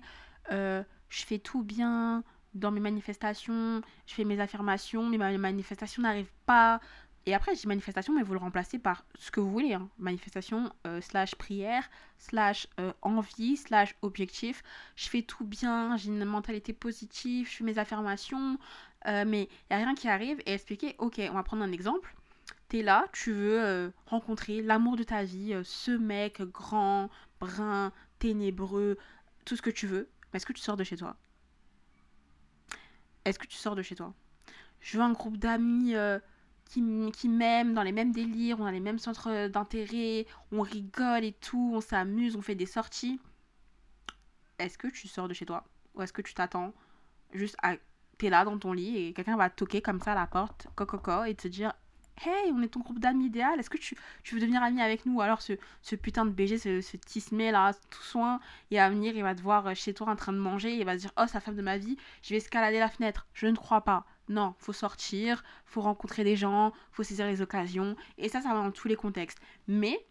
euh, 0.52 0.82
je 1.08 1.24
fais 1.24 1.38
tout 1.38 1.64
bien 1.64 2.22
dans 2.54 2.70
mes 2.70 2.80
manifestations, 2.80 3.80
je 4.06 4.14
fais 4.14 4.24
mes 4.24 4.38
affirmations, 4.38 5.08
mais 5.08 5.18
ma 5.18 5.36
manifestation 5.36 6.02
n'arrive 6.02 6.30
pas, 6.46 6.80
et 7.24 7.34
après, 7.34 7.54
dis 7.54 7.68
manifestation, 7.68 8.14
mais 8.14 8.22
vous 8.22 8.32
le 8.32 8.40
remplacez 8.40 8.78
par 8.78 9.04
ce 9.16 9.30
que 9.30 9.38
vous 9.38 9.50
voulez. 9.50 9.74
Hein. 9.74 9.88
Manifestation, 9.98 10.72
euh, 10.86 11.00
slash 11.00 11.36
prière, 11.36 11.88
slash 12.18 12.66
euh, 12.80 12.92
envie, 13.00 13.56
slash 13.56 13.94
objectif. 14.02 14.64
Je 14.96 15.08
fais 15.08 15.22
tout 15.22 15.44
bien, 15.44 15.96
j'ai 15.96 16.08
une 16.08 16.24
mentalité 16.24 16.72
positive, 16.72 17.48
je 17.48 17.58
fais 17.58 17.64
mes 17.64 17.78
affirmations, 17.78 18.58
euh, 19.06 19.24
mais 19.24 19.42
il 19.42 19.76
n'y 19.76 19.82
a 19.82 19.84
rien 19.84 19.94
qui 19.94 20.08
arrive. 20.08 20.40
Et 20.46 20.54
expliquer, 20.54 20.96
ok, 20.98 21.20
on 21.30 21.34
va 21.34 21.44
prendre 21.44 21.62
un 21.62 21.70
exemple. 21.70 22.12
Tu 22.68 22.80
es 22.80 22.82
là, 22.82 23.06
tu 23.12 23.32
veux 23.32 23.92
rencontrer 24.06 24.60
l'amour 24.60 24.96
de 24.96 25.04
ta 25.04 25.22
vie, 25.22 25.54
ce 25.62 25.92
mec 25.92 26.42
grand, 26.42 27.08
brun, 27.38 27.92
ténébreux, 28.18 28.98
tout 29.44 29.56
ce 29.56 29.62
que 29.62 29.70
tu 29.70 29.86
veux. 29.86 30.08
Mais 30.32 30.38
est-ce 30.38 30.46
que 30.46 30.52
tu 30.54 30.62
sors 30.62 30.76
de 30.76 30.82
chez 30.82 30.96
toi? 30.96 31.16
Est-ce 33.24 33.38
que 33.38 33.46
tu 33.46 33.56
sors 33.56 33.76
de 33.76 33.82
chez 33.82 33.94
toi? 33.94 34.12
Je 34.80 34.96
veux 34.96 35.04
un 35.04 35.12
groupe 35.12 35.36
d'amis 35.36 35.94
qui, 36.72 37.28
m'aiment, 37.28 37.74
dans 37.74 37.82
les 37.82 37.92
mêmes 37.92 38.12
délires, 38.12 38.58
on 38.58 38.64
a 38.64 38.72
les 38.72 38.80
mêmes 38.80 38.98
centres 38.98 39.48
d'intérêt, 39.48 40.26
on 40.52 40.62
rigole 40.62 41.24
et 41.24 41.32
tout, 41.32 41.72
on 41.74 41.80
s'amuse, 41.80 42.34
on 42.36 42.42
fait 42.42 42.54
des 42.54 42.66
sorties. 42.66 43.20
Est-ce 44.58 44.78
que 44.78 44.88
tu 44.88 45.06
sors 45.06 45.28
de 45.28 45.34
chez 45.34 45.44
toi? 45.44 45.64
Ou 45.94 46.02
est-ce 46.02 46.12
que 46.12 46.22
tu 46.22 46.34
t'attends 46.34 46.72
juste 47.32 47.56
à... 47.62 47.74
T'es 48.18 48.30
là 48.30 48.44
dans 48.44 48.58
ton 48.58 48.72
lit 48.72 48.98
et 48.98 49.12
quelqu'un 49.12 49.36
va 49.36 49.50
toquer 49.50 49.82
comme 49.82 50.00
ça 50.00 50.12
à 50.12 50.14
la 50.14 50.26
porte, 50.26 50.68
coco, 50.76 51.24
et 51.24 51.34
te 51.34 51.48
dire 51.48 51.72
Hey, 52.24 52.52
on 52.52 52.62
est 52.62 52.68
ton 52.68 52.80
groupe 52.80 53.00
d'amis 53.00 53.26
idéal, 53.26 53.58
est-ce 53.58 53.70
que 53.70 53.78
tu, 53.78 53.96
veux 54.32 54.40
devenir 54.40 54.62
ami 54.62 54.80
avec 54.80 55.06
nous? 55.06 55.20
Alors 55.20 55.42
ce, 55.42 55.54
ce 55.80 55.96
putain 55.96 56.24
de 56.24 56.30
BG, 56.30 56.58
ce, 56.58 56.80
ce 56.80 56.96
tismé 56.96 57.50
là, 57.50 57.72
tout 57.90 58.02
soin, 58.02 58.38
il 58.70 58.76
va 58.76 58.88
venir, 58.90 59.16
il 59.16 59.22
va 59.22 59.34
te 59.34 59.42
voir 59.42 59.74
chez 59.74 59.92
toi 59.92 60.08
en 60.08 60.16
train 60.16 60.32
de 60.32 60.38
manger, 60.38 60.76
il 60.76 60.84
va 60.84 60.94
se 60.94 61.00
dire 61.00 61.12
Oh, 61.18 61.24
la 61.32 61.40
femme 61.40 61.56
de 61.56 61.62
ma 61.62 61.78
vie, 61.78 61.96
je 62.22 62.30
vais 62.30 62.36
escalader 62.36 62.78
la 62.78 62.88
fenêtre. 62.88 63.26
Je 63.34 63.46
ne 63.46 63.56
crois 63.56 63.80
pas. 63.80 64.06
Non, 64.28 64.54
faut 64.58 64.72
sortir, 64.72 65.42
faut 65.64 65.80
rencontrer 65.80 66.24
des 66.24 66.36
gens, 66.36 66.72
faut 66.92 67.02
saisir 67.02 67.26
les 67.26 67.42
occasions. 67.42 67.96
Et 68.18 68.28
ça, 68.28 68.40
ça 68.40 68.54
va 68.54 68.62
dans 68.62 68.70
tous 68.70 68.88
les 68.88 68.96
contextes. 68.96 69.38
Mais, 69.66 70.06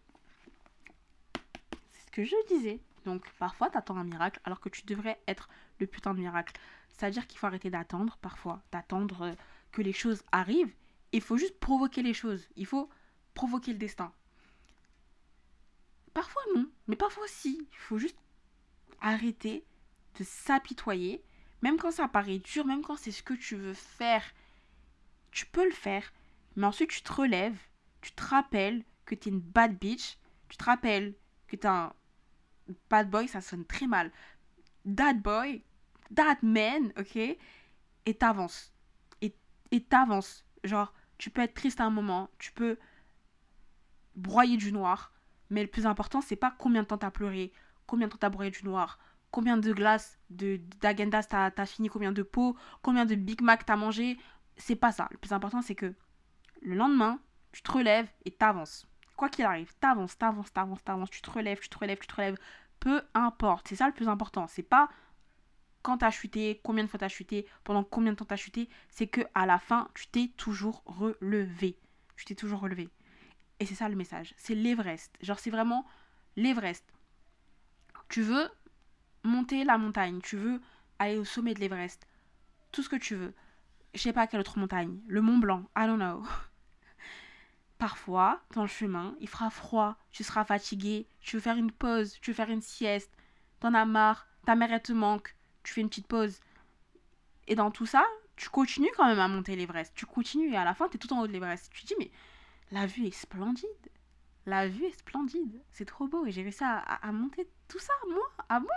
c'est 1.90 2.06
ce 2.06 2.10
que 2.10 2.24
je 2.24 2.36
disais. 2.48 2.80
Donc, 3.04 3.28
parfois, 3.38 3.70
t'attends 3.70 3.96
un 3.96 4.04
miracle 4.04 4.40
alors 4.44 4.60
que 4.60 4.68
tu 4.68 4.84
devrais 4.84 5.20
être 5.26 5.48
le 5.78 5.86
putain 5.86 6.14
de 6.14 6.20
miracle. 6.20 6.52
C'est-à-dire 6.88 7.26
qu'il 7.26 7.38
faut 7.38 7.46
arrêter 7.46 7.70
d'attendre, 7.70 8.18
parfois, 8.20 8.62
d'attendre 8.70 9.22
euh, 9.22 9.32
que 9.72 9.82
les 9.82 9.92
choses 9.92 10.22
arrivent. 10.30 10.74
Il 11.12 11.20
faut 11.20 11.36
juste 11.36 11.58
provoquer 11.58 12.02
les 12.02 12.14
choses. 12.14 12.46
Il 12.56 12.66
faut 12.66 12.88
provoquer 13.34 13.72
le 13.72 13.78
destin. 13.78 14.12
Parfois, 16.14 16.42
non. 16.54 16.70
Mais 16.86 16.96
parfois, 16.96 17.24
si. 17.26 17.66
Il 17.72 17.78
faut 17.78 17.98
juste 17.98 18.18
arrêter 19.00 19.64
de 20.18 20.24
s'apitoyer 20.24 21.24
même 21.62 21.78
quand 21.78 21.92
ça 21.92 22.08
paraît 22.08 22.38
dur, 22.38 22.66
même 22.66 22.82
quand 22.82 22.96
c'est 22.96 23.12
ce 23.12 23.22
que 23.22 23.34
tu 23.34 23.56
veux 23.56 23.74
faire, 23.74 24.24
tu 25.30 25.46
peux 25.46 25.64
le 25.64 25.72
faire. 25.74 26.12
Mais 26.56 26.66
ensuite, 26.66 26.90
tu 26.90 27.02
te 27.02 27.12
relèves, 27.12 27.58
tu 28.00 28.12
te 28.12 28.22
rappelles 28.22 28.84
que 29.06 29.14
tu 29.14 29.28
es 29.28 29.32
une 29.32 29.40
bad 29.40 29.78
bitch, 29.78 30.18
tu 30.48 30.56
te 30.56 30.64
rappelles 30.64 31.14
que 31.46 31.56
tu 31.56 31.66
es 31.66 31.70
un 31.70 31.92
bad 32.90 33.08
boy, 33.08 33.28
ça 33.28 33.40
sonne 33.40 33.64
très 33.64 33.86
mal. 33.86 34.10
Dad 34.84 35.22
boy, 35.22 35.62
dad 36.10 36.38
man, 36.42 36.92
ok 36.98 37.16
Et 37.16 38.14
t'avances. 38.14 38.72
Et 39.70 39.82
t'avances. 39.82 40.44
Genre, 40.64 40.92
tu 41.16 41.30
peux 41.30 41.40
être 41.40 41.54
triste 41.54 41.80
à 41.80 41.84
un 41.84 41.90
moment, 41.90 42.28
tu 42.38 42.52
peux 42.52 42.76
broyer 44.16 44.58
du 44.58 44.70
noir, 44.70 45.12
mais 45.48 45.62
le 45.62 45.68
plus 45.68 45.86
important, 45.86 46.20
c'est 46.20 46.36
pas 46.36 46.54
combien 46.58 46.82
de 46.82 46.86
temps 46.88 46.98
t'as 46.98 47.10
pleuré, 47.10 47.52
combien 47.86 48.06
de 48.06 48.12
temps 48.12 48.18
t'as 48.18 48.28
broyé 48.28 48.50
du 48.50 48.64
noir, 48.64 48.98
combien 49.32 49.56
de 49.56 49.72
glaces 49.72 50.20
de 50.30 50.60
d'agendas 50.80 51.24
t'as 51.24 51.50
as 51.56 51.66
fini, 51.66 51.88
combien 51.88 52.12
de 52.12 52.22
pots, 52.22 52.56
combien 52.82 53.04
de 53.04 53.16
Big 53.16 53.40
Mac 53.40 53.66
t'as 53.66 53.76
mangé. 53.76 54.16
C'est 54.56 54.76
pas 54.76 54.92
ça. 54.92 55.08
Le 55.10 55.18
plus 55.18 55.32
important, 55.32 55.62
c'est 55.62 55.74
que 55.74 55.92
le 56.60 56.74
lendemain, 56.76 57.18
tu 57.50 57.62
te 57.62 57.72
relèves 57.72 58.08
et 58.24 58.30
t'avances. 58.30 58.86
Quoi 59.16 59.28
qu'il 59.28 59.44
arrive, 59.44 59.74
t'avances, 59.80 60.16
t'avances, 60.16 60.52
t'avances, 60.52 60.84
t'avances, 60.84 61.10
tu 61.10 61.22
te 61.22 61.30
relèves, 61.30 61.58
tu 61.58 61.68
te 61.68 61.78
relèves, 61.78 61.98
tu 61.98 62.06
te 62.06 62.14
relèves. 62.14 62.36
Peu 62.78 63.02
importe. 63.14 63.68
C'est 63.68 63.76
ça 63.76 63.86
le 63.86 63.92
plus 63.92 64.08
important. 64.08 64.46
C'est 64.46 64.62
pas 64.62 64.88
quand 65.82 65.98
t'as 65.98 66.10
chuté, 66.10 66.60
combien 66.62 66.84
de 66.84 66.88
fois 66.88 66.98
t'as 66.98 67.08
chuté, 67.08 67.46
pendant 67.64 67.82
combien 67.82 68.12
de 68.12 68.16
temps 68.16 68.24
t'as 68.24 68.36
chuté. 68.36 68.68
C'est 68.90 69.06
que 69.06 69.22
à 69.34 69.46
la 69.46 69.58
fin, 69.58 69.88
tu 69.94 70.06
t'es 70.08 70.30
toujours 70.36 70.82
relevé. 70.86 71.78
Tu 72.16 72.24
t'es 72.24 72.34
toujours 72.34 72.60
relevé. 72.60 72.88
Et 73.60 73.66
c'est 73.66 73.74
ça 73.74 73.88
le 73.88 73.96
message. 73.96 74.34
C'est 74.36 74.54
l'Everest. 74.54 75.16
Genre, 75.22 75.38
c'est 75.38 75.50
vraiment 75.50 75.86
l'Everest. 76.36 76.84
Tu 78.08 78.22
veux 78.22 78.50
monter 79.24 79.64
la 79.64 79.78
montagne, 79.78 80.20
tu 80.22 80.36
veux 80.36 80.60
aller 80.98 81.18
au 81.18 81.24
sommet 81.24 81.54
de 81.54 81.60
l'Everest, 81.60 82.06
tout 82.70 82.82
ce 82.82 82.88
que 82.88 82.96
tu 82.96 83.14
veux. 83.14 83.34
Je 83.94 84.00
sais 84.00 84.12
pas 84.12 84.26
quelle 84.26 84.40
autre 84.40 84.58
montagne, 84.58 85.00
le 85.06 85.20
Mont 85.20 85.38
Blanc, 85.38 85.64
I 85.76 85.86
don't 85.86 85.96
know. 85.96 86.24
Parfois, 87.78 88.40
dans 88.54 88.62
le 88.62 88.68
chemin, 88.68 89.16
il 89.20 89.28
fera 89.28 89.50
froid, 89.50 89.96
tu 90.12 90.24
seras 90.24 90.44
fatigué, 90.44 91.06
tu 91.20 91.36
veux 91.36 91.42
faire 91.42 91.56
une 91.56 91.72
pause, 91.72 92.18
tu 92.20 92.30
veux 92.30 92.36
faire 92.36 92.50
une 92.50 92.62
sieste, 92.62 93.12
t'en 93.60 93.74
as 93.74 93.84
marre, 93.84 94.26
ta 94.46 94.54
mère 94.54 94.80
te 94.82 94.92
manque, 94.92 95.34
tu 95.62 95.72
fais 95.72 95.80
une 95.80 95.88
petite 95.88 96.06
pause. 96.06 96.40
Et 97.48 97.54
dans 97.54 97.70
tout 97.70 97.86
ça, 97.86 98.04
tu 98.36 98.48
continues 98.48 98.90
quand 98.96 99.06
même 99.06 99.18
à 99.18 99.28
monter 99.28 99.56
l'Everest. 99.56 99.92
Tu 99.94 100.06
continues 100.06 100.52
et 100.52 100.56
à 100.56 100.64
la 100.64 100.74
fin, 100.74 100.88
tu 100.88 100.96
es 100.96 100.98
tout 100.98 101.12
en 101.12 101.20
haut 101.20 101.26
de 101.26 101.32
l'Everest. 101.32 101.70
Tu 101.72 101.82
te 101.82 101.86
dis, 101.88 101.94
mais 101.98 102.10
la 102.70 102.86
vue 102.86 103.06
est 103.06 103.10
splendide. 103.10 103.68
La 104.46 104.68
vue 104.68 104.84
est 104.86 104.98
splendide. 104.98 105.60
C'est 105.70 105.84
trop 105.84 106.06
beau. 106.08 106.24
Et 106.26 106.32
j'ai 106.32 106.42
réussi 106.42 106.64
à, 106.64 106.78
à 106.78 107.12
monter 107.12 107.48
tout 107.68 107.78
ça, 107.78 107.92
moi. 108.08 108.24
Ah 108.48 108.60
bon 108.60 108.68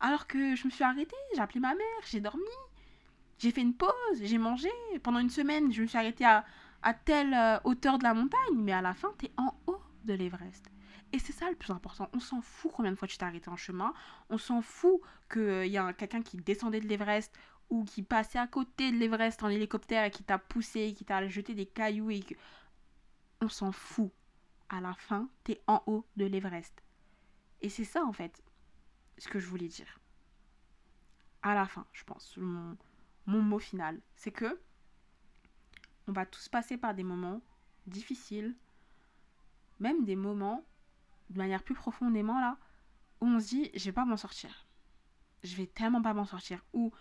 alors 0.00 0.26
que 0.26 0.54
je 0.54 0.66
me 0.66 0.70
suis 0.70 0.84
arrêtée, 0.84 1.16
j'ai 1.34 1.40
appelé 1.40 1.60
ma 1.60 1.74
mère, 1.74 2.02
j'ai 2.06 2.20
dormi, 2.20 2.42
j'ai 3.38 3.50
fait 3.50 3.62
une 3.62 3.74
pause, 3.74 3.92
j'ai 4.20 4.38
mangé. 4.38 4.70
Pendant 5.02 5.18
une 5.18 5.30
semaine, 5.30 5.72
je 5.72 5.82
me 5.82 5.86
suis 5.86 5.98
arrêtée 5.98 6.24
à, 6.24 6.44
à 6.82 6.94
telle 6.94 7.34
euh, 7.34 7.58
hauteur 7.64 7.98
de 7.98 8.04
la 8.04 8.14
montagne, 8.14 8.54
mais 8.54 8.72
à 8.72 8.82
la 8.82 8.94
fin, 8.94 9.12
tu 9.18 9.26
es 9.26 9.32
en 9.36 9.54
haut 9.66 9.80
de 10.04 10.14
l'Everest. 10.14 10.66
Et 11.12 11.18
c'est 11.18 11.32
ça 11.32 11.48
le 11.48 11.56
plus 11.56 11.70
important. 11.72 12.08
On 12.12 12.20
s'en 12.20 12.40
fout 12.40 12.72
combien 12.74 12.90
de 12.90 12.96
fois 12.96 13.08
tu 13.08 13.16
t'es 13.16 13.24
arrêté 13.24 13.48
en 13.48 13.56
chemin. 13.56 13.92
On 14.28 14.38
s'en 14.38 14.60
fout 14.60 15.00
qu'il 15.30 15.42
euh, 15.42 15.66
y 15.66 15.78
a 15.78 15.92
quelqu'un 15.92 16.22
qui 16.22 16.36
descendait 16.36 16.80
de 16.80 16.88
l'Everest 16.88 17.32
ou 17.70 17.84
qui 17.84 18.02
passait 18.02 18.38
à 18.38 18.46
côté 18.46 18.90
de 18.92 18.96
l'Everest 18.96 19.42
en 19.42 19.48
hélicoptère 19.48 20.04
et 20.04 20.10
qui 20.10 20.24
t'a 20.24 20.38
poussé, 20.38 20.94
qui 20.94 21.04
t'a 21.04 21.26
jeté 21.28 21.54
des 21.54 21.66
cailloux 21.66 22.10
et 22.10 22.20
que... 22.20 22.34
On 23.42 23.48
s'en 23.48 23.70
fout. 23.70 24.10
À 24.68 24.80
la 24.80 24.94
fin, 24.94 25.28
tu 25.44 25.52
es 25.52 25.62
en 25.66 25.82
haut 25.86 26.06
de 26.16 26.24
l'Everest. 26.24 26.82
Et 27.60 27.68
c'est 27.68 27.84
ça 27.84 28.02
en 28.04 28.12
fait 28.12 28.42
ce 29.18 29.28
que 29.28 29.38
je 29.38 29.46
voulais 29.46 29.68
dire. 29.68 30.00
À 31.42 31.54
la 31.54 31.66
fin, 31.66 31.86
je 31.92 32.04
pense, 32.04 32.36
mon, 32.36 32.76
mot 33.26 33.58
final, 33.58 34.00
c'est 34.16 34.32
que 34.32 34.60
On 36.08 36.12
va 36.12 36.24
tous 36.26 36.48
passer 36.48 36.76
par 36.76 36.94
des 36.94 37.02
moments 37.02 37.40
difficiles, 37.86 38.54
même 39.80 40.04
des 40.04 40.16
moments, 40.16 40.64
de 41.30 41.38
manière 41.38 41.62
plus 41.62 41.74
profondément 41.74 42.40
là, 42.40 42.56
où 43.20 43.26
on 43.26 43.40
se 43.40 43.48
dit, 43.48 43.70
je 43.74 43.84
vais 43.86 43.92
pas 43.92 44.04
m'en 44.04 44.16
sortir. 44.16 44.66
Je 45.42 45.56
vais 45.56 45.66
tellement 45.66 46.02
pas 46.02 46.14
m'en 46.14 46.24
sortir. 46.24 46.64
Ou 46.72 46.92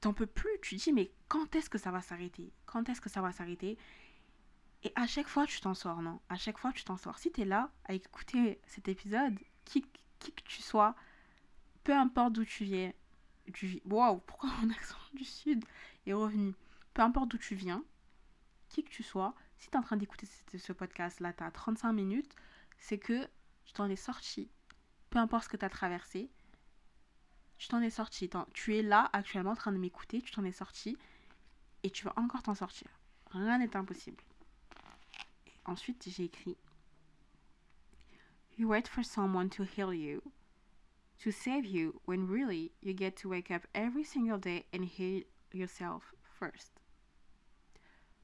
t'en 0.00 0.12
peux 0.12 0.26
plus. 0.26 0.50
Tu 0.62 0.76
dis, 0.76 0.92
mais 0.92 1.10
quand 1.28 1.54
est-ce 1.54 1.70
que 1.70 1.78
ça 1.78 1.90
va 1.90 2.00
s'arrêter? 2.00 2.52
Quand 2.66 2.88
est-ce 2.88 3.00
que 3.00 3.08
ça 3.08 3.20
va 3.20 3.32
s'arrêter? 3.32 3.78
Et 4.84 4.92
à 4.94 5.06
chaque 5.06 5.28
fois, 5.28 5.46
tu 5.46 5.60
t'en 5.60 5.74
sors, 5.74 6.02
non? 6.02 6.20
À 6.28 6.36
chaque 6.36 6.58
fois, 6.58 6.72
tu 6.72 6.84
t'en 6.84 6.96
sors. 6.96 7.18
Si 7.18 7.32
tu 7.32 7.40
es 7.42 7.44
là 7.44 7.70
à 7.84 7.94
écouter 7.94 8.60
cet 8.66 8.88
épisode, 8.88 9.36
qui, 9.64 9.84
qui 10.18 10.32
que 10.32 10.42
tu 10.42 10.62
sois, 10.62 10.94
peu 11.84 11.94
importe 11.94 12.34
d'où 12.34 12.44
tu 12.44 12.64
viens, 12.64 12.92
tu 13.52 13.66
vis. 13.66 13.82
Waouh, 13.84 14.18
pourquoi 14.18 14.50
mon 14.60 14.70
accent 14.74 14.96
du 15.14 15.24
sud 15.24 15.64
est 16.06 16.12
revenu 16.12 16.54
Peu 16.94 17.02
importe 17.02 17.30
d'où 17.30 17.38
tu 17.38 17.54
viens, 17.54 17.84
qui 18.68 18.84
que 18.84 18.90
tu 18.90 19.02
sois, 19.02 19.34
si 19.58 19.70
tu 19.70 19.74
es 19.74 19.78
en 19.78 19.82
train 19.82 19.96
d'écouter 19.96 20.26
ce, 20.26 20.72
podcast-là, 20.72 21.32
tu 21.32 21.42
as 21.42 21.50
35 21.50 21.92
minutes, 21.92 22.34
c'est 22.78 22.98
que 22.98 23.28
tu 23.64 23.72
t'en 23.72 23.88
es 23.88 23.96
sorti. 23.96 24.48
Peu 25.10 25.18
importe 25.18 25.44
ce 25.44 25.48
que 25.48 25.56
tu 25.56 25.64
as 25.64 25.70
traversé, 25.70 26.30
tu 27.58 27.68
t'en 27.68 27.80
es 27.80 27.90
sorti. 27.90 28.30
Tu 28.52 28.76
es 28.76 28.82
là 28.82 29.08
actuellement 29.12 29.52
en 29.52 29.56
train 29.56 29.72
de 29.72 29.78
m'écouter, 29.78 30.22
tu 30.22 30.30
t'en 30.30 30.44
es 30.44 30.52
sorti 30.52 30.96
et 31.82 31.90
tu 31.90 32.04
vas 32.04 32.12
encore 32.16 32.42
t'en 32.42 32.54
sortir. 32.54 32.88
Rien 33.30 33.58
n'est 33.58 33.76
impossible. 33.76 34.22
Ensuite, 35.64 36.08
j'ai 36.08 36.24
écrit 36.24 36.56
You 38.58 38.66
wait 38.66 38.88
for 38.88 39.04
someone 39.04 39.50
to 39.50 39.62
heal 39.62 39.94
you, 39.94 40.20
to 41.20 41.30
save 41.30 41.64
you, 41.64 42.00
when 42.06 42.26
really 42.26 42.72
you 42.82 42.92
get 42.92 43.16
to 43.18 43.28
wake 43.28 43.52
up 43.52 43.68
every 43.72 44.02
single 44.02 44.36
day 44.36 44.64
and 44.72 44.84
heal 44.84 45.22
yourself 45.52 46.12
first. 46.40 46.72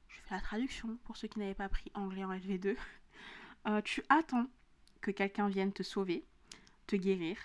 Je 0.09 0.19
fais 0.27 0.35
la 0.35 0.41
traduction 0.41 0.97
pour 1.05 1.15
ceux 1.15 1.29
qui 1.29 1.39
n'avaient 1.39 1.53
pas 1.53 1.69
pris 1.69 1.89
anglais 1.93 2.25
en 2.25 2.33
LV2. 2.33 2.75
Euh, 3.67 3.81
tu 3.81 4.03
attends 4.09 4.45
que 5.01 5.09
quelqu'un 5.09 5.47
vienne 5.47 5.73
te 5.73 5.81
sauver, 5.81 6.23
te 6.85 6.95
guérir, 6.95 7.35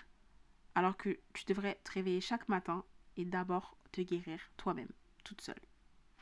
alors 0.75 0.95
que 0.95 1.17
tu 1.33 1.45
devrais 1.45 1.79
te 1.83 1.93
réveiller 1.93 2.21
chaque 2.21 2.47
matin 2.47 2.85
et 3.17 3.25
d'abord 3.25 3.75
te 3.91 4.01
guérir 4.01 4.39
toi-même, 4.55 4.91
toute 5.23 5.41
seule, 5.41 5.61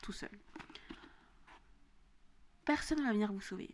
tout 0.01 0.13
seul. 0.13 0.31
Personne 2.63 2.99
ne 2.99 3.03
va 3.03 3.11
venir 3.11 3.33
vous 3.33 3.41
sauver. 3.41 3.69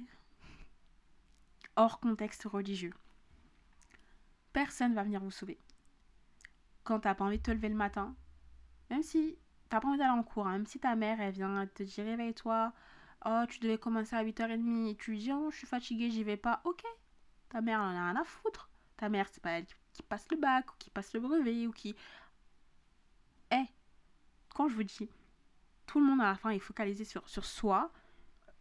Hors 1.75 1.99
contexte 1.99 2.43
religieux. 2.43 2.93
Personne 4.53 4.91
ne 4.91 4.95
va 4.95 5.03
venir 5.03 5.21
vous 5.21 5.31
sauver. 5.31 5.59
Quand 6.83 7.01
t'as 7.01 7.15
pas 7.15 7.25
envie 7.25 7.37
de 7.37 7.43
te 7.43 7.51
lever 7.51 7.69
le 7.69 7.75
matin, 7.75 8.15
même 8.89 9.03
si 9.03 9.37
t'as 9.69 9.79
pas 9.79 9.87
envie 9.87 9.97
d'aller 9.97 10.11
en 10.11 10.23
cours, 10.23 10.47
hein, 10.47 10.53
même 10.53 10.65
si 10.65 10.79
ta 10.79 10.95
mère 10.95 11.19
elle 11.19 11.33
vient 11.33 11.67
te 11.67 11.83
dire 11.83 12.05
réveille-toi, 12.05 12.71
oh 13.25 13.43
tu 13.49 13.59
devais 13.59 13.77
commencer 13.77 14.15
à 14.15 14.23
8h30 14.23 14.89
et 14.91 14.95
tu 14.95 15.11
lui 15.11 15.19
dis 15.19 15.31
oh 15.33 15.49
je 15.51 15.57
suis 15.57 15.67
fatiguée, 15.67 16.11
j'y 16.11 16.23
vais 16.23 16.37
pas, 16.37 16.61
ok. 16.63 16.83
Ta 17.49 17.61
mère 17.61 17.81
en 17.81 17.87
a 17.95 18.11
rien 18.11 18.15
à 18.15 18.23
foutre. 18.23 18.69
Ta 18.97 19.09
mère 19.09 19.27
c'est 19.29 19.41
pas 19.41 19.51
elle 19.51 19.65
qui 19.95 20.03
passe 20.03 20.27
le 20.29 20.37
bac, 20.37 20.71
ou 20.71 20.75
qui 20.77 20.89
passe 20.89 21.13
le 21.13 21.19
brevet, 21.19 21.67
ou 21.67 21.71
qui... 21.71 21.95
Eh, 23.51 23.65
quand 24.49 24.67
je 24.67 24.75
vous 24.75 24.83
dis, 24.83 25.09
tout 25.85 25.99
le 25.99 26.05
monde 26.05 26.21
à 26.21 26.25
la 26.25 26.35
fin 26.35 26.49
est 26.49 26.59
focalisé 26.59 27.05
sur, 27.05 27.27
sur 27.29 27.45
soi, 27.45 27.91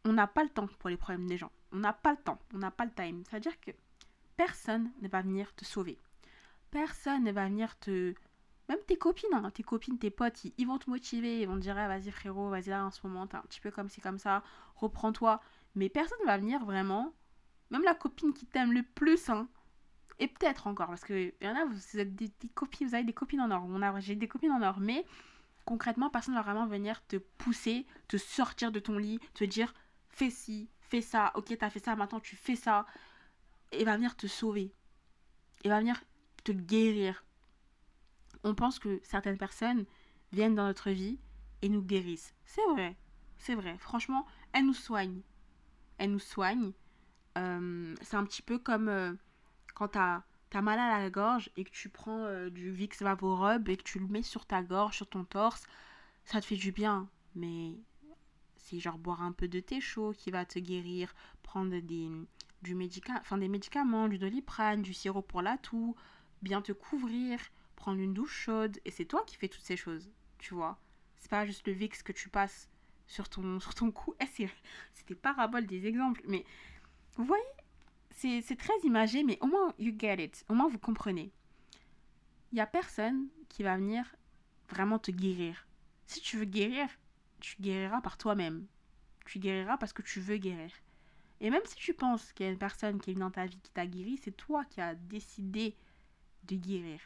on 0.05 0.13
n'a 0.13 0.27
pas 0.27 0.45
le 0.45 0.51
temps 0.51 0.69
pour 0.79 0.91
les 0.91 0.97
problèmes 0.97 1.27
des 1.27 1.37
gens. 1.37 1.51
On 1.75 1.79
n'a 1.79 1.93
pas 1.93 2.13
le 2.13 2.19
temps, 2.19 2.39
on 2.55 2.59
n'a 2.59 2.71
pas 2.71 2.85
le 2.85 2.93
time. 2.93 3.23
C'est-à-dire 3.29 3.61
que 3.61 3.73
personne 4.37 4.91
ne 5.03 5.09
va 5.09 5.23
venir 5.23 5.55
te 5.55 5.65
sauver. 5.65 5.99
Personne 6.71 7.25
ne 7.25 7.33
va 7.33 7.47
venir 7.47 7.79
te... 7.79 8.15
Même 8.69 8.79
tes 8.87 8.97
copines, 8.97 9.29
hein, 9.35 9.51
tes 9.51 9.63
copines, 9.63 9.99
tes 9.99 10.09
potes, 10.09 10.45
ils, 10.57 10.67
vont 10.67 10.79
te 10.79 10.89
motiver, 10.89 11.43
ils 11.43 11.47
vont 11.47 11.57
te 11.57 11.61
dire 11.61 11.77
ah, 11.77 11.87
vas-y 11.87 12.11
frérot, 12.11 12.49
vas-y 12.49 12.71
là 12.71 12.87
en 12.87 12.91
ce 12.91 13.07
moment, 13.07 13.27
t'es 13.27 13.37
un 13.37 13.43
petit 13.43 13.61
peu 13.61 13.71
comme 13.71 13.91
ci, 13.91 14.01
comme 14.01 14.19
ça, 14.19 14.43
reprends-toi. 14.77 15.43
Mais 15.75 15.91
personne 15.91 16.19
ne 16.23 16.27
va 16.27 16.39
venir 16.39 16.65
vraiment, 16.65 17.13
même 17.71 17.83
la 17.83 17.95
copine 17.95 18.33
qui 18.33 18.47
t'aime 18.47 18.73
le 18.73 18.83
plus, 18.83 19.29
hein, 19.29 19.49
et 20.19 20.29
peut-être 20.29 20.67
encore, 20.67 20.87
parce 20.87 21.05
que 21.05 21.35
y 21.41 21.49
en 21.49 21.57
a, 21.57 21.65
vous 21.65 21.99
êtes 21.99 22.15
des, 22.15 22.31
copines, 22.55 22.87
vous 22.87 22.95
avez 22.95 23.05
des 23.05 23.13
copines 23.13 23.41
en 23.41 23.51
or. 23.51 24.01
J'ai 24.01 24.15
des 24.15 24.29
copines 24.29 24.53
en 24.53 24.63
or, 24.63 24.79
mais 24.81 25.05
concrètement, 25.65 26.09
personne 26.09 26.35
ne 26.35 26.39
va 26.39 26.45
vraiment 26.45 26.67
venir 26.67 27.05
te 27.07 27.17
pousser, 27.17 27.87
te 28.09 28.17
sortir 28.17 28.71
de 28.71 28.79
ton 28.79 28.97
lit, 28.97 29.19
te 29.35 29.45
dire 29.45 29.75
fais 30.09 30.31
ci, 30.31 30.69
fais 30.89 31.01
ça, 31.01 31.33
ok, 31.35 31.57
t'as 31.59 31.71
fait 31.71 31.85
ça, 31.85 31.97
maintenant 31.97 32.21
tu 32.21 32.37
fais 32.37 32.57
ça. 32.57 32.87
Et 33.73 33.85
va 33.85 33.97
venir 33.97 34.17
te 34.17 34.27
sauver. 34.27 34.73
Et 35.65 35.69
va 35.69 35.81
venir 35.81 36.03
te 36.45 36.53
guérir. 36.53 37.25
On 38.45 38.55
pense 38.55 38.79
que 38.79 39.01
certaines 39.03 39.39
personnes 39.39 39.87
viennent 40.33 40.55
dans 40.55 40.67
notre 40.67 40.91
vie 40.91 41.19
et 41.63 41.69
nous 41.69 41.83
guérissent. 41.83 42.35
C'est 42.45 42.67
vrai, 42.73 42.97
c'est 43.39 43.55
vrai. 43.55 43.77
Franchement, 43.79 44.27
elles 44.53 44.67
nous 44.67 44.75
soignent. 44.75 45.23
Elles 45.99 46.11
nous 46.11 46.19
soignent. 46.19 46.73
Euh, 47.39 47.95
c'est 48.03 48.17
un 48.17 48.25
petit 48.25 48.43
peu 48.43 48.59
comme. 48.59 48.89
Euh, 48.89 49.13
quand 49.75 49.89
t'as 49.89 50.23
as 50.53 50.63
mal 50.63 50.79
à 50.79 51.01
la 51.01 51.11
gorge 51.11 51.51
et 51.57 51.65
que 51.65 51.71
tu 51.71 51.89
prends 51.89 52.27
euh, 52.27 52.49
du 52.49 52.71
Vicks 52.71 53.03
Vaporub 53.03 53.69
et 53.69 53.77
que 53.77 53.83
tu 53.83 53.99
le 53.99 54.07
mets 54.07 54.23
sur 54.23 54.47
ta 54.47 54.63
gorge, 54.63 54.95
sur 54.95 55.09
ton 55.09 55.25
torse, 55.25 55.67
ça 56.25 56.41
te 56.41 56.47
fait 56.47 56.55
du 56.55 56.71
bien. 56.71 57.09
Mais 57.35 57.73
c'est 58.65 58.81
genre 58.81 58.99
boire 58.99 59.23
un 59.23 59.33
peu 59.33 59.47
de 59.47 59.61
thé 59.61 59.81
chaud 59.81 60.13
qui 60.17 60.31
va 60.31 60.47
te 60.47 60.59
guérir, 60.59 61.15
prendre 61.43 61.79
des, 61.81 62.09
du 62.63 62.75
médica 62.75 63.19
enfin, 63.21 63.37
des 63.37 63.49
médicaments, 63.49 64.09
du 64.09 64.19
doliprane, 64.19 64.81
du 64.81 64.95
sirop 64.95 65.23
pour 65.23 65.43
la 65.43 65.59
toux, 65.59 65.95
bien 66.41 66.63
te 66.63 66.73
couvrir, 66.73 67.39
prendre 67.77 68.01
une 68.01 68.15
douche 68.15 68.35
chaude. 68.35 68.81
Et 68.87 68.91
c'est 68.91 69.05
toi 69.05 69.23
qui 69.27 69.37
fais 69.37 69.49
toutes 69.49 69.63
ces 69.65 69.77
choses, 69.77 70.11
tu 70.39 70.55
vois. 70.55 70.79
C'est 71.19 71.31
pas 71.31 71.45
juste 71.45 71.67
le 71.67 71.75
Vicks 71.75 72.03
que 72.03 72.13
tu 72.13 72.31
passes 72.31 72.71
sur 73.07 73.29
ton, 73.29 73.61
sur 73.61 73.75
ton 73.75 73.91
cou. 73.91 74.15
Eh, 74.21 74.49
C'était 74.95 75.15
parabole 75.15 75.67
des 75.67 75.87
exemples, 75.87 76.23
mais 76.27 76.45
vous 77.17 77.25
voyez 77.25 77.45
c'est 78.17 78.57
très 78.57 78.79
imagé, 78.85 79.25
mais 79.25 79.39
au 79.41 79.47
moins, 79.47 79.75
you 79.79 79.93
get 79.99 80.25
it. 80.25 80.45
Au 80.49 80.55
moins, 80.55 80.69
vous 80.69 80.79
comprenez. 80.79 81.33
Il 82.53 82.55
n'y 82.55 82.61
a 82.61 82.67
personne 82.67 83.27
qui 83.49 83.65
va 83.65 83.77
venir 83.77 84.15
vraiment 84.71 84.99
te 84.99 85.11
guérir. 85.11 85.67
Si 86.07 86.21
tu 86.21 86.39
veux 86.39 86.45
guérir, 86.45 86.89
tu 87.45 87.63
guériras 87.63 88.01
par 88.01 88.19
toi-même. 88.19 88.67
Tu 89.27 89.39
guériras 89.39 89.77
parce 89.79 89.93
que 89.93 90.03
tu 90.03 90.21
veux 90.21 90.37
guérir. 90.37 90.71
Et 91.41 91.51
même 91.51 91.65
si 91.67 91.77
tu 91.77 91.95
penses 91.95 92.33
qu'il 92.33 92.47
y 92.47 92.49
a 92.49 92.53
une 92.53 92.59
personne 92.59 93.01
qui 93.01 93.11
est 93.11 93.15
venue 93.15 93.25
dans 93.25 93.31
ta 93.31 93.47
vie 93.47 93.59
qui 93.61 93.71
t'a 93.73 93.87
guéri, 93.87 94.19
c'est 94.23 94.37
toi 94.37 94.65
qui 94.65 94.81
as 94.81 94.95
décidé 94.95 95.77
de 96.45 96.57
guérir. 96.57 97.01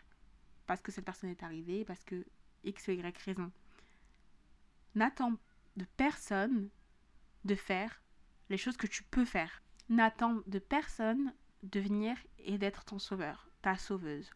Parce 0.67 0.83
que 0.83 0.93
cette 0.93 1.05
personne 1.05 1.31
est 1.31 1.43
arrivée, 1.43 1.85
parce 1.85 2.05
que 2.05 2.25
X 2.65 2.89
ou 2.89 2.93
Y 2.93 3.19
raison. 3.25 3.51
N'attends 4.95 5.39
de 5.77 5.87
personne 5.97 6.69
de 7.45 7.55
faire 7.55 8.03
les 8.51 8.59
choses 8.59 8.77
que 8.77 8.87
tu 8.87 9.03
peux 9.05 9.25
faire 9.25 9.63
n'attends 9.89 10.43
de 10.47 10.59
personne 10.59 11.33
de 11.63 11.81
venir 11.81 12.17
et 12.39 12.59
d'être 12.59 12.85
ton 12.85 12.99
sauveur, 12.99 13.49
ta 13.63 13.77
sauveuse, 13.77 14.31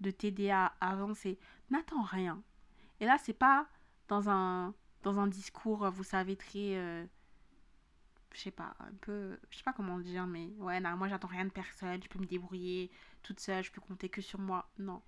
de 0.00 0.10
t'aider 0.10 0.50
à 0.50 0.72
avancer. 0.80 1.38
N'attends 1.70 2.02
rien. 2.02 2.42
Et 3.00 3.06
là, 3.06 3.16
c'est 3.18 3.32
pas 3.32 3.66
dans 4.08 4.28
un, 4.28 4.74
dans 5.06 5.20
un 5.20 5.28
discours, 5.28 5.88
vous 5.90 6.02
savez, 6.02 6.34
très. 6.34 6.74
Euh, 6.76 7.06
je 8.32 8.40
sais 8.40 8.50
pas, 8.50 8.74
un 8.80 8.92
peu. 9.00 9.38
Je 9.50 9.58
sais 9.58 9.62
pas 9.62 9.72
comment 9.72 10.00
dire, 10.00 10.26
mais 10.26 10.48
ouais, 10.58 10.80
non, 10.80 10.96
moi 10.96 11.06
j'attends 11.06 11.28
rien 11.28 11.44
de 11.44 11.50
personne, 11.50 12.02
je 12.02 12.08
peux 12.08 12.18
me 12.18 12.26
débrouiller 12.26 12.90
toute 13.22 13.38
seule, 13.38 13.62
je 13.62 13.70
peux 13.70 13.80
compter 13.80 14.08
que 14.08 14.20
sur 14.20 14.40
moi. 14.40 14.68
Non. 14.78 15.00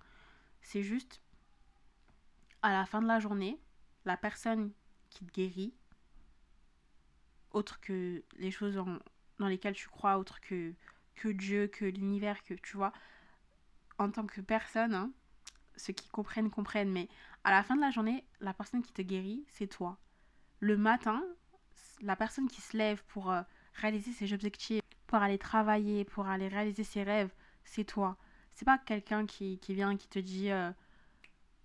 C'est 0.61 0.83
juste. 0.83 1.21
À 2.61 2.71
la 2.71 2.85
fin 2.85 3.01
de 3.01 3.07
la 3.07 3.19
journée, 3.19 3.59
la 4.05 4.15
personne 4.15 4.71
qui 5.09 5.25
te 5.25 5.33
guérit, 5.33 5.73
autre 7.51 7.81
que 7.81 8.23
les 8.37 8.51
choses 8.51 8.77
en, 8.77 8.99
dans 9.37 9.47
lesquels 9.47 9.75
tu 9.75 9.89
crois 9.89 10.17
autre 10.17 10.39
que, 10.39 10.73
que 11.15 11.27
Dieu, 11.27 11.67
que 11.67 11.83
l'univers, 11.83 12.41
que 12.43 12.53
tu 12.53 12.77
vois, 12.77 12.93
en 13.97 14.11
tant 14.11 14.25
que 14.25 14.39
personne, 14.39 14.93
hein, 14.93 15.11
ceux 15.75 15.93
qui 15.93 16.07
comprennent, 16.09 16.49
comprennent, 16.49 16.91
mais 16.91 17.09
à 17.43 17.51
la 17.51 17.63
fin 17.63 17.75
de 17.75 17.81
la 17.81 17.91
journée, 17.91 18.25
la 18.39 18.53
personne 18.53 18.81
qui 18.81 18.91
te 18.91 19.01
guérit, 19.01 19.45
c'est 19.47 19.67
toi. 19.67 19.97
Le 20.59 20.77
matin, 20.77 21.23
la 22.01 22.15
personne 22.15 22.47
qui 22.47 22.61
se 22.61 22.77
lève 22.77 23.03
pour 23.07 23.31
euh, 23.31 23.41
réaliser 23.73 24.11
ses 24.11 24.33
objectifs, 24.33 24.81
pour 25.07 25.19
aller 25.19 25.37
travailler, 25.37 26.05
pour 26.05 26.27
aller 26.27 26.47
réaliser 26.47 26.83
ses 26.83 27.03
rêves, 27.03 27.33
c'est 27.63 27.85
toi. 27.85 28.17
C'est 28.53 28.65
pas 28.65 28.77
quelqu'un 28.77 29.25
qui, 29.25 29.57
qui, 29.59 29.73
vient, 29.73 29.95
qui 29.95 30.07
te 30.07 30.19
dit. 30.19 30.51
Euh, 30.51 30.71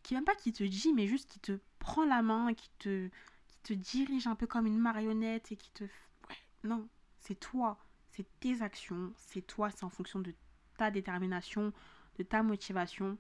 qui 0.03 0.15
même 0.15 0.25
pas 0.25 0.35
qui 0.35 0.53
te 0.53 0.63
dit, 0.63 0.93
mais 0.93 1.07
juste 1.07 1.31
qui 1.31 1.41
te 1.41 1.59
prend 1.79 2.05
la 2.05 2.23
main, 2.23 2.53
qui 2.55 2.71
te, 2.79 3.09
qui 3.49 3.57
te 3.63 3.73
dirige 3.73 4.27
un 4.27 4.35
peu 4.35 4.47
comme 4.47 4.67
une 4.67 4.79
marionnette 4.79 5.51
et 5.51 5.57
qui 5.57 5.71
te. 5.73 5.85
Ouais, 5.85 6.37
non. 6.63 6.89
C'est 7.21 7.41
toi, 7.41 7.79
c'est 8.11 8.27
tes 8.39 8.61
actions, 8.61 9.13
c'est 9.17 9.41
toi, 9.41 9.71
c'est 9.71 9.85
en 9.85 9.89
fonction 9.89 10.21
de 10.21 10.35
ta 10.77 10.91
détermination, 10.91 11.73
de 12.19 12.23
ta 12.23 12.43
motivation. 12.43 13.17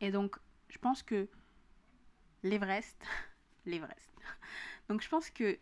Et 0.00 0.10
donc, 0.10 0.38
je 0.70 0.78
pense 0.78 1.02
que 1.02 1.28
l'Everest, 2.42 3.02
l'Everest. 3.66 4.10
Donc, 4.88 5.02
je 5.02 5.08
pense 5.08 5.30
que 5.30 5.58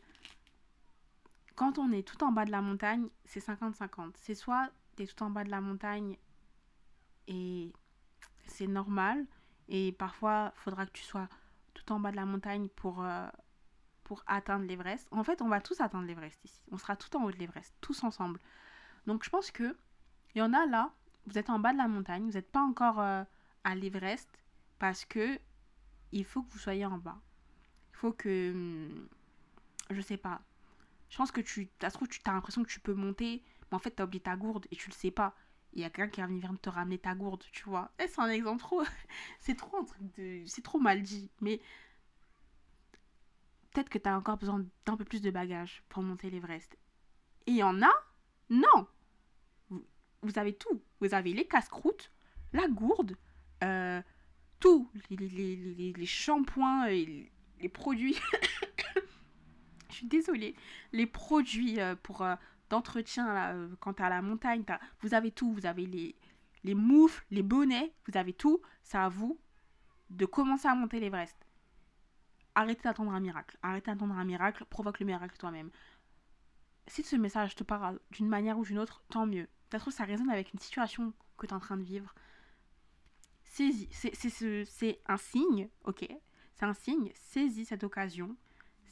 quand 1.57 1.79
on 1.79 1.91
est 1.91 2.07
tout 2.07 2.23
en 2.23 2.31
bas 2.31 2.45
de 2.45 2.53
la 2.53 2.63
montagne, 2.63 3.09
c'est 3.25 3.45
50-50. 3.45 4.13
C'est 4.15 4.35
soit 4.35 4.71
tu 4.97 5.03
es 5.03 5.07
tout 5.07 5.23
en 5.23 5.31
bas 5.31 5.45
de 5.45 5.51
la 5.51 5.61
montagne 5.61 6.17
et 7.27 7.73
c'est 8.47 8.67
normal. 8.67 9.27
Et 9.69 9.93
parfois, 9.93 10.53
faudra 10.55 10.87
que 10.87 10.93
tu 10.93 11.03
sois 11.03 11.29
tout 11.75 11.93
en 11.93 12.01
bas 12.01 12.11
de 12.11 12.17
la 12.17 12.25
montagne 12.25 12.69
pour, 12.69 13.05
euh, 13.05 13.29
pour 14.05 14.23
atteindre 14.27 14.67
l'Everest. 14.67 15.09
En 15.11 15.25
fait, 15.25 15.43
on 15.43 15.49
va 15.49 15.61
tous 15.61 15.81
atteindre 15.81 16.07
l'Everest 16.07 16.39
ici. 16.45 16.63
On 16.71 16.79
sera 16.79 16.97
tout 16.97 17.15
en 17.17 17.25
haut 17.25 17.33
de 17.33 17.37
l'Everest, 17.37 17.75
tous 17.81 18.03
ensemble. 18.05 18.41
Donc 19.07 19.25
je 19.25 19.31
pense 19.31 19.51
que 19.51 19.77
il 20.35 20.39
y 20.39 20.43
en 20.43 20.53
a 20.53 20.67
là, 20.67 20.93
vous 21.27 21.39
êtes 21.39 21.51
en 21.51 21.59
bas 21.59 21.73
de 21.73 21.79
la 21.79 21.89
montagne, 21.89 22.25
vous 22.25 22.33
n'êtes 22.33 22.51
pas 22.51 22.63
encore 22.63 23.01
euh, 23.01 23.25
à 23.65 23.75
l'Everest 23.75 24.29
parce 24.79 25.05
que 25.05 25.39
il 26.13 26.25
faut 26.25 26.43
que 26.43 26.51
vous 26.53 26.59
soyez 26.59 26.87
en 26.87 26.99
bas. 26.99 27.21
Il 27.93 27.97
faut 27.97 28.13
que 28.13 28.53
hum, 28.53 29.09
je 29.91 30.01
sais 30.01 30.17
pas. 30.17 30.43
Je 31.11 31.17
pense 31.17 31.31
que 31.31 31.41
tu 31.41 31.69
tu 31.79 31.87
as 31.87 32.33
l'impression 32.33 32.63
que 32.63 32.69
tu 32.69 32.81
peux 32.81 32.95
monter, 32.95 33.43
mais 33.71 33.77
en 33.77 33.79
fait 33.79 33.95
tu 33.95 34.03
as 34.03 34.05
oublié 34.05 34.23
ta 34.23 34.37
gourde 34.37 34.67
et 34.71 34.77
tu 34.77 34.89
le 34.89 34.95
sais 34.95 35.11
pas. 35.11 35.35
Il 35.75 35.83
y 35.83 35.85
a 35.85 35.91
quelqu'un 35.91 36.11
qui 36.11 36.21
va 36.21 36.27
venir 36.27 36.53
te 36.61 36.71
ramener 36.71 36.99
ta 36.99 37.15
gourde, 37.15 37.45
tu 37.53 37.65
vois. 37.65 37.93
Et 37.99 38.09
c'est 38.09 38.21
un 38.21 38.31
exemple 38.31 38.61
trop 38.61 38.83
c'est 39.41 39.55
trop 39.55 39.79
un 39.79 39.85
truc 39.85 40.03
de 40.17 40.43
c'est 40.47 40.63
trop 40.63 40.79
mal 40.79 41.03
dit, 41.03 41.31
mais 41.41 41.61
peut-être 43.73 43.89
que 43.89 43.99
tu 43.99 44.09
as 44.09 44.17
encore 44.17 44.39
besoin 44.39 44.65
d'un 44.87 44.97
peu 44.97 45.05
plus 45.05 45.21
de 45.21 45.31
bagages 45.31 45.83
pour 45.89 46.03
monter 46.03 46.31
l'Everest. 46.31 46.77
Et 47.47 47.53
il 47.53 47.57
y 47.57 47.63
en 47.63 47.83
a? 47.83 47.93
Non 48.51 48.89
vous, 50.23 50.39
avez 50.39 50.55
tout. 50.55 50.83
Vous 51.01 51.15
avez 51.15 51.33
les 51.33 51.47
casse-croûtes, 51.47 52.13
la 52.53 52.69
gourde, 52.69 53.17
euh, 53.63 54.03
tout. 54.61 54.91
Les, 55.11 55.17
les, 55.17 55.93
les, 55.93 56.07
shampoings, 56.07 56.89
les, 56.89 57.31
les 57.61 57.69
produits. 57.69 58.17
Je 59.91 59.95
suis 59.95 60.07
désolée. 60.07 60.55
Les 60.93 61.07
produits 61.07 61.81
euh, 61.81 61.95
pour 62.03 62.23
euh, 62.23 62.35
d'entretien 62.71 63.69
quand 63.81 63.95
tu 63.95 64.03
à 64.03 64.09
la 64.09 64.23
montagne, 64.23 64.65
vous 65.01 65.15
avez 65.15 65.31
tout. 65.31 65.53
Vous 65.53 65.67
avez 65.67 65.87
les, 65.87 66.15
les 66.65 66.75
moufles, 66.75 67.25
les 67.31 67.43
bonnets, 67.43 67.93
vous 68.07 68.17
avez 68.19 68.33
tout. 68.33 68.61
C'est 68.83 68.99
à 68.99 69.09
vous 69.09 69.39
de 70.11 70.27
commencer 70.27 70.69
à 70.69 70.75
monter 70.75 71.01
l'Everest. 71.01 71.37
Arrêtez 72.55 72.83
d'attendre 72.83 73.13
un 73.13 73.21
miracle. 73.21 73.57
Arrêtez 73.63 73.91
d'attendre 73.91 74.15
un 74.15 74.25
miracle. 74.25 74.65
Provoque 74.65 75.01
le 75.01 75.07
miracle 75.07 75.37
toi-même. 75.39 75.71
Si 76.87 77.03
ce 77.03 77.17
message 77.17 77.55
te 77.55 77.65
parle 77.65 78.01
d'une 78.11 78.29
manière 78.29 78.59
ou 78.59 78.65
d'une 78.65 78.79
autre, 78.79 79.03
tant 79.11 79.27
mieux. 79.27 79.49
Ça 79.71 79.79
trouve, 79.79 79.93
ça 79.93 80.05
résonne 80.05 80.31
avec 80.31 80.53
une 80.53 80.59
situation 80.59 81.13
que 81.37 81.47
tu 81.47 81.53
es 81.53 81.57
en 81.57 81.61
train 81.61 81.77
de 81.77 81.83
vivre. 81.83 82.15
C'est 83.49 85.01
un 85.07 85.17
signe, 85.17 85.69
ok? 85.85 86.07
C'est 86.55 86.65
un 86.65 86.75
signe. 86.75 87.13
Saisis 87.15 87.67
cette 87.67 87.85
occasion. 87.85 88.37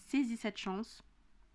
Saisis 0.09 0.37
cette 0.37 0.59
chance. 0.59 1.03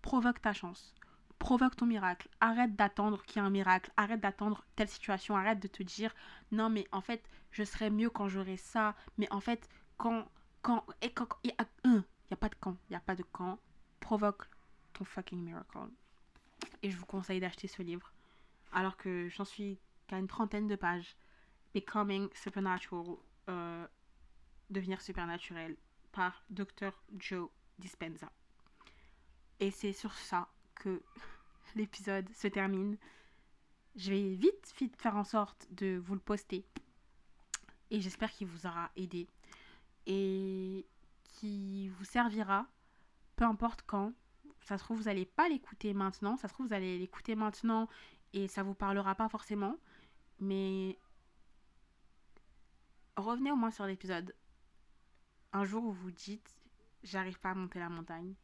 Provoque 0.00 0.40
ta 0.40 0.52
chance. 0.52 0.94
Provoque 1.38 1.76
ton 1.76 1.86
miracle. 1.86 2.28
Arrête 2.40 2.76
d'attendre 2.76 3.22
qu'il 3.24 3.36
y 3.36 3.44
ait 3.44 3.46
un 3.46 3.50
miracle. 3.50 3.92
Arrête 3.96 4.20
d'attendre 4.20 4.64
telle 4.76 4.88
situation. 4.88 5.36
Arrête 5.36 5.60
de 5.60 5.68
te 5.68 5.82
dire 5.82 6.14
non, 6.50 6.70
mais 6.70 6.86
en 6.92 7.00
fait, 7.00 7.22
je 7.50 7.64
serai 7.64 7.90
mieux 7.90 8.10
quand 8.10 8.28
j'aurai 8.28 8.56
ça. 8.56 8.94
Mais 9.18 9.30
en 9.32 9.40
fait, 9.40 9.68
quand 9.96 10.28
quand, 10.62 10.84
et 11.02 11.12
quand, 11.12 11.28
il 11.42 11.50
y 11.50 11.54
a 11.58 11.66
un, 11.84 11.96
il 11.96 12.30
n'y 12.30 12.34
a 12.34 12.36
pas 12.36 12.48
de 12.48 12.54
quand, 12.54 12.76
il 12.88 12.92
n'y 12.92 12.96
a 12.96 13.00
pas 13.00 13.16
de 13.16 13.24
quand, 13.32 13.58
provoque 14.00 14.48
ton 14.92 15.04
fucking 15.04 15.42
miracle. 15.42 15.78
Et 16.82 16.90
je 16.90 16.96
vous 16.96 17.06
conseille 17.06 17.40
d'acheter 17.40 17.68
ce 17.68 17.82
livre, 17.82 18.12
alors 18.72 18.96
que 18.96 19.28
j'en 19.28 19.44
suis 19.44 19.78
qu'à 20.06 20.18
une 20.18 20.28
trentaine 20.28 20.68
de 20.68 20.76
pages. 20.76 21.16
Becoming 21.74 22.28
Supernatural, 22.34 23.16
euh, 23.48 23.86
devenir 24.70 25.00
supernaturel, 25.00 25.76
par 26.12 26.44
Dr. 26.50 26.92
Joe 27.18 27.48
Dispenza. 27.78 28.30
Et 29.60 29.70
c'est 29.70 29.92
sur 29.92 30.12
ça 30.14 30.48
que 30.74 31.02
l'épisode 31.74 32.28
se 32.30 32.48
termine. 32.48 32.96
Je 33.96 34.10
vais 34.10 34.34
vite, 34.34 34.72
vite 34.78 34.96
faire 35.00 35.16
en 35.16 35.24
sorte 35.24 35.66
de 35.70 36.00
vous 36.04 36.14
le 36.14 36.20
poster. 36.20 36.64
Et 37.90 38.00
j'espère 38.00 38.30
qu'il 38.30 38.46
vous 38.46 38.66
aura 38.66 38.90
aidé 38.96 39.28
et 40.06 40.86
qui 41.24 41.88
vous 41.88 42.04
servira, 42.04 42.66
peu 43.36 43.44
importe 43.44 43.82
quand. 43.86 44.12
Ça 44.62 44.78
se 44.78 44.84
trouve, 44.84 44.98
vous 44.98 45.04
n'allez 45.04 45.26
pas 45.26 45.48
l'écouter 45.48 45.92
maintenant. 45.92 46.36
Ça 46.36 46.48
se 46.48 46.54
trouve, 46.54 46.68
vous 46.68 46.74
allez 46.74 46.98
l'écouter 46.98 47.34
maintenant 47.34 47.88
et 48.32 48.48
ça 48.48 48.62
vous 48.62 48.74
parlera 48.74 49.14
pas 49.14 49.28
forcément. 49.28 49.76
Mais 50.40 50.98
revenez 53.16 53.50
au 53.50 53.56
moins 53.56 53.70
sur 53.70 53.86
l'épisode. 53.86 54.34
Un 55.52 55.64
jour 55.64 55.84
où 55.84 55.92
vous 55.92 56.10
dites 56.10 56.56
J'arrive 57.02 57.40
pas 57.40 57.50
à 57.50 57.54
monter 57.54 57.80
la 57.80 57.88
montagne. 57.88 58.34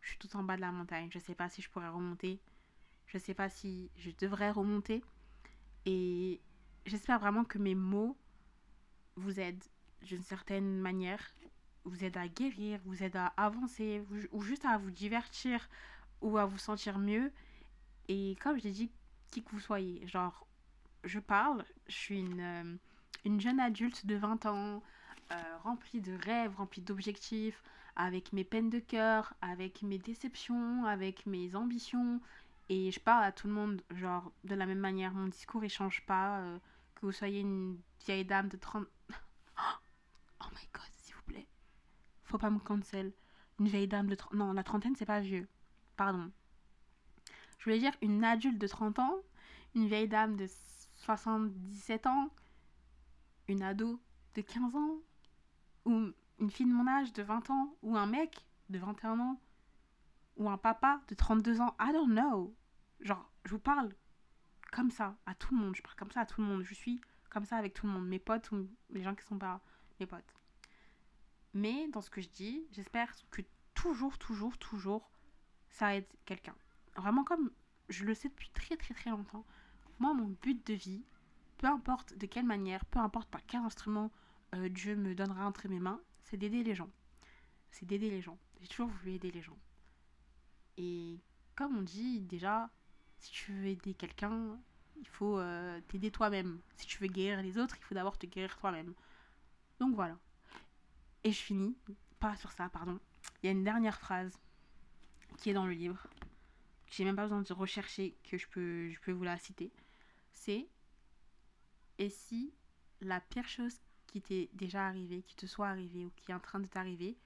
Je 0.00 0.10
suis 0.10 0.18
tout 0.18 0.36
en 0.36 0.44
bas 0.44 0.56
de 0.56 0.60
la 0.60 0.70
montagne. 0.70 1.08
Je 1.10 1.18
sais 1.18 1.34
pas 1.34 1.48
si 1.48 1.62
je 1.62 1.70
pourrais 1.70 1.88
remonter. 1.88 2.40
Je 3.06 3.18
sais 3.18 3.34
pas 3.34 3.48
si 3.48 3.90
je 3.96 4.10
devrais 4.18 4.50
remonter. 4.50 5.02
Et 5.84 6.40
j'espère 6.86 7.18
vraiment 7.18 7.44
que 7.44 7.58
mes 7.58 7.74
mots 7.74 8.16
vous 9.16 9.40
aident 9.40 9.64
d'une 10.02 10.22
certaine 10.22 10.78
manière, 10.78 11.34
vous 11.84 12.04
aide 12.04 12.16
à 12.16 12.28
guérir, 12.28 12.80
vous 12.84 13.02
aide 13.02 13.16
à 13.16 13.26
avancer, 13.36 14.02
ou 14.32 14.42
juste 14.42 14.64
à 14.64 14.78
vous 14.78 14.90
divertir, 14.90 15.68
ou 16.20 16.38
à 16.38 16.46
vous 16.46 16.58
sentir 16.58 16.98
mieux. 16.98 17.32
Et 18.08 18.36
comme 18.40 18.58
je 18.58 18.64
l'ai 18.64 18.72
dit, 18.72 18.90
qui 19.30 19.42
que 19.42 19.50
vous 19.50 19.60
soyez, 19.60 20.06
genre, 20.06 20.46
je 21.02 21.18
parle, 21.18 21.64
je 21.88 21.94
suis 21.94 22.20
une, 22.20 22.40
euh, 22.40 22.76
une 23.24 23.40
jeune 23.40 23.60
adulte 23.60 24.06
de 24.06 24.16
20 24.16 24.46
ans, 24.46 24.82
euh, 25.32 25.56
remplie 25.62 26.00
de 26.00 26.16
rêves, 26.24 26.54
remplie 26.56 26.82
d'objectifs, 26.82 27.62
avec 27.96 28.32
mes 28.32 28.44
peines 28.44 28.70
de 28.70 28.78
cœur, 28.78 29.34
avec 29.40 29.82
mes 29.82 29.98
déceptions, 29.98 30.84
avec 30.84 31.26
mes 31.26 31.54
ambitions. 31.54 32.20
Et 32.68 32.90
je 32.90 33.00
parle 33.00 33.24
à 33.24 33.32
tout 33.32 33.46
le 33.46 33.52
monde, 33.52 33.82
genre, 33.94 34.32
de 34.44 34.54
la 34.54 34.66
même 34.66 34.78
manière. 34.78 35.12
Mon 35.12 35.28
discours, 35.28 35.62
ne 35.62 35.68
change 35.68 36.04
pas. 36.06 36.38
Euh, 36.40 36.58
que 36.94 37.06
vous 37.06 37.12
soyez 37.12 37.40
une 37.40 37.78
vieille 38.06 38.24
dame 38.24 38.48
de 38.48 38.56
30... 38.56 38.86
Oh 40.40 40.46
my 40.52 40.68
god, 40.74 40.90
s'il 40.92 41.14
vous 41.14 41.22
plaît. 41.22 41.46
Faut 42.24 42.38
pas 42.38 42.50
me 42.50 42.58
cancel. 42.58 43.12
Une 43.60 43.68
vieille 43.68 43.88
dame 43.88 44.08
de... 44.08 44.16
Non, 44.32 44.52
la 44.52 44.62
trentaine, 44.62 44.96
c'est 44.96 45.06
pas 45.06 45.20
vieux. 45.20 45.48
Pardon. 45.96 46.30
Je 47.58 47.64
voulais 47.64 47.78
dire 47.78 47.94
une 48.02 48.22
adulte 48.24 48.58
de 48.58 48.66
30 48.66 48.98
ans, 48.98 49.16
une 49.74 49.86
vieille 49.86 50.08
dame 50.08 50.36
de 50.36 50.46
77 51.04 52.06
ans, 52.06 52.28
une 53.48 53.62
ado 53.62 54.00
de 54.34 54.42
15 54.42 54.74
ans, 54.74 54.98
ou 55.84 56.12
une 56.40 56.50
fille 56.50 56.66
de 56.66 56.72
mon 56.72 56.86
âge 56.86 57.12
de 57.12 57.22
20 57.22 57.50
ans, 57.50 57.76
ou 57.82 57.96
un 57.96 58.06
mec 58.06 58.46
de 58.70 58.78
21 58.78 59.20
ans, 59.20 59.40
ou 60.36 60.48
un 60.48 60.58
papa 60.58 61.00
de 61.08 61.14
32 61.14 61.60
ans. 61.60 61.74
I 61.80 61.92
don't 61.92 62.12
know. 62.12 62.54
Genre, 63.00 63.30
je 63.44 63.50
vous 63.50 63.60
parle 63.60 63.90
comme 64.72 64.90
ça 64.90 65.16
à 65.26 65.34
tout 65.34 65.54
le 65.54 65.60
monde. 65.60 65.76
Je 65.76 65.82
parle 65.82 65.96
comme 65.96 66.10
ça 66.10 66.20
à 66.20 66.26
tout 66.26 66.40
le 66.40 66.46
monde. 66.46 66.62
Je 66.62 66.74
suis 66.74 67.00
comme 67.30 67.44
ça 67.44 67.56
avec 67.56 67.74
tout 67.74 67.86
le 67.86 67.92
monde. 67.92 68.06
Mes 68.06 68.18
potes 68.18 68.50
ou 68.50 68.68
les 68.90 69.02
gens 69.02 69.14
qui 69.14 69.24
sont 69.24 69.38
pas 69.38 69.60
mes 70.00 70.06
potes. 70.06 70.34
Mais 71.52 71.88
dans 71.88 72.00
ce 72.00 72.10
que 72.10 72.20
je 72.20 72.28
dis, 72.28 72.66
j'espère 72.72 73.12
que 73.30 73.42
toujours, 73.74 74.18
toujours, 74.18 74.58
toujours, 74.58 75.10
ça 75.68 75.94
aide 75.94 76.06
quelqu'un. 76.24 76.54
Vraiment 76.96 77.24
comme 77.24 77.50
je 77.88 78.04
le 78.04 78.14
sais 78.14 78.28
depuis 78.28 78.50
très 78.50 78.76
très 78.76 78.94
très 78.94 79.10
longtemps, 79.10 79.44
moi 79.98 80.14
mon 80.14 80.36
but 80.42 80.66
de 80.66 80.74
vie, 80.74 81.04
peu 81.64 81.70
importe 81.70 82.12
de 82.18 82.26
quelle 82.26 82.44
manière, 82.44 82.84
peu 82.84 82.98
importe 82.98 83.30
par 83.30 83.40
quel 83.46 83.60
instrument 83.60 84.12
euh, 84.54 84.68
Dieu 84.68 84.96
me 84.96 85.14
donnera 85.14 85.46
entre 85.46 85.66
mes 85.66 85.80
mains, 85.80 85.98
c'est 86.22 86.36
d'aider 86.36 86.62
les 86.62 86.74
gens. 86.74 86.90
C'est 87.70 87.86
d'aider 87.86 88.10
les 88.10 88.20
gens. 88.20 88.36
J'ai 88.60 88.68
toujours 88.68 88.90
voulu 88.90 89.12
aider 89.12 89.30
les 89.30 89.40
gens. 89.40 89.56
Et 90.76 91.18
comme 91.56 91.74
on 91.78 91.80
dit 91.80 92.20
déjà, 92.20 92.68
si 93.16 93.30
tu 93.30 93.54
veux 93.54 93.68
aider 93.68 93.94
quelqu'un, 93.94 94.60
il 95.00 95.08
faut 95.08 95.38
euh, 95.38 95.80
t'aider 95.88 96.10
toi-même. 96.10 96.60
Si 96.76 96.86
tu 96.86 96.98
veux 96.98 97.06
guérir 97.06 97.40
les 97.40 97.56
autres, 97.56 97.76
il 97.78 97.82
faut 97.82 97.94
d'abord 97.94 98.18
te 98.18 98.26
guérir 98.26 98.58
toi-même. 98.58 98.92
Donc 99.80 99.94
voilà. 99.94 100.18
Et 101.22 101.32
je 101.32 101.40
finis, 101.40 101.78
pas 102.20 102.36
sur 102.36 102.52
ça, 102.52 102.68
pardon. 102.68 103.00
Il 103.42 103.46
y 103.46 103.48
a 103.48 103.52
une 103.52 103.64
dernière 103.64 103.98
phrase 103.98 104.38
qui 105.38 105.48
est 105.48 105.54
dans 105.54 105.64
le 105.64 105.72
livre, 105.72 106.08
j'ai 106.90 107.04
même 107.04 107.16
pas 107.16 107.22
besoin 107.22 107.40
de 107.40 107.52
rechercher, 107.54 108.18
que 108.22 108.36
je 108.36 108.46
peux 108.48 109.12
vous 109.12 109.24
la 109.24 109.38
citer. 109.38 109.72
C'est 110.34 110.68
Et 111.98 112.10
si 112.10 112.54
la 113.00 113.20
pire 113.20 113.48
chose 113.48 113.80
qui 114.06 114.22
t'est 114.22 114.50
déjà 114.52 114.86
arrivée, 114.86 115.22
qui 115.22 115.36
te 115.36 115.46
soit 115.46 115.68
arrivée 115.68 116.04
ou 116.04 116.10
qui 116.10 116.30
est 116.30 116.34
en 116.34 116.40
train 116.40 116.60
de 116.60 116.66
t'arriver, 116.66 117.16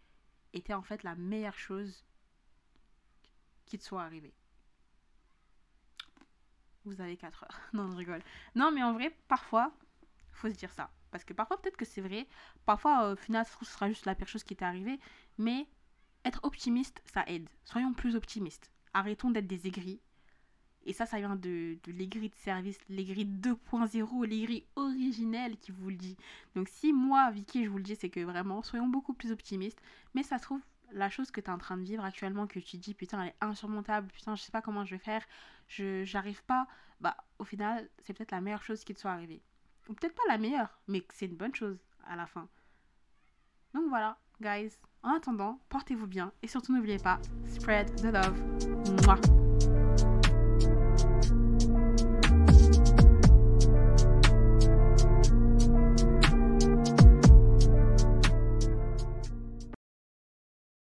était 0.53 0.75
en 0.75 0.83
fait 0.83 1.03
la 1.03 1.15
meilleure 1.15 1.59
chose 1.59 2.05
qui 3.67 3.79
te 3.79 3.85
soit 3.85 4.03
arrivée? 4.03 4.35
Vous 6.85 7.01
avez 7.01 7.17
4 7.17 7.45
heures. 7.45 7.61
Non, 7.73 7.91
je 7.91 7.97
rigole. 7.97 8.23
Non, 8.55 8.71
mais 8.71 8.83
en 8.83 8.93
vrai, 8.93 9.15
parfois, 9.29 9.73
faut 10.33 10.49
se 10.49 10.55
dire 10.57 10.73
ça. 10.73 10.91
Parce 11.11 11.25
que 11.25 11.33
parfois, 11.35 11.61
peut-être 11.61 11.77
que 11.77 11.85
c'est 11.85 12.01
vrai. 12.01 12.27
Parfois, 12.65 13.13
au 13.13 13.17
final, 13.17 13.47
ce 13.47 13.65
sera 13.65 13.89
juste 13.89 14.07
la 14.07 14.15
pire 14.15 14.29
chose 14.29 14.45
qui 14.45 14.57
t'est 14.57 14.65
arrivée. 14.65 14.99
Mais 15.37 15.67
être 16.25 16.41
optimiste, 16.45 17.03
ça 17.13 17.25
aide. 17.27 17.49
Soyons 17.65 17.93
plus 17.95 18.17
optimistes. 18.17 18.71
Arrêtons 18.95 19.31
d'être 19.31 19.47
des 19.47 19.67
aigris. 19.67 20.01
Et 20.87 20.93
ça, 20.93 21.07
ça 21.07 21.19
vient 21.19 21.37
de, 21.37 21.77
de 21.85 21.93
l'aigri 21.93 22.31
de 22.31 22.35
service, 22.37 22.79
l'aigri 22.89 23.27
2.0, 23.27 24.27
l'aigri 24.27 24.65
originel 24.77 25.59
qui 25.59 25.71
vous 25.71 25.91
le 25.91 25.97
dit. 25.97 26.17
Donc 26.55 26.69
si 26.69 26.93
moi, 26.93 27.31
Vicky, 27.31 27.65
je 27.65 27.71
vous 27.71 27.77
le 27.79 27.83
dis, 27.83 27.97
c'est 27.97 28.09
que 28.09 28.21
vraiment, 28.21 28.63
soyons 28.63 28.89
beaucoup 28.89 29.13
plus 29.13 29.31
optimistes. 29.31 29.81
Mais 30.15 30.23
ça 30.23 30.39
se 30.39 30.45
trouve, 30.45 30.63
la 30.93 31.11
chose 31.11 31.31
que 31.31 31.41
tu 31.41 31.49
es 31.49 31.53
en 31.53 31.59
train 31.59 31.77
de 31.77 31.83
vivre 31.83 32.05
actuellement, 32.05 32.47
que 32.47 32.59
tu 32.59 32.79
dis, 32.79 32.95
putain, 32.95 33.23
elle 33.23 33.29
est 33.29 33.37
insurmontable, 33.41 34.09
putain, 34.13 34.35
je 34.35 34.43
sais 34.43 34.53
pas 34.53 34.63
comment 34.63 34.85
je 34.85 34.95
vais 34.95 35.03
faire, 35.03 35.25
je 35.67 36.05
j'arrive 36.05 36.43
pas, 36.45 36.67
bah 37.01 37.17
au 37.39 37.45
final, 37.45 37.91
c'est 37.99 38.15
peut-être 38.15 38.33
la 38.33 38.41
meilleure 38.41 38.63
chose 38.63 38.85
qui 38.85 38.95
te 38.95 39.01
soit 39.01 39.11
arrivée 39.11 39.43
peut-être 39.95 40.15
pas 40.15 40.23
la 40.29 40.39
meilleure, 40.39 40.79
mais 40.87 41.03
c'est 41.13 41.27
une 41.27 41.37
bonne 41.37 41.55
chose 41.55 41.79
à 42.07 42.17
la 42.17 42.27
fin. 42.27 42.49
Donc 43.75 43.85
voilà, 43.89 44.19
guys, 44.41 44.73
En 45.03 45.15
attendant, 45.15 45.61
portez-vous 45.69 46.07
bien 46.07 46.33
et 46.43 46.49
surtout 46.49 46.75
n'oubliez 46.75 46.99
pas, 46.99 47.21
spread 47.47 47.95
the 48.01 48.13
love. 48.13 48.39
Mouah. 49.05 49.48